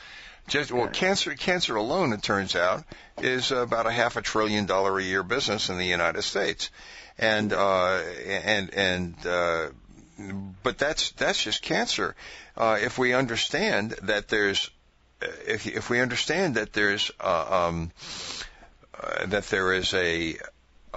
Just 0.48 0.72
well, 0.72 0.88
cancer 0.88 1.36
cancer 1.36 1.76
alone, 1.76 2.12
it 2.14 2.24
turns 2.24 2.56
out, 2.56 2.84
is 3.20 3.52
about 3.52 3.86
a 3.86 3.92
half 3.92 4.16
a 4.18 4.22
trillion 4.22 4.66
dollar 4.66 4.98
a 4.98 5.04
year 5.04 5.22
business 5.24 5.70
in 5.70 5.78
the 5.78 5.86
United 5.86 6.24
States, 6.24 6.72
and 7.20 7.54
uh, 7.54 8.00
and 8.28 8.74
and. 8.74 9.26
Uh, 9.26 9.68
but 10.64 10.78
that's 10.78 11.12
that's 11.12 11.42
just 11.42 11.62
cancer. 11.62 12.16
Uh, 12.58 12.78
if 12.82 12.98
we 12.98 13.14
understand 13.14 13.92
that 14.04 14.28
there's, 14.28 14.70
if 15.22 15.66
if 15.66 15.90
we 15.90 16.02
understand 16.02 16.56
that 16.56 16.74
there's 16.74 17.10
uh, 17.22 17.68
um, 17.68 17.92
uh, 19.02 19.26
that 19.28 19.46
there 19.46 19.74
is 19.74 19.94
a 19.94 20.36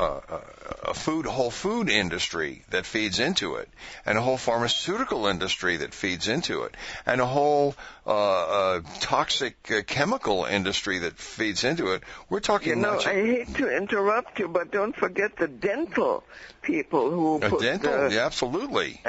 a 0.02 0.94
food, 0.94 1.26
whole 1.26 1.50
food 1.50 1.88
industry 1.88 2.62
that 2.70 2.86
feeds 2.86 3.20
into 3.20 3.56
it, 3.56 3.68
and 4.04 4.18
a 4.18 4.20
whole 4.20 4.36
pharmaceutical 4.36 5.26
industry 5.26 5.78
that 5.78 5.94
feeds 5.94 6.28
into 6.28 6.62
it, 6.62 6.76
and 7.06 7.20
a 7.20 7.26
whole 7.26 7.74
uh, 8.06 8.10
uh, 8.10 8.80
toxic 9.00 9.56
uh, 9.70 9.82
chemical 9.86 10.44
industry 10.44 10.98
that 10.98 11.18
feeds 11.18 11.64
into 11.64 11.92
it. 11.92 12.02
We're 12.28 12.40
talking. 12.40 12.70
You 12.70 12.76
know, 12.76 12.98
I 12.98 13.14
hate 13.14 13.54
to 13.56 13.76
interrupt 13.76 14.38
you, 14.38 14.48
but 14.48 14.70
don't 14.70 14.94
forget 14.94 15.36
the 15.36 15.48
dental 15.48 16.24
people 16.62 17.10
who 17.10 17.38
put 17.40 17.60
dental, 17.60 18.12
yeah, 18.12 18.26
absolutely. 18.26 19.00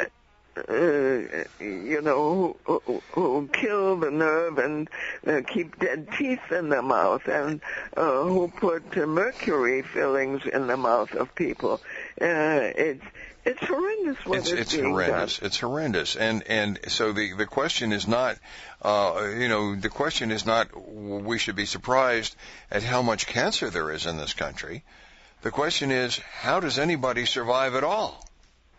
Uh, 0.56 1.44
you 1.60 2.02
know, 2.04 2.56
who, 2.66 3.02
who, 3.14 3.50
kill 3.52 3.98
the 3.98 4.12
nerve 4.12 4.60
and 4.60 4.88
uh, 5.26 5.42
keep 5.48 5.80
dead 5.80 6.08
teeth 6.18 6.52
in 6.52 6.70
the 6.70 6.82
mouth, 6.82 7.28
and 7.28 7.60
uh, 7.98 8.24
who 8.24 8.48
put 8.48 8.96
uh, 8.96 9.08
mercury 9.08 9.82
fillings 9.82 10.46
in 10.46 10.68
the 10.68 10.78
mouth 10.78 11.12
of 11.16 11.34
people. 11.34 11.82
Uh, 12.22 12.70
it's 12.76 13.04
it's 13.46 13.60
horrendous 13.66 14.26
what 14.26 14.40
it's, 14.40 14.52
it's 14.52 14.74
being 14.74 14.92
horrendous. 14.92 15.40
Done. 15.40 15.48
It's 15.48 15.60
horrendous, 15.60 16.16
and 16.16 16.44
and 16.48 16.80
so 16.88 17.14
the 17.14 17.34
the 17.34 17.48
question 17.48 17.92
is 17.92 18.08
not, 18.08 18.38
uh, 18.84 19.32
you 19.36 19.48
know, 19.48 19.76
the 19.76 19.90
question 19.90 20.32
is 20.32 20.46
not 20.46 20.68
we 20.76 21.40
should 21.40 21.56
be 21.56 21.66
surprised 21.66 22.36
at 22.70 22.84
how 22.84 23.02
much 23.02 23.26
cancer 23.26 23.72
there 23.72 23.92
is 23.92 24.06
in 24.06 24.18
this 24.18 24.34
country. 24.34 24.84
The 25.42 25.52
question 25.52 25.92
is, 25.92 26.20
how 26.20 26.62
does 26.62 26.80
anybody 26.80 27.26
survive 27.26 27.76
at 27.76 27.84
all? 27.84 28.23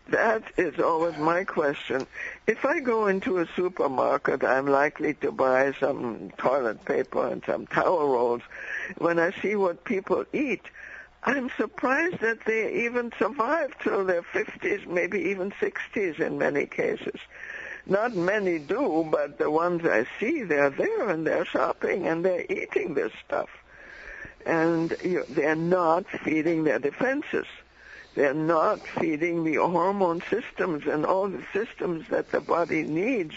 That 0.09 0.43
is 0.55 0.79
always 0.79 1.17
my 1.17 1.43
question. 1.43 2.05
If 2.45 2.63
I 2.63 2.79
go 2.79 3.07
into 3.07 3.39
a 3.39 3.47
supermarket, 3.55 4.43
I'm 4.43 4.67
likely 4.67 5.15
to 5.15 5.31
buy 5.31 5.73
some 5.79 6.31
toilet 6.37 6.85
paper 6.85 7.27
and 7.27 7.43
some 7.43 7.65
towel 7.65 8.07
rolls. 8.09 8.43
When 8.99 9.17
I 9.17 9.31
see 9.41 9.55
what 9.55 9.83
people 9.83 10.23
eat, 10.31 10.61
I'm 11.23 11.49
surprised 11.57 12.19
that 12.19 12.45
they 12.45 12.85
even 12.85 13.11
survive 13.17 13.75
till 13.79 14.05
their 14.05 14.21
50s, 14.21 14.85
maybe 14.85 15.19
even 15.21 15.51
60s 15.51 16.19
in 16.19 16.37
many 16.37 16.67
cases. 16.67 17.19
Not 17.87 18.15
many 18.15 18.59
do, 18.59 19.07
but 19.09 19.39
the 19.39 19.49
ones 19.49 19.85
I 19.85 20.05
see, 20.19 20.43
they're 20.43 20.69
there 20.69 21.09
and 21.09 21.25
they're 21.25 21.45
shopping 21.45 22.07
and 22.07 22.23
they're 22.23 22.45
eating 22.47 22.93
this 22.93 23.11
stuff. 23.25 23.49
And 24.45 24.95
you, 25.03 25.23
they're 25.29 25.55
not 25.55 26.05
feeding 26.23 26.63
their 26.63 26.77
defenses. 26.77 27.47
They're 28.15 28.33
not 28.33 28.85
feeding 28.87 29.43
the 29.43 29.55
hormone 29.55 30.23
systems 30.29 30.85
and 30.87 31.05
all 31.05 31.27
the 31.27 31.43
systems 31.53 32.07
that 32.09 32.31
the 32.31 32.39
body 32.39 32.83
needs 32.83 33.35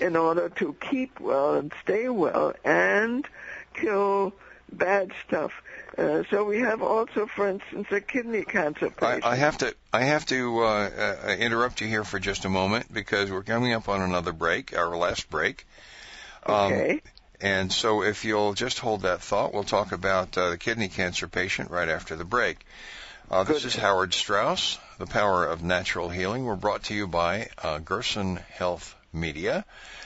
in 0.00 0.16
order 0.16 0.48
to 0.48 0.74
keep 0.80 1.20
well 1.20 1.54
and 1.54 1.72
stay 1.82 2.08
well 2.08 2.54
and 2.64 3.26
kill 3.74 4.32
bad 4.72 5.12
stuff. 5.26 5.52
Uh, 5.96 6.24
so 6.30 6.44
we 6.44 6.60
have 6.60 6.82
also, 6.82 7.26
for 7.26 7.48
instance, 7.48 7.86
a 7.90 8.00
kidney 8.00 8.42
cancer 8.44 8.90
patient. 8.90 9.24
I, 9.24 9.32
I 9.32 9.36
have 9.36 9.58
to 9.58 9.74
I 9.92 10.02
have 10.02 10.26
to 10.26 10.60
uh, 10.60 10.90
uh, 11.26 11.36
interrupt 11.38 11.80
you 11.80 11.86
here 11.86 12.02
for 12.02 12.18
just 12.18 12.44
a 12.44 12.48
moment 12.48 12.92
because 12.92 13.30
we're 13.30 13.44
coming 13.44 13.72
up 13.72 13.88
on 13.88 14.00
another 14.00 14.32
break, 14.32 14.76
our 14.76 14.96
last 14.96 15.30
break. 15.30 15.66
Um, 16.46 16.72
okay. 16.72 17.00
And 17.40 17.72
so, 17.72 18.02
if 18.02 18.24
you'll 18.24 18.54
just 18.54 18.78
hold 18.78 19.02
that 19.02 19.20
thought, 19.20 19.52
we'll 19.52 19.64
talk 19.64 19.92
about 19.92 20.36
uh, 20.38 20.50
the 20.50 20.58
kidney 20.58 20.88
cancer 20.88 21.28
patient 21.28 21.70
right 21.70 21.88
after 21.88 22.16
the 22.16 22.24
break. 22.24 22.64
Uh, 23.30 23.42
this 23.42 23.64
is 23.64 23.74
Howard 23.74 24.12
Strauss, 24.12 24.78
The 24.98 25.06
Power 25.06 25.46
of 25.46 25.62
Natural 25.62 26.10
Healing. 26.10 26.44
We're 26.44 26.56
brought 26.56 26.84
to 26.84 26.94
you 26.94 27.06
by 27.06 27.48
uh, 27.56 27.78
Gerson 27.78 28.36
Health 28.50 28.94
Media 29.14 29.64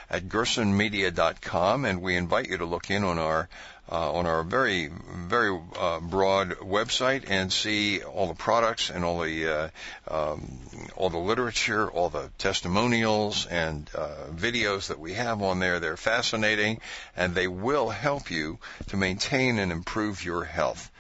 at 0.09 0.29
gersonmedia.com, 0.29 1.85
and 1.85 2.01
we 2.01 2.15
invite 2.15 2.49
you 2.49 2.59
to 2.59 2.65
look 2.65 2.91
in 2.91 3.03
on 3.03 3.19
our 3.19 3.49
uh, 3.91 4.13
on 4.13 4.27
our 4.27 4.45
very 4.45 4.89
very 4.89 5.59
uh, 5.77 5.99
broad 5.99 6.51
website 6.61 7.25
and 7.29 7.53
see 7.53 8.03
all 8.03 8.29
the 8.29 8.35
products 8.35 8.89
and 8.89 9.05
all 9.05 9.21
the 9.23 9.49
uh, 9.49 9.69
um, 10.07 10.61
all 10.95 11.11
the 11.11 11.19
literature, 11.19 11.91
all 11.91 12.11
the 12.11 12.31
testimonials 12.39 13.47
and 13.47 13.91
uh, 13.97 14.29
videos 14.31 14.89
that 14.89 15.01
we 15.01 15.15
have 15.15 15.43
on 15.43 15.59
there. 15.59 15.81
They're 15.81 15.97
fascinating, 15.97 16.81
and 17.17 17.35
they 17.35 17.49
will 17.49 17.89
help 17.89 18.31
you 18.31 18.61
to 18.89 18.97
maintain 18.97 19.59
and 19.59 19.73
improve 19.73 20.25
your 20.25 20.45
health. 20.45 20.93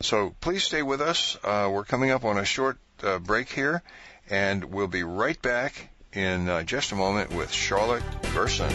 So 0.00 0.34
please 0.40 0.62
stay 0.62 0.82
with 0.82 1.00
us. 1.00 1.36
Uh, 1.42 1.70
we're 1.72 1.84
coming 1.84 2.10
up 2.10 2.24
on 2.24 2.38
a 2.38 2.44
short 2.44 2.78
uh, 3.02 3.18
break 3.18 3.48
here, 3.48 3.82
and 4.30 4.64
we'll 4.66 4.86
be 4.86 5.02
right 5.02 5.40
back 5.42 5.90
in 6.12 6.48
uh, 6.48 6.62
just 6.62 6.92
a 6.92 6.94
moment 6.94 7.32
with 7.32 7.50
Charlotte 7.50 8.04
Gerson. 8.32 8.70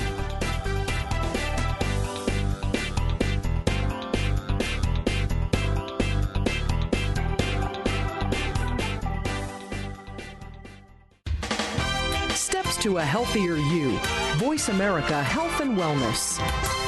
Steps 12.36 12.78
to 12.84 12.98
a 12.98 13.02
healthier 13.02 13.56
you. 13.56 13.98
Voice 14.36 14.68
America 14.68 15.24
Health 15.24 15.62
and 15.62 15.78
Wellness. 15.78 16.83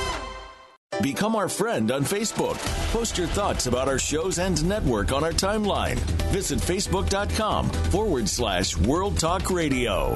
Become 1.01 1.35
our 1.35 1.49
friend 1.49 1.91
on 1.91 2.03
Facebook. 2.03 2.57
Post 2.91 3.17
your 3.17 3.27
thoughts 3.27 3.67
about 3.67 3.87
our 3.87 3.99
shows 3.99 4.39
and 4.39 4.63
network 4.67 5.11
on 5.11 5.23
our 5.23 5.33
timeline. 5.33 5.97
Visit 6.31 6.59
facebook.com 6.59 7.69
forward 7.69 8.29
slash 8.29 8.77
World 8.77 9.19
Talk 9.19 9.49
Radio. 9.51 10.15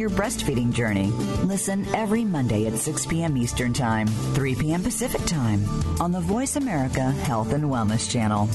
breastfeeding 0.09 0.73
journey. 0.73 1.07
Listen 1.43 1.85
every 1.93 2.23
Monday 2.23 2.67
at 2.67 2.77
6 2.77 3.05
p.m. 3.05 3.37
Eastern 3.37 3.73
Time, 3.73 4.07
3 4.07 4.55
p.m. 4.55 4.83
Pacific 4.83 5.23
Time 5.25 5.65
on 6.01 6.11
the 6.11 6.21
Voice 6.21 6.55
America 6.55 7.11
Health 7.11 7.53
and 7.53 7.65
Wellness 7.65 8.09
Channel. 8.09 8.47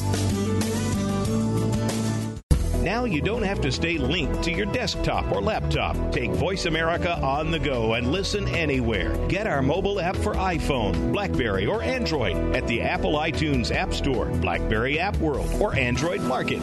Now 2.87 3.05
you 3.05 3.21
don't 3.21 3.43
have 3.43 3.61
to 3.63 3.73
stay 3.73 3.99
linked 3.99 4.45
to 4.45 4.53
your 4.53 4.67
desktop 4.67 5.33
or 5.33 5.43
laptop. 5.43 6.13
Take 6.13 6.31
Voice 6.31 6.67
America 6.67 7.19
on 7.21 7.51
the 7.51 7.59
go 7.59 7.95
and 7.95 8.13
listen 8.13 8.47
anywhere. 8.47 9.17
Get 9.27 9.49
our 9.49 9.61
mobile 9.61 9.99
app 9.99 10.15
for 10.15 10.35
iPhone, 10.35 11.13
Blackberry, 11.13 11.67
or 11.67 11.83
Android 11.83 12.37
at 12.55 12.65
the 12.69 12.83
Apple 12.83 13.15
iTunes 13.15 13.75
App 13.75 13.93
Store, 13.93 14.27
Blackberry 14.27 15.01
App 15.01 15.17
World, 15.17 15.51
or 15.61 15.75
Android 15.75 16.21
Market. 16.21 16.63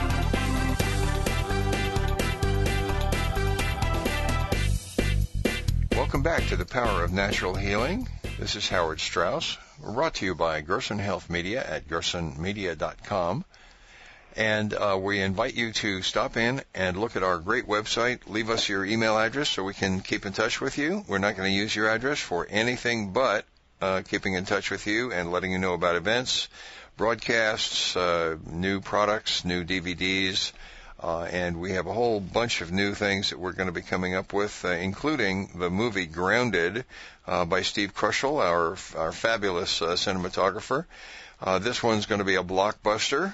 Welcome 6.11 6.23
back 6.23 6.47
to 6.47 6.57
the 6.57 6.65
Power 6.65 7.05
of 7.05 7.13
Natural 7.13 7.55
Healing. 7.55 8.05
This 8.37 8.57
is 8.57 8.67
Howard 8.67 8.99
Strauss. 8.99 9.57
Brought 9.81 10.15
to 10.15 10.25
you 10.25 10.35
by 10.35 10.59
Gerson 10.59 10.99
Health 10.99 11.29
Media 11.29 11.63
at 11.65 11.87
gersonmedia.com. 11.87 13.45
And 14.35 14.73
uh, 14.73 14.99
we 15.01 15.21
invite 15.21 15.53
you 15.53 15.71
to 15.71 16.01
stop 16.01 16.35
in 16.35 16.63
and 16.75 16.99
look 16.99 17.15
at 17.15 17.23
our 17.23 17.37
great 17.37 17.65
website. 17.65 18.27
Leave 18.27 18.49
us 18.49 18.67
your 18.67 18.83
email 18.83 19.17
address 19.17 19.47
so 19.47 19.63
we 19.63 19.73
can 19.73 20.01
keep 20.01 20.25
in 20.25 20.33
touch 20.33 20.59
with 20.59 20.77
you. 20.77 21.05
We're 21.07 21.17
not 21.17 21.37
going 21.37 21.49
to 21.49 21.57
use 21.57 21.73
your 21.73 21.87
address 21.87 22.19
for 22.19 22.45
anything 22.49 23.13
but 23.13 23.45
uh, 23.79 24.01
keeping 24.01 24.33
in 24.33 24.43
touch 24.43 24.69
with 24.69 24.87
you 24.87 25.13
and 25.13 25.31
letting 25.31 25.53
you 25.53 25.59
know 25.59 25.75
about 25.75 25.95
events, 25.95 26.49
broadcasts, 26.97 27.95
uh, 27.95 28.35
new 28.45 28.81
products, 28.81 29.45
new 29.45 29.63
DVDs, 29.63 30.51
uh, 31.03 31.23
and 31.23 31.59
we 31.59 31.71
have 31.71 31.87
a 31.87 31.93
whole 31.93 32.19
bunch 32.19 32.61
of 32.61 32.71
new 32.71 32.93
things 32.93 33.31
that 33.31 33.39
we're 33.39 33.53
going 33.53 33.67
to 33.67 33.73
be 33.73 33.81
coming 33.81 34.13
up 34.13 34.33
with, 34.33 34.63
uh, 34.63 34.69
including 34.69 35.49
the 35.55 35.69
movie 35.69 36.05
Grounded 36.05 36.85
uh, 37.25 37.43
by 37.45 37.63
Steve 37.63 37.95
Kroschel, 37.95 38.39
our 38.39 38.77
our 38.99 39.11
fabulous 39.11 39.81
uh, 39.81 39.93
cinematographer. 39.93 40.85
Uh, 41.41 41.57
this 41.57 41.81
one's 41.81 42.05
going 42.05 42.19
to 42.19 42.25
be 42.25 42.35
a 42.35 42.43
blockbuster. 42.43 43.33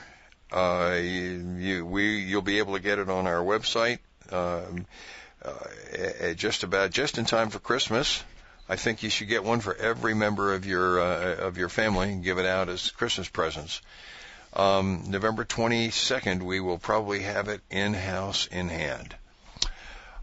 Uh, 0.49 0.95
you, 0.95 1.57
you, 1.57 1.85
we, 1.85 2.19
you'll 2.19 2.41
be 2.41 2.59
able 2.59 2.75
to 2.75 2.79
get 2.79 2.99
it 2.99 3.09
on 3.09 3.27
our 3.27 3.43
website 3.43 3.99
um, 4.31 4.85
just 6.37 6.63
about 6.63 6.91
just 6.91 7.17
in 7.17 7.25
time 7.25 7.49
for 7.49 7.59
Christmas. 7.59 8.23
I 8.69 8.77
think 8.77 9.03
you 9.03 9.09
should 9.09 9.27
get 9.27 9.43
one 9.43 9.59
for 9.59 9.75
every 9.75 10.13
member 10.13 10.53
of 10.53 10.65
your 10.65 10.99
of 10.99 11.57
your 11.57 11.69
family 11.69 12.13
and 12.13 12.23
give 12.23 12.37
it 12.37 12.45
out 12.45 12.69
as 12.69 12.91
Christmas 12.91 13.27
presents. 13.27 13.81
Um, 14.57 15.03
November 15.09 15.45
22nd, 15.45 16.41
we 16.41 16.59
will 16.59 16.79
probably 16.79 17.19
have 17.19 17.47
it 17.47 17.61
in 17.69 17.93
house 17.93 18.47
in 18.47 18.69
hand. 18.69 19.15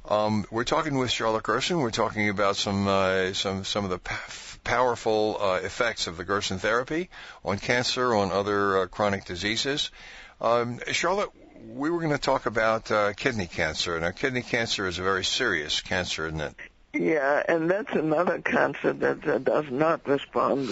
Um, 0.07 0.45
we're 0.51 0.64
talking 0.64 0.99
with 0.99 1.12
Charlotte 1.12 1.45
Gerson. 1.45 1.78
We're 1.78 1.93
talking 1.93 2.28
about 2.28 2.57
some 2.57 2.89
uh, 2.89 3.32
some 3.32 3.62
some 3.62 3.85
of 3.85 3.91
the 3.91 4.01
p- 4.01 4.59
powerful 4.64 5.39
uh, 5.41 5.61
effects 5.62 6.09
of 6.09 6.16
the 6.16 6.24
Gerson 6.24 6.59
therapy 6.59 7.11
on 7.45 7.59
cancer, 7.59 8.12
on 8.12 8.32
other 8.32 8.80
uh, 8.80 8.87
chronic 8.89 9.24
diseases. 9.24 9.93
Um, 10.41 10.80
Charlotte, 10.91 11.30
we 11.68 11.89
were 11.89 12.01
going 12.01 12.11
to 12.11 12.18
talk 12.18 12.47
about 12.47 12.91
uh, 12.91 13.12
kidney 13.12 13.47
cancer. 13.47 13.99
Now, 14.01 14.11
kidney 14.11 14.43
cancer 14.43 14.89
is 14.89 14.99
a 14.99 15.03
very 15.03 15.24
serious 15.24 15.80
cancer, 15.80 16.26
isn't 16.26 16.41
it? 16.41 16.57
Yeah, 16.95 17.42
and 17.49 17.68
that's 17.68 17.92
another 17.92 18.40
cancer 18.40 18.92
that 18.92 19.26
uh, 19.26 19.38
does 19.38 19.68
not 19.70 20.07
respond 20.07 20.70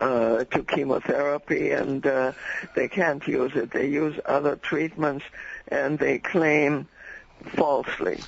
uh, 0.00 0.44
to 0.44 0.62
chemotherapy, 0.62 1.70
and 1.72 2.06
uh, 2.06 2.32
they 2.74 2.88
can't 2.88 3.26
use 3.28 3.52
it. 3.54 3.70
They 3.70 3.88
use 3.88 4.18
other 4.24 4.56
treatments, 4.56 5.26
and 5.68 5.98
they 5.98 6.18
claim 6.20 6.88
falsely, 7.54 8.24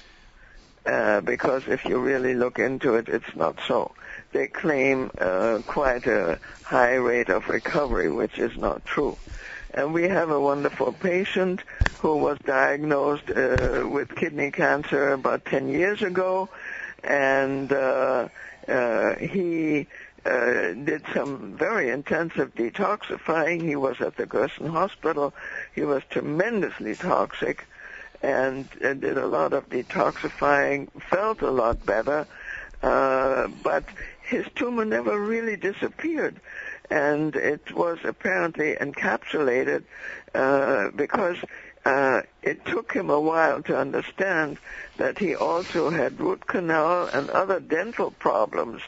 uh, 0.84 1.22
because 1.22 1.62
if 1.66 1.84
you 1.86 1.98
really 1.98 2.34
look 2.34 2.58
into 2.58 2.94
it, 2.96 3.08
it's 3.08 3.34
not 3.34 3.58
so. 3.66 3.94
They 4.32 4.46
claim 4.46 5.10
uh, 5.18 5.60
quite 5.66 6.06
a 6.06 6.40
high 6.62 6.94
rate 6.96 7.30
of 7.30 7.48
recovery, 7.48 8.10
which 8.10 8.38
is 8.38 8.56
not 8.58 8.84
true. 8.84 9.16
And 9.72 9.94
we 9.94 10.04
have 10.08 10.30
a 10.30 10.40
wonderful 10.40 10.92
patient 10.92 11.62
who 11.98 12.16
was 12.16 12.38
diagnosed 12.44 13.30
uh, 13.30 13.86
with 13.90 14.14
kidney 14.16 14.50
cancer 14.50 15.12
about 15.12 15.44
10 15.44 15.68
years 15.68 16.02
ago 16.02 16.48
and 17.04 17.72
uh, 17.72 18.28
uh, 18.68 19.14
he 19.16 19.86
uh, 20.24 20.72
did 20.72 21.02
some 21.14 21.56
very 21.56 21.90
intensive 21.90 22.54
detoxifying. 22.54 23.62
He 23.62 23.76
was 23.76 24.00
at 24.00 24.16
the 24.16 24.26
Gerson 24.26 24.66
Hospital. 24.66 25.32
He 25.74 25.82
was 25.82 26.02
tremendously 26.10 26.94
toxic 26.94 27.66
and, 28.22 28.68
and 28.82 29.00
did 29.00 29.16
a 29.16 29.26
lot 29.26 29.52
of 29.52 29.68
detoxifying, 29.70 30.88
felt 31.08 31.40
a 31.40 31.50
lot 31.50 31.84
better, 31.86 32.26
uh, 32.82 33.48
but 33.62 33.84
his 34.22 34.44
tumor 34.54 34.84
never 34.84 35.18
really 35.18 35.56
disappeared. 35.56 36.40
And 36.90 37.34
it 37.36 37.72
was 37.72 37.98
apparently 38.04 38.74
encapsulated 38.74 39.84
uh, 40.34 40.90
because 40.90 41.36
uh, 41.84 42.22
it 42.42 42.64
took 42.66 42.92
him 42.92 43.10
a 43.10 43.20
while 43.20 43.62
to 43.62 43.76
understand 43.76 44.58
that 44.98 45.18
he 45.18 45.34
also 45.34 45.90
had 45.90 46.20
root 46.20 46.46
canal 46.46 47.06
and 47.06 47.30
other 47.30 47.60
dental 47.60 48.10
problems. 48.10 48.82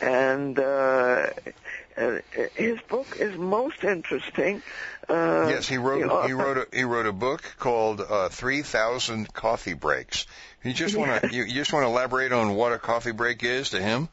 And 0.00 0.58
uh, 0.58 1.28
uh, 1.96 2.18
his 2.54 2.80
book 2.88 3.16
is 3.18 3.36
most 3.36 3.84
interesting. 3.84 4.62
Uh, 5.08 5.48
yes, 5.50 5.68
he 5.68 5.76
wrote 5.76 6.26
he 6.26 6.32
wrote 6.32 6.56
a, 6.56 6.76
he 6.76 6.84
wrote 6.84 7.06
a 7.06 7.12
book 7.12 7.42
called 7.58 8.00
uh, 8.00 8.28
Three 8.30 8.62
Thousand 8.62 9.32
Coffee 9.34 9.74
Breaks. 9.74 10.26
You 10.62 10.72
just 10.72 10.96
want 10.96 11.22
to 11.22 11.34
you, 11.34 11.42
you 11.44 11.54
just 11.54 11.72
want 11.72 11.84
to 11.84 11.88
elaborate 11.88 12.32
on 12.32 12.54
what 12.54 12.72
a 12.72 12.78
coffee 12.78 13.12
break 13.12 13.42
is 13.42 13.70
to 13.70 13.82
him. 13.82 14.08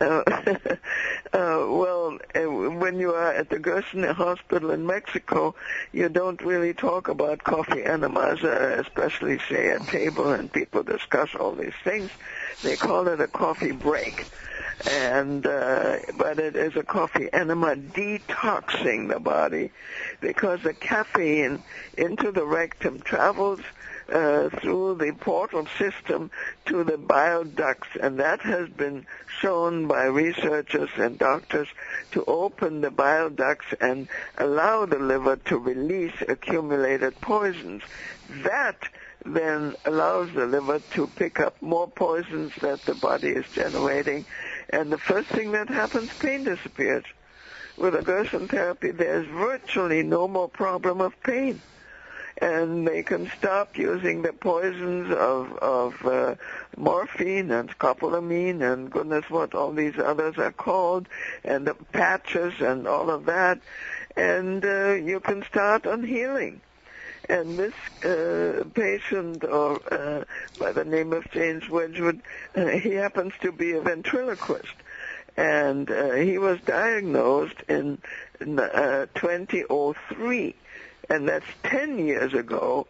Uh, 1.32 1.64
well, 1.68 2.18
uh, 2.34 2.40
when 2.40 2.98
you 2.98 3.14
are 3.14 3.32
at 3.32 3.50
the 3.50 3.58
Gerson 3.60 4.02
Hospital 4.02 4.72
in 4.72 4.84
Mexico, 4.84 5.54
you 5.92 6.08
don't 6.08 6.42
really 6.42 6.74
talk 6.74 7.06
about 7.06 7.44
coffee 7.44 7.84
enemas, 7.84 8.42
uh, 8.42 8.82
especially 8.84 9.38
say 9.48 9.70
at 9.70 9.86
table 9.86 10.32
and 10.32 10.52
people 10.52 10.82
discuss 10.82 11.32
all 11.36 11.52
these 11.52 11.78
things. 11.84 12.10
They 12.64 12.74
call 12.74 13.06
it 13.06 13.20
a 13.20 13.28
coffee 13.28 13.70
break. 13.70 14.26
And, 14.90 15.46
uh, 15.46 15.98
but 16.18 16.40
it 16.40 16.56
is 16.56 16.74
a 16.74 16.82
coffee 16.82 17.28
enema 17.32 17.76
detoxing 17.76 19.08
the 19.08 19.20
body 19.20 19.70
because 20.20 20.62
the 20.62 20.74
caffeine 20.74 21.62
into 21.96 22.32
the 22.32 22.44
rectum 22.44 22.98
travels 22.98 23.60
uh, 24.12 24.48
through 24.48 24.96
the 24.96 25.12
portal 25.12 25.66
system 25.78 26.30
to 26.66 26.82
the 26.82 26.98
bile 26.98 27.44
ducts, 27.44 27.88
and 28.00 28.18
that 28.18 28.40
has 28.40 28.68
been 28.68 29.06
shown 29.40 29.86
by 29.86 30.04
researchers 30.04 30.90
and 30.96 31.18
doctors 31.18 31.68
to 32.12 32.24
open 32.26 32.80
the 32.80 32.90
bile 32.90 33.30
ducts 33.30 33.66
and 33.80 34.08
allow 34.38 34.86
the 34.86 34.98
liver 34.98 35.36
to 35.36 35.58
release 35.58 36.14
accumulated 36.28 37.20
poisons. 37.20 37.82
That 38.44 38.76
then 39.24 39.74
allows 39.84 40.32
the 40.32 40.46
liver 40.46 40.80
to 40.92 41.06
pick 41.08 41.40
up 41.40 41.60
more 41.60 41.88
poisons 41.88 42.52
that 42.60 42.82
the 42.82 42.94
body 42.94 43.28
is 43.28 43.44
generating. 43.54 44.24
And 44.70 44.92
the 44.92 44.98
first 44.98 45.28
thing 45.28 45.52
that 45.52 45.68
happens, 45.68 46.10
pain 46.18 46.44
disappears. 46.44 47.04
With 47.76 47.94
a 47.94 48.02
Gerson 48.02 48.48
therapy, 48.48 48.90
there's 48.90 49.26
virtually 49.26 50.02
no 50.02 50.28
more 50.28 50.48
problem 50.48 51.00
of 51.00 51.20
pain. 51.22 51.60
And 52.40 52.88
they 52.88 53.02
can 53.02 53.30
stop 53.38 53.76
using 53.76 54.22
the 54.22 54.32
poisons 54.32 55.12
of, 55.12 55.52
of 55.58 56.06
uh, 56.06 56.34
morphine 56.76 57.50
and 57.50 57.68
scopolamine 57.78 58.62
and 58.62 58.90
goodness 58.90 59.28
what 59.28 59.54
all 59.54 59.72
these 59.72 59.98
others 59.98 60.38
are 60.38 60.52
called, 60.52 61.06
and 61.44 61.66
the 61.66 61.74
patches 61.74 62.54
and 62.60 62.88
all 62.88 63.10
of 63.10 63.26
that. 63.26 63.60
And 64.16 64.64
uh, 64.64 64.92
you 64.94 65.20
can 65.20 65.42
start 65.44 65.86
on 65.86 66.02
healing. 66.02 66.62
And 67.28 67.58
this 67.58 67.74
uh, 68.04 68.64
patient, 68.74 69.44
or 69.44 69.80
uh, 69.92 70.24
by 70.58 70.72
the 70.72 70.84
name 70.84 71.12
of 71.12 71.30
James 71.30 71.68
Wedgwood, 71.68 72.22
uh, 72.56 72.66
he 72.66 72.94
happens 72.94 73.34
to 73.42 73.52
be 73.52 73.72
a 73.72 73.80
ventriloquist, 73.80 74.74
and 75.36 75.88
uh, 75.90 76.12
he 76.14 76.38
was 76.38 76.58
diagnosed 76.62 77.62
in 77.68 77.98
uh, 78.40 79.06
2003, 79.14 80.54
and 81.10 81.28
that's 81.28 81.46
10 81.64 81.98
years 81.98 82.32
ago, 82.32 82.86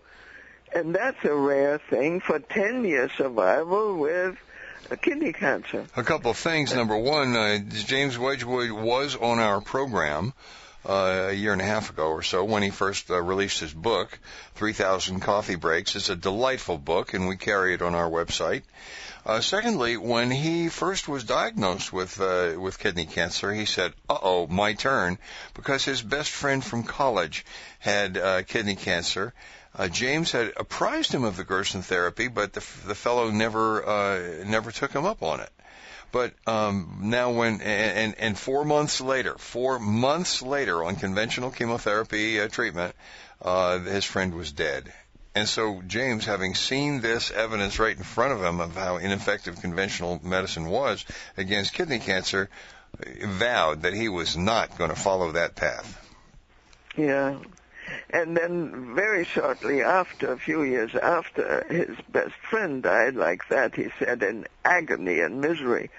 and 0.75 0.95
that's 0.95 1.25
a 1.25 1.35
rare 1.35 1.79
thing 1.79 2.21
for 2.21 2.39
10 2.39 2.85
year 2.85 3.09
survival 3.17 3.97
with 3.97 4.37
kidney 4.97 5.33
cancer. 5.33 5.87
A 5.97 6.03
couple 6.03 6.31
of 6.31 6.37
things. 6.37 6.75
Number 6.75 6.97
one, 6.97 7.37
uh, 7.37 7.59
James 7.59 8.19
Wedgwood 8.19 8.71
was 8.71 9.17
on 9.17 9.39
our 9.39 9.61
program 9.61 10.33
uh, 10.87 11.29
a 11.29 11.33
year 11.33 11.53
and 11.53 11.61
a 11.61 11.65
half 11.65 11.91
ago 11.91 12.09
or 12.09 12.23
so 12.23 12.45
when 12.45 12.63
he 12.63 12.71
first 12.71 13.11
uh, 13.11 13.21
released 13.21 13.61
his 13.61 13.73
book, 13.73 14.19
3,000 14.55 15.21
Coffee 15.21 15.57
Breaks. 15.57 15.97
It's 15.97 16.09
a 16.09 16.17
delightful 16.17 16.79
book, 16.79 17.15
and 17.15 17.29
we 17.29 17.37
carry 17.37 17.75
it 17.75 17.83
on 17.83 17.95
our 17.95 18.09
website. 18.09 18.63
Uh, 19.27 19.41
secondly, 19.41 19.97
when 19.99 20.31
he 20.31 20.69
first 20.69 21.07
was 21.07 21.25
diagnosed 21.25 21.93
with 21.93 22.19
uh, 22.21 22.55
with 22.59 22.79
kidney 22.79 23.05
cancer, 23.05 23.53
he 23.53 23.67
said, 23.67 23.93
"Uh-oh, 24.09 24.47
my 24.47 24.73
turn," 24.73 25.19
because 25.53 25.85
his 25.85 26.01
best 26.01 26.31
friend 26.31 26.65
from 26.65 26.85
college 26.85 27.45
had 27.81 28.17
uh, 28.17 28.43
kidney 28.43 28.77
cancer. 28.77 29.35
Uh, 29.77 29.89
James 29.89 30.33
had 30.33 30.53
apprised 30.57 31.13
him 31.13 31.25
of 31.25 31.37
the 31.37 31.45
Gerson 31.45 31.83
therapy, 31.83 32.29
but 32.29 32.55
the, 32.55 32.65
the 32.87 32.95
fellow 32.95 33.31
never 33.31 33.87
uh, 33.87 34.45
never 34.47 34.73
took 34.73 34.93
him 34.93 35.05
up 35.05 35.23
on 35.23 35.41
it. 35.41 35.51
But 36.13 36.33
um, 36.47 37.01
now, 37.03 37.31
when 37.31 37.61
and, 37.61 38.15
and 38.19 38.39
four 38.39 38.65
months 38.65 39.01
later, 39.01 39.37
four 39.39 39.79
months 39.79 40.43
later, 40.43 40.83
on 40.83 40.97
conventional 40.97 41.51
chemotherapy 41.51 42.41
uh, 42.41 42.49
treatment, 42.49 42.95
uh, 43.43 43.79
his 43.79 44.05
friend 44.05 44.35
was 44.35 44.51
dead. 44.51 44.93
And 45.35 45.49
so 45.49 45.83
James, 45.87 46.25
having 46.25 46.57
seen 46.57 47.01
this 47.01 47.31
evidence 47.31 47.79
right 47.79 47.97
in 47.97 48.03
front 48.03 48.33
of 48.33 48.43
him 48.43 48.61
of 48.61 48.75
how 48.75 48.97
ineffective 48.97 49.61
conventional 49.61 50.21
medicine 50.25 50.67
was 50.67 51.05
against 51.37 51.73
kidney 51.73 52.01
cancer, 52.01 52.51
vowed 53.23 53.83
that 53.83 53.95
he 53.95 54.09
was 54.09 54.37
not 54.37 54.77
going 54.77 54.91
to 54.91 54.97
follow 54.97 55.33
that 55.33 55.55
path. 55.55 55.97
Yeah. 56.97 57.39
And 58.11 58.37
then 58.37 58.95
very 58.95 59.25
shortly 59.25 59.83
after, 59.83 60.33
a 60.33 60.39
few 60.39 60.63
years 60.63 60.95
after, 60.95 61.65
his 61.69 61.97
best 62.09 62.35
friend 62.49 62.83
died 62.83 63.15
like 63.15 63.49
that, 63.49 63.75
he 63.75 63.89
said, 63.99 64.23
in 64.23 64.47
agony 64.65 65.21
and 65.21 65.41
misery. 65.41 65.91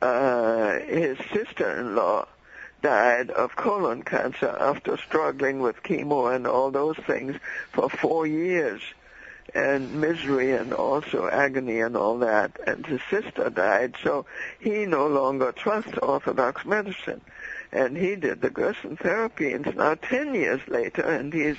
Uh, 0.00 0.78
his 0.80 1.18
sister-in-law 1.32 2.26
died 2.82 3.30
of 3.30 3.54
colon 3.56 4.02
cancer 4.02 4.56
after 4.58 4.96
struggling 4.96 5.60
with 5.60 5.82
chemo 5.82 6.34
and 6.34 6.46
all 6.46 6.70
those 6.70 6.96
things 7.06 7.36
for 7.72 7.90
four 7.90 8.26
years 8.26 8.80
and 9.54 10.00
misery 10.00 10.52
and 10.52 10.72
also 10.72 11.28
agony 11.28 11.80
and 11.80 11.96
all 11.96 12.18
that. 12.18 12.58
And 12.66 12.86
his 12.86 13.00
sister 13.10 13.50
died, 13.50 13.96
so 14.02 14.26
he 14.60 14.86
no 14.86 15.06
longer 15.06 15.52
trusts 15.52 15.98
Orthodox 15.98 16.64
medicine 16.64 17.20
and 17.72 17.96
he 17.96 18.16
did 18.16 18.40
the 18.40 18.50
Gerson 18.50 18.96
therapy. 18.96 19.52
And 19.52 19.66
it's 19.66 19.76
now 19.76 19.94
10 19.94 20.34
years 20.34 20.60
later, 20.66 21.02
and 21.02 21.32
he's 21.32 21.56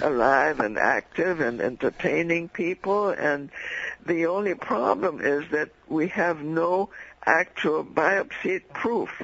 alive 0.00 0.60
and 0.60 0.78
active 0.78 1.40
and 1.40 1.60
entertaining 1.60 2.48
people. 2.48 3.08
And 3.08 3.50
the 4.04 4.26
only 4.26 4.54
problem 4.54 5.20
is 5.20 5.50
that 5.52 5.70
we 5.88 6.08
have 6.08 6.42
no 6.42 6.90
actual 7.24 7.84
biopsy 7.84 8.62
proof. 8.74 9.22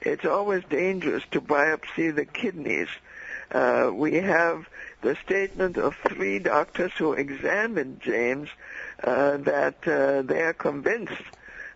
It's 0.00 0.24
always 0.24 0.64
dangerous 0.64 1.24
to 1.30 1.40
biopsy 1.40 2.14
the 2.14 2.24
kidneys. 2.24 2.88
Uh, 3.50 3.90
we 3.92 4.14
have 4.16 4.68
the 5.02 5.16
statement 5.24 5.76
of 5.76 5.94
three 6.08 6.40
doctors 6.40 6.92
who 6.98 7.12
examined 7.12 8.00
James 8.00 8.48
uh, 9.04 9.36
that 9.38 9.86
uh, 9.86 10.22
they 10.22 10.42
are 10.42 10.52
convinced 10.52 11.22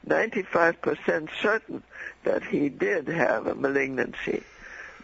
95% 0.06 1.28
certain 1.40 1.82
that 2.24 2.42
he 2.44 2.68
did 2.68 3.08
have 3.08 3.46
a 3.46 3.54
malignancy. 3.54 4.42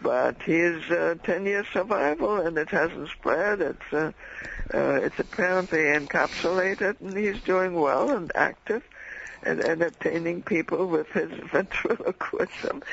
But 0.01 0.41
he's 0.43 0.83
uh, 0.91 1.15
10-year 1.23 1.65
survival 1.73 2.37
and 2.37 2.57
it 2.57 2.69
hasn't 2.69 3.09
spread. 3.09 3.61
It's, 3.61 3.93
uh, 3.93 4.11
uh, 4.73 4.99
it's 5.01 5.17
apparently 5.19 5.79
encapsulated 5.79 7.01
and 7.01 7.17
he's 7.17 7.41
doing 7.41 7.73
well 7.73 8.11
and 8.11 8.31
active 8.35 8.83
and 9.43 9.61
entertaining 9.61 10.41
people 10.41 10.87
with 10.87 11.07
his 11.09 11.31
ventriloquism, 11.51 12.83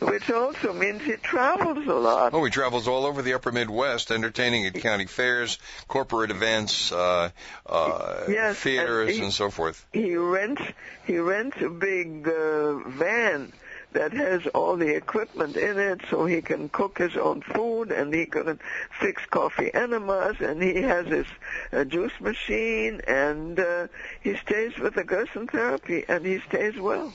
which 0.00 0.30
also 0.30 0.72
means 0.72 1.02
he 1.02 1.12
travels 1.16 1.86
a 1.86 1.94
lot. 1.94 2.34
Oh, 2.34 2.44
he 2.44 2.50
travels 2.50 2.88
all 2.88 3.06
over 3.06 3.22
the 3.22 3.34
upper 3.34 3.52
Midwest, 3.52 4.10
entertaining 4.10 4.66
at 4.66 4.74
county 4.74 5.06
fairs, 5.06 5.58
corporate 5.88 6.30
events, 6.30 6.92
uh, 6.92 7.30
uh, 7.66 8.24
yes, 8.28 8.58
theaters, 8.58 9.10
and, 9.10 9.18
he, 9.18 9.24
and 9.24 9.32
so 9.32 9.50
forth. 9.50 9.86
He 9.92 10.16
rents 10.16 10.62
he 11.06 11.18
rents 11.18 11.56
a 11.60 11.70
big 11.70 12.28
uh, 12.28 12.78
van 12.88 13.52
that 13.92 14.12
has 14.12 14.46
all 14.48 14.76
the 14.76 14.94
equipment 14.94 15.56
in 15.56 15.78
it 15.78 16.00
so 16.08 16.26
he 16.26 16.40
can 16.40 16.68
cook 16.68 16.98
his 16.98 17.16
own 17.16 17.42
food 17.42 17.90
and 17.90 18.14
he 18.14 18.26
can 18.26 18.58
fix 19.00 19.24
coffee 19.26 19.72
enemas 19.74 20.36
and 20.40 20.62
he 20.62 20.82
has 20.82 21.06
his 21.06 21.26
uh, 21.72 21.84
juice 21.84 22.18
machine 22.20 23.00
and 23.06 23.58
uh, 23.58 23.86
he 24.22 24.36
stays 24.36 24.76
with 24.78 24.94
the 24.94 25.04
Gerson 25.04 25.46
therapy 25.46 26.04
and 26.08 26.24
he 26.24 26.38
stays 26.40 26.78
well 26.78 27.12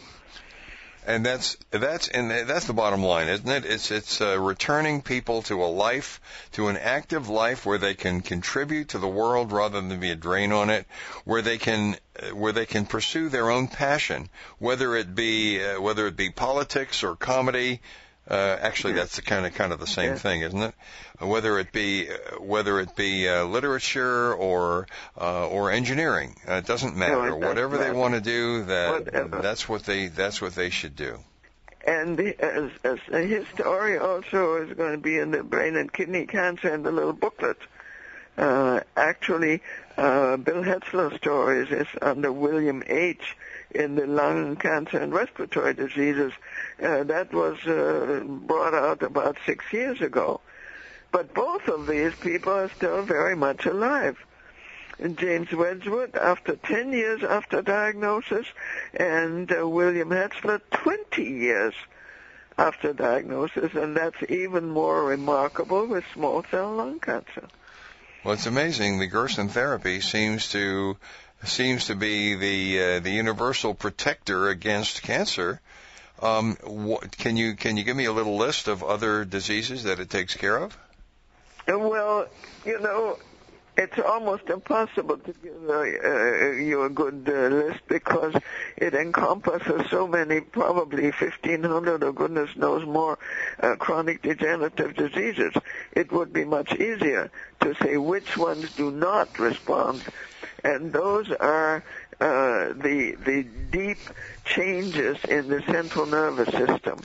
and 1.05 1.25
that's 1.25 1.57
that's 1.71 2.07
and 2.07 2.31
that's 2.31 2.65
the 2.65 2.73
bottom 2.73 3.03
line, 3.03 3.27
isn't 3.27 3.49
it? 3.49 3.65
It's 3.65 3.91
it's 3.91 4.21
uh, 4.21 4.39
returning 4.39 5.01
people 5.01 5.43
to 5.43 5.63
a 5.63 5.67
life, 5.67 6.19
to 6.53 6.67
an 6.67 6.77
active 6.77 7.29
life 7.29 7.65
where 7.65 7.77
they 7.77 7.93
can 7.93 8.21
contribute 8.21 8.89
to 8.89 8.97
the 8.97 9.07
world 9.07 9.51
rather 9.51 9.81
than 9.81 9.99
be 9.99 10.11
a 10.11 10.15
drain 10.15 10.51
on 10.51 10.69
it, 10.69 10.85
where 11.23 11.41
they 11.41 11.57
can 11.57 11.95
uh, 12.19 12.35
where 12.35 12.51
they 12.51 12.65
can 12.65 12.85
pursue 12.85 13.29
their 13.29 13.51
own 13.51 13.67
passion, 13.67 14.29
whether 14.57 14.95
it 14.95 15.13
be 15.13 15.63
uh, 15.63 15.79
whether 15.79 16.07
it 16.07 16.15
be 16.15 16.29
politics 16.29 17.03
or 17.03 17.15
comedy, 17.15 17.81
uh, 18.29 18.57
actually, 18.59 18.93
that's 18.93 19.17
the 19.17 19.21
kind 19.21 19.45
of 19.45 19.53
kind 19.53 19.71
of 19.71 19.79
the 19.79 19.87
same 19.87 20.11
yeah. 20.11 20.15
thing, 20.15 20.41
isn't 20.41 20.61
it? 20.61 20.73
Uh, 21.21 21.27
whether 21.27 21.59
it 21.59 21.71
be 21.71 22.09
uh, 22.09 22.41
whether 22.41 22.79
it 22.79 22.95
be 22.95 23.29
uh, 23.29 23.43
literature 23.45 24.33
or 24.33 24.87
uh, 25.19 25.47
or 25.47 25.71
engineering, 25.71 26.35
uh, 26.47 26.55
it 26.55 26.65
doesn't 26.65 26.95
matter. 26.95 27.29
No, 27.29 27.35
it 27.35 27.47
Whatever 27.47 27.77
they 27.77 27.91
want 27.91 28.15
to 28.15 28.21
do, 28.21 28.65
that 28.65 29.05
Whatever. 29.05 29.41
that's 29.41 29.69
what 29.69 29.83
they 29.83 30.07
that's 30.07 30.41
what 30.41 30.55
they 30.55 30.71
should 30.71 30.95
do. 30.95 31.19
And 31.85 32.19
as, 32.19 32.71
as 32.83 32.99
his 33.07 33.47
story 33.49 33.99
also 33.99 34.63
is 34.63 34.75
going 34.75 34.93
to 34.93 34.97
be 34.97 35.19
in 35.19 35.29
the 35.29 35.43
brain 35.43 35.75
and 35.75 35.93
kidney 35.93 36.25
cancer 36.25 36.73
in 36.73 36.81
the 36.81 36.91
little 36.91 37.13
booklet. 37.13 37.57
Uh, 38.37 38.81
actually, 38.97 39.61
uh, 39.95 40.35
Bill 40.37 40.63
Hetzler's 40.63 41.15
stories 41.17 41.71
is 41.71 41.87
under 42.01 42.31
William 42.31 42.83
H 42.87 43.37
in 43.75 43.95
the 43.95 44.07
lung 44.07 44.55
cancer 44.55 44.97
and 44.97 45.13
respiratory 45.13 45.73
diseases. 45.73 46.31
Uh, 46.81 47.03
that 47.03 47.33
was 47.33 47.57
uh, 47.67 48.23
brought 48.25 48.73
out 48.73 49.03
about 49.03 49.37
six 49.45 49.65
years 49.71 50.01
ago. 50.01 50.41
But 51.11 51.33
both 51.33 51.67
of 51.67 51.87
these 51.87 52.13
people 52.15 52.53
are 52.53 52.69
still 52.69 53.03
very 53.03 53.35
much 53.35 53.65
alive. 53.65 54.17
And 54.97 55.17
James 55.17 55.51
Wedgwood, 55.51 56.15
after 56.15 56.55
10 56.55 56.93
years 56.93 57.21
after 57.23 57.61
diagnosis, 57.61 58.47
and 58.93 59.51
uh, 59.51 59.67
William 59.67 60.09
Hetzler, 60.09 60.61
20 60.71 61.23
years 61.23 61.73
after 62.57 62.93
diagnosis, 62.93 63.73
and 63.73 63.97
that's 63.97 64.23
even 64.29 64.69
more 64.69 65.03
remarkable 65.03 65.85
with 65.85 66.05
small 66.13 66.45
cell 66.49 66.73
lung 66.73 66.99
cancer. 66.99 67.47
Well, 68.23 68.33
it's 68.33 68.45
amazing. 68.45 68.97
The 68.99 69.07
Gerson 69.07 69.49
therapy 69.49 70.01
seems 70.01 70.49
to 70.49 70.97
seems 71.47 71.85
to 71.87 71.95
be 71.95 72.35
the 72.35 72.79
uh, 72.79 72.99
the 72.99 73.11
universal 73.11 73.73
protector 73.73 74.49
against 74.49 75.01
cancer. 75.01 75.61
Um, 76.21 76.57
what, 76.63 77.17
can 77.17 77.37
you 77.37 77.55
can 77.55 77.77
you 77.77 77.83
give 77.83 77.95
me 77.95 78.05
a 78.05 78.13
little 78.13 78.37
list 78.37 78.67
of 78.67 78.83
other 78.83 79.25
diseases 79.25 79.83
that 79.83 79.99
it 79.99 80.09
takes 80.09 80.35
care 80.35 80.57
of? 80.57 80.77
Well, 81.67 82.27
you 82.65 82.79
know, 82.79 83.17
it's 83.77 83.99
almost 83.99 84.49
impossible 84.49 85.17
to 85.17 85.33
give 85.33 85.69
uh, 85.69 85.73
uh, 85.73 86.51
you 86.51 86.83
a 86.83 86.89
good 86.89 87.27
uh, 87.27 87.53
list 87.53 87.81
because 87.87 88.33
it 88.77 88.93
encompasses 88.93 89.89
so 89.89 90.07
many, 90.07 90.41
probably 90.41 91.11
1,500 91.11 92.03
or 92.03 92.13
goodness 92.13 92.55
knows 92.55 92.85
more, 92.85 93.17
uh, 93.59 93.75
chronic 93.75 94.21
degenerative 94.21 94.95
diseases. 94.95 95.53
It 95.91 96.11
would 96.11 96.31
be 96.31 96.45
much 96.45 96.73
easier 96.73 97.31
to 97.61 97.75
say 97.75 97.97
which 97.97 98.37
ones 98.37 98.73
do 98.75 98.91
not 98.91 99.37
respond, 99.39 100.03
and 100.63 100.93
those 100.93 101.31
are 101.31 101.83
uh, 102.21 102.73
the 102.73 103.17
the 103.25 103.45
deep 103.71 103.97
changes 104.45 105.17
in 105.25 105.49
the 105.49 105.61
central 105.63 106.05
nervous 106.05 106.49
system 106.49 107.01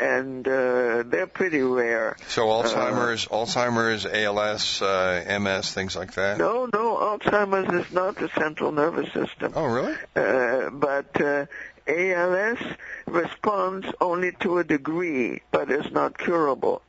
and 0.00 0.48
uh, 0.48 1.02
they're 1.06 1.26
pretty 1.26 1.60
rare. 1.60 2.16
So 2.28 2.46
Alzheimer's, 2.46 3.26
uh, 3.26 3.34
Alzheimer's, 3.34 4.06
ALS, 4.06 4.80
uh, 4.80 5.38
MS, 5.40 5.72
things 5.72 5.94
like 5.94 6.14
that. 6.14 6.38
No, 6.38 6.68
no, 6.72 6.96
Alzheimer's 6.96 7.86
is 7.86 7.92
not 7.92 8.16
the 8.16 8.30
central 8.30 8.72
nervous 8.72 9.12
system. 9.12 9.52
Oh, 9.54 9.66
really? 9.66 9.94
Uh, 10.16 10.70
but 10.70 11.20
uh, 11.20 11.46
ALS 11.86 12.58
responds 13.06 13.86
only 14.00 14.32
to 14.40 14.58
a 14.58 14.64
degree, 14.64 15.42
but 15.50 15.70
is 15.70 15.90
not 15.92 16.16
curable. 16.16 16.82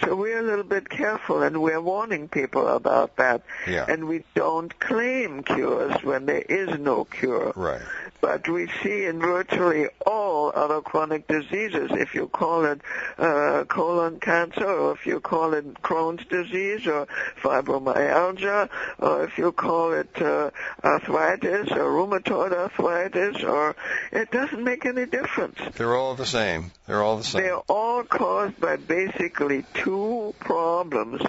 So 0.00 0.14
we're 0.14 0.38
a 0.38 0.42
little 0.42 0.64
bit 0.64 0.88
careful 0.88 1.42
and 1.42 1.62
we're 1.62 1.80
warning 1.80 2.28
people 2.28 2.66
about 2.68 3.16
that. 3.16 3.42
Yeah. 3.66 3.86
And 3.88 4.06
we 4.06 4.24
don't 4.34 4.78
claim 4.78 5.42
cures 5.42 6.02
when 6.02 6.26
there 6.26 6.42
is 6.42 6.78
no 6.78 7.04
cure. 7.04 7.52
Right 7.54 7.82
but 8.26 8.48
we 8.48 8.68
see 8.82 9.04
in 9.04 9.20
virtually 9.20 9.86
all 10.04 10.50
other 10.52 10.80
chronic 10.80 11.28
diseases, 11.28 11.90
if 11.92 12.12
you 12.14 12.26
call 12.26 12.64
it 12.64 12.80
uh, 13.18 13.64
colon 13.68 14.18
cancer, 14.18 14.66
or 14.66 14.92
if 14.94 15.06
you 15.06 15.20
call 15.20 15.54
it 15.54 15.74
Crohn's 15.74 16.26
disease, 16.26 16.88
or 16.88 17.06
fibromyalgia, 17.40 18.68
or 18.98 19.24
if 19.24 19.38
you 19.38 19.52
call 19.52 19.92
it 19.92 20.10
uh, 20.20 20.50
arthritis, 20.82 21.70
or 21.70 21.90
rheumatoid 21.92 22.52
arthritis, 22.52 23.44
or 23.44 23.76
it 24.10 24.32
doesn't 24.32 24.64
make 24.64 24.86
any 24.86 25.06
difference. 25.06 25.58
They're 25.76 25.94
all 25.94 26.16
the 26.16 26.26
same. 26.26 26.72
They're 26.86 27.02
all 27.02 27.16
the 27.16 27.24
same. 27.24 27.42
They're 27.42 27.56
all 27.56 28.04
caused 28.04 28.60
by 28.60 28.76
basically 28.76 29.64
two 29.74 30.34
problems, 30.38 31.22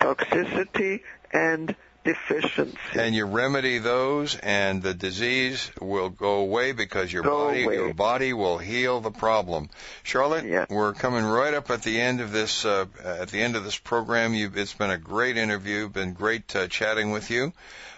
toxicity 0.00 1.02
and 1.32 1.74
deficiency. 2.06 2.78
And 2.94 3.14
you 3.14 3.24
remedy 3.26 3.78
those, 3.78 4.36
and 4.36 4.82
the 4.82 4.94
disease 4.94 5.70
will 5.80 6.08
go 6.08 6.36
away 6.36 6.72
because 6.72 7.12
your 7.12 7.24
go 7.24 7.48
body 7.48 7.64
away. 7.64 7.74
your 7.74 7.94
body 7.94 8.32
will 8.32 8.58
heal 8.58 9.00
the 9.00 9.10
problem. 9.10 9.68
Charlotte, 10.04 10.44
yeah. 10.44 10.66
we're 10.70 10.94
coming 10.94 11.24
right 11.24 11.52
up 11.52 11.70
at 11.70 11.82
the 11.82 12.00
end 12.00 12.20
of 12.20 12.32
this 12.32 12.64
uh, 12.64 12.86
at 13.04 13.28
the 13.28 13.40
end 13.40 13.56
of 13.56 13.64
this 13.64 13.76
program. 13.76 14.34
you 14.34 14.50
it's 14.54 14.74
been 14.74 14.90
a 14.90 14.98
great 14.98 15.36
interview. 15.36 15.88
Been 15.88 16.14
great 16.14 16.54
uh, 16.54 16.68
chatting 16.68 17.10
with 17.10 17.30
you 17.30 17.52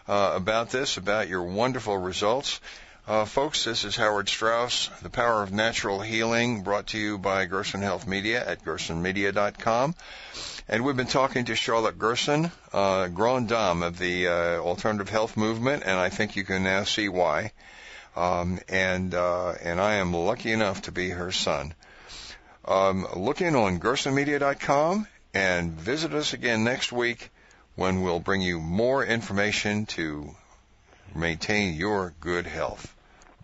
uh, 0.09 0.33
about 0.35 0.71
this, 0.71 0.97
about 0.97 1.29
your 1.29 1.43
wonderful 1.43 1.97
results. 1.97 2.61
Uh, 3.09 3.25
folks, 3.25 3.65
this 3.65 3.85
is 3.85 3.97
Howard 3.97 4.29
Strauss, 4.29 4.91
The 5.01 5.09
Power 5.09 5.43
of 5.43 5.51
Natural 5.51 6.03
Healing, 6.03 6.63
brought 6.63 6.89
to 6.89 6.99
you 6.99 7.17
by 7.17 7.47
Gerson 7.47 7.81
Health 7.81 8.07
Media 8.07 8.47
at 8.47 8.63
gersonmedia.com. 8.63 9.95
And 10.69 10.85
we've 10.85 10.95
been 10.95 11.07
talking 11.07 11.47
to 11.47 11.55
Charlotte 11.55 11.99
Gerson, 11.99 12.53
uh, 12.71 13.09
Grande 13.09 13.49
Dame 13.49 13.83
of 13.83 13.99
the 13.99 14.29
uh, 14.29 14.59
Alternative 14.59 15.09
Health 15.09 15.39
Movement, 15.39 15.85
and 15.87 15.99
I 15.99 16.11
think 16.11 16.37
you 16.37 16.45
can 16.45 16.65
now 16.65 16.85
see 16.85 17.09
why. 17.09 17.53
Um, 18.15 18.59
and 18.69 19.15
uh, 19.15 19.55
and 19.63 19.81
I 19.81 19.95
am 19.95 20.13
lucky 20.13 20.53
enough 20.53 20.83
to 20.83 20.93
be 20.93 21.09
her 21.09 21.33
son. 21.33 21.73
Um, 22.67 23.07
look 23.17 23.41
in 23.41 23.57
on 23.57 23.81
gersonmedia.com 23.81 25.09
and 25.33 25.73
visit 25.73 26.13
us 26.13 26.35
again 26.35 26.63
next 26.63 26.93
week 26.93 27.31
when 27.75 28.03
we'll 28.03 28.21
bring 28.21 28.43
you 28.43 28.61
more 28.61 29.03
information 29.03 29.87
to 29.87 30.37
maintain 31.15 31.73
your 31.73 32.13
good 32.21 32.47
health. 32.47 32.97